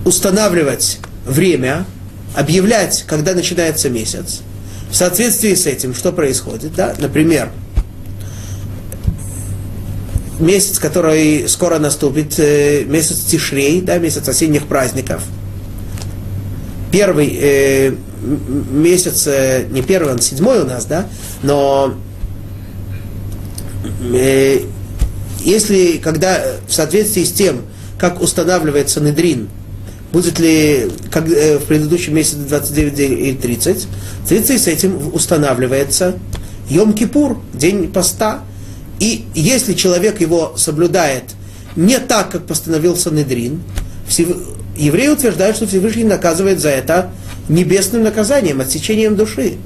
устанавливать 0.06 1.00
время, 1.26 1.86
объявлять, 2.36 3.04
когда 3.08 3.34
начинается 3.34 3.90
месяц. 3.90 4.42
В 4.90 4.96
соответствии 4.96 5.54
с 5.54 5.66
этим, 5.66 5.94
что 5.94 6.12
происходит? 6.12 6.74
Да? 6.76 6.94
Например, 6.98 7.52
месяц, 10.40 10.80
который 10.80 11.48
скоро 11.48 11.80
наступит, 11.80 12.40
э, 12.40 12.84
месяц 12.86 13.22
Тишрей, 13.22 13.82
да, 13.82 13.98
месяц 13.98 14.28
осенних 14.28 14.68
праздников. 14.68 15.24
Первый 16.92 17.38
э, 17.40 17.96
месяц, 18.72 19.28
э, 19.28 19.66
не 19.70 19.82
первый, 19.82 20.14
он 20.14 20.20
седьмой 20.22 20.62
у 20.62 20.66
нас, 20.66 20.86
да, 20.86 21.08
но 21.44 21.94
э, 24.14 24.62
если, 25.40 25.98
когда 25.98 26.42
в 26.68 26.74
соответствии 26.74 27.24
с 27.24 27.32
тем, 27.32 27.62
как 28.00 28.22
устанавливается 28.22 29.02
недрин, 29.02 29.50
будет 30.12 30.40
ли 30.40 30.90
как, 31.12 31.30
э, 31.30 31.58
в 31.58 31.66
предыдущем 31.66 32.16
месяце 32.16 32.38
29 32.38 33.00
или 33.00 33.36
30, 33.36 33.88
в 34.24 34.28
связи 34.28 34.58
с 34.58 34.68
этим 34.68 35.14
устанавливается 35.14 36.16
Йом-Кипур, 36.70 37.38
день 37.54 37.92
поста. 37.92 38.42
И 39.00 39.26
если 39.36 39.74
человек 39.74 40.22
его 40.22 40.54
соблюдает 40.58 41.24
не 41.76 42.00
так, 42.00 42.32
как 42.32 42.46
постановил 42.46 42.96
Санедрин, 42.96 43.62
евреи 44.76 45.10
утверждают, 45.10 45.56
что 45.56 45.68
Всевышний 45.68 46.04
наказывает 46.04 46.60
за 46.60 46.70
это 46.70 47.12
небесным 47.50 48.04
наказанием, 48.04 48.62
отсечением 48.62 49.16
души. 49.16 49.58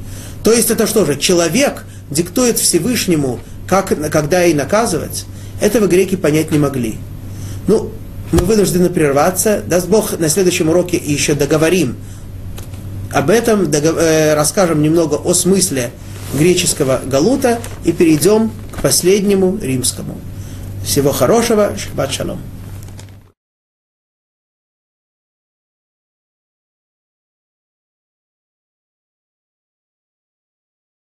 То 0.43 0.51
есть 0.51 0.69
это 0.71 0.87
что 0.87 1.05
же, 1.05 1.17
человек 1.17 1.85
диктует 2.09 2.59
Всевышнему, 2.59 3.39
как, 3.67 3.87
когда 4.11 4.45
и 4.45 4.53
наказывать, 4.53 5.25
этого 5.61 5.87
греки 5.87 6.15
понять 6.15 6.51
не 6.51 6.59
могли. 6.59 6.95
Ну, 7.67 7.91
мы 8.31 8.39
вынуждены 8.39 8.89
прерваться. 8.89 9.61
Даст 9.65 9.87
Бог, 9.87 10.17
на 10.19 10.29
следующем 10.29 10.69
уроке 10.69 10.97
еще 10.97 11.33
договорим 11.33 11.97
об 13.11 13.29
этом, 13.29 13.69
э, 13.71 14.33
расскажем 14.33 14.81
немного 14.81 15.15
о 15.15 15.33
смысле 15.33 15.91
греческого 16.33 17.01
галута 17.05 17.59
и 17.83 17.91
перейдем 17.91 18.51
к 18.71 18.81
последнему 18.81 19.57
римскому. 19.61 20.17
Всего 20.83 21.11
хорошего, 21.11 21.73
шаббат 21.77 22.11
шалом. 22.11 22.39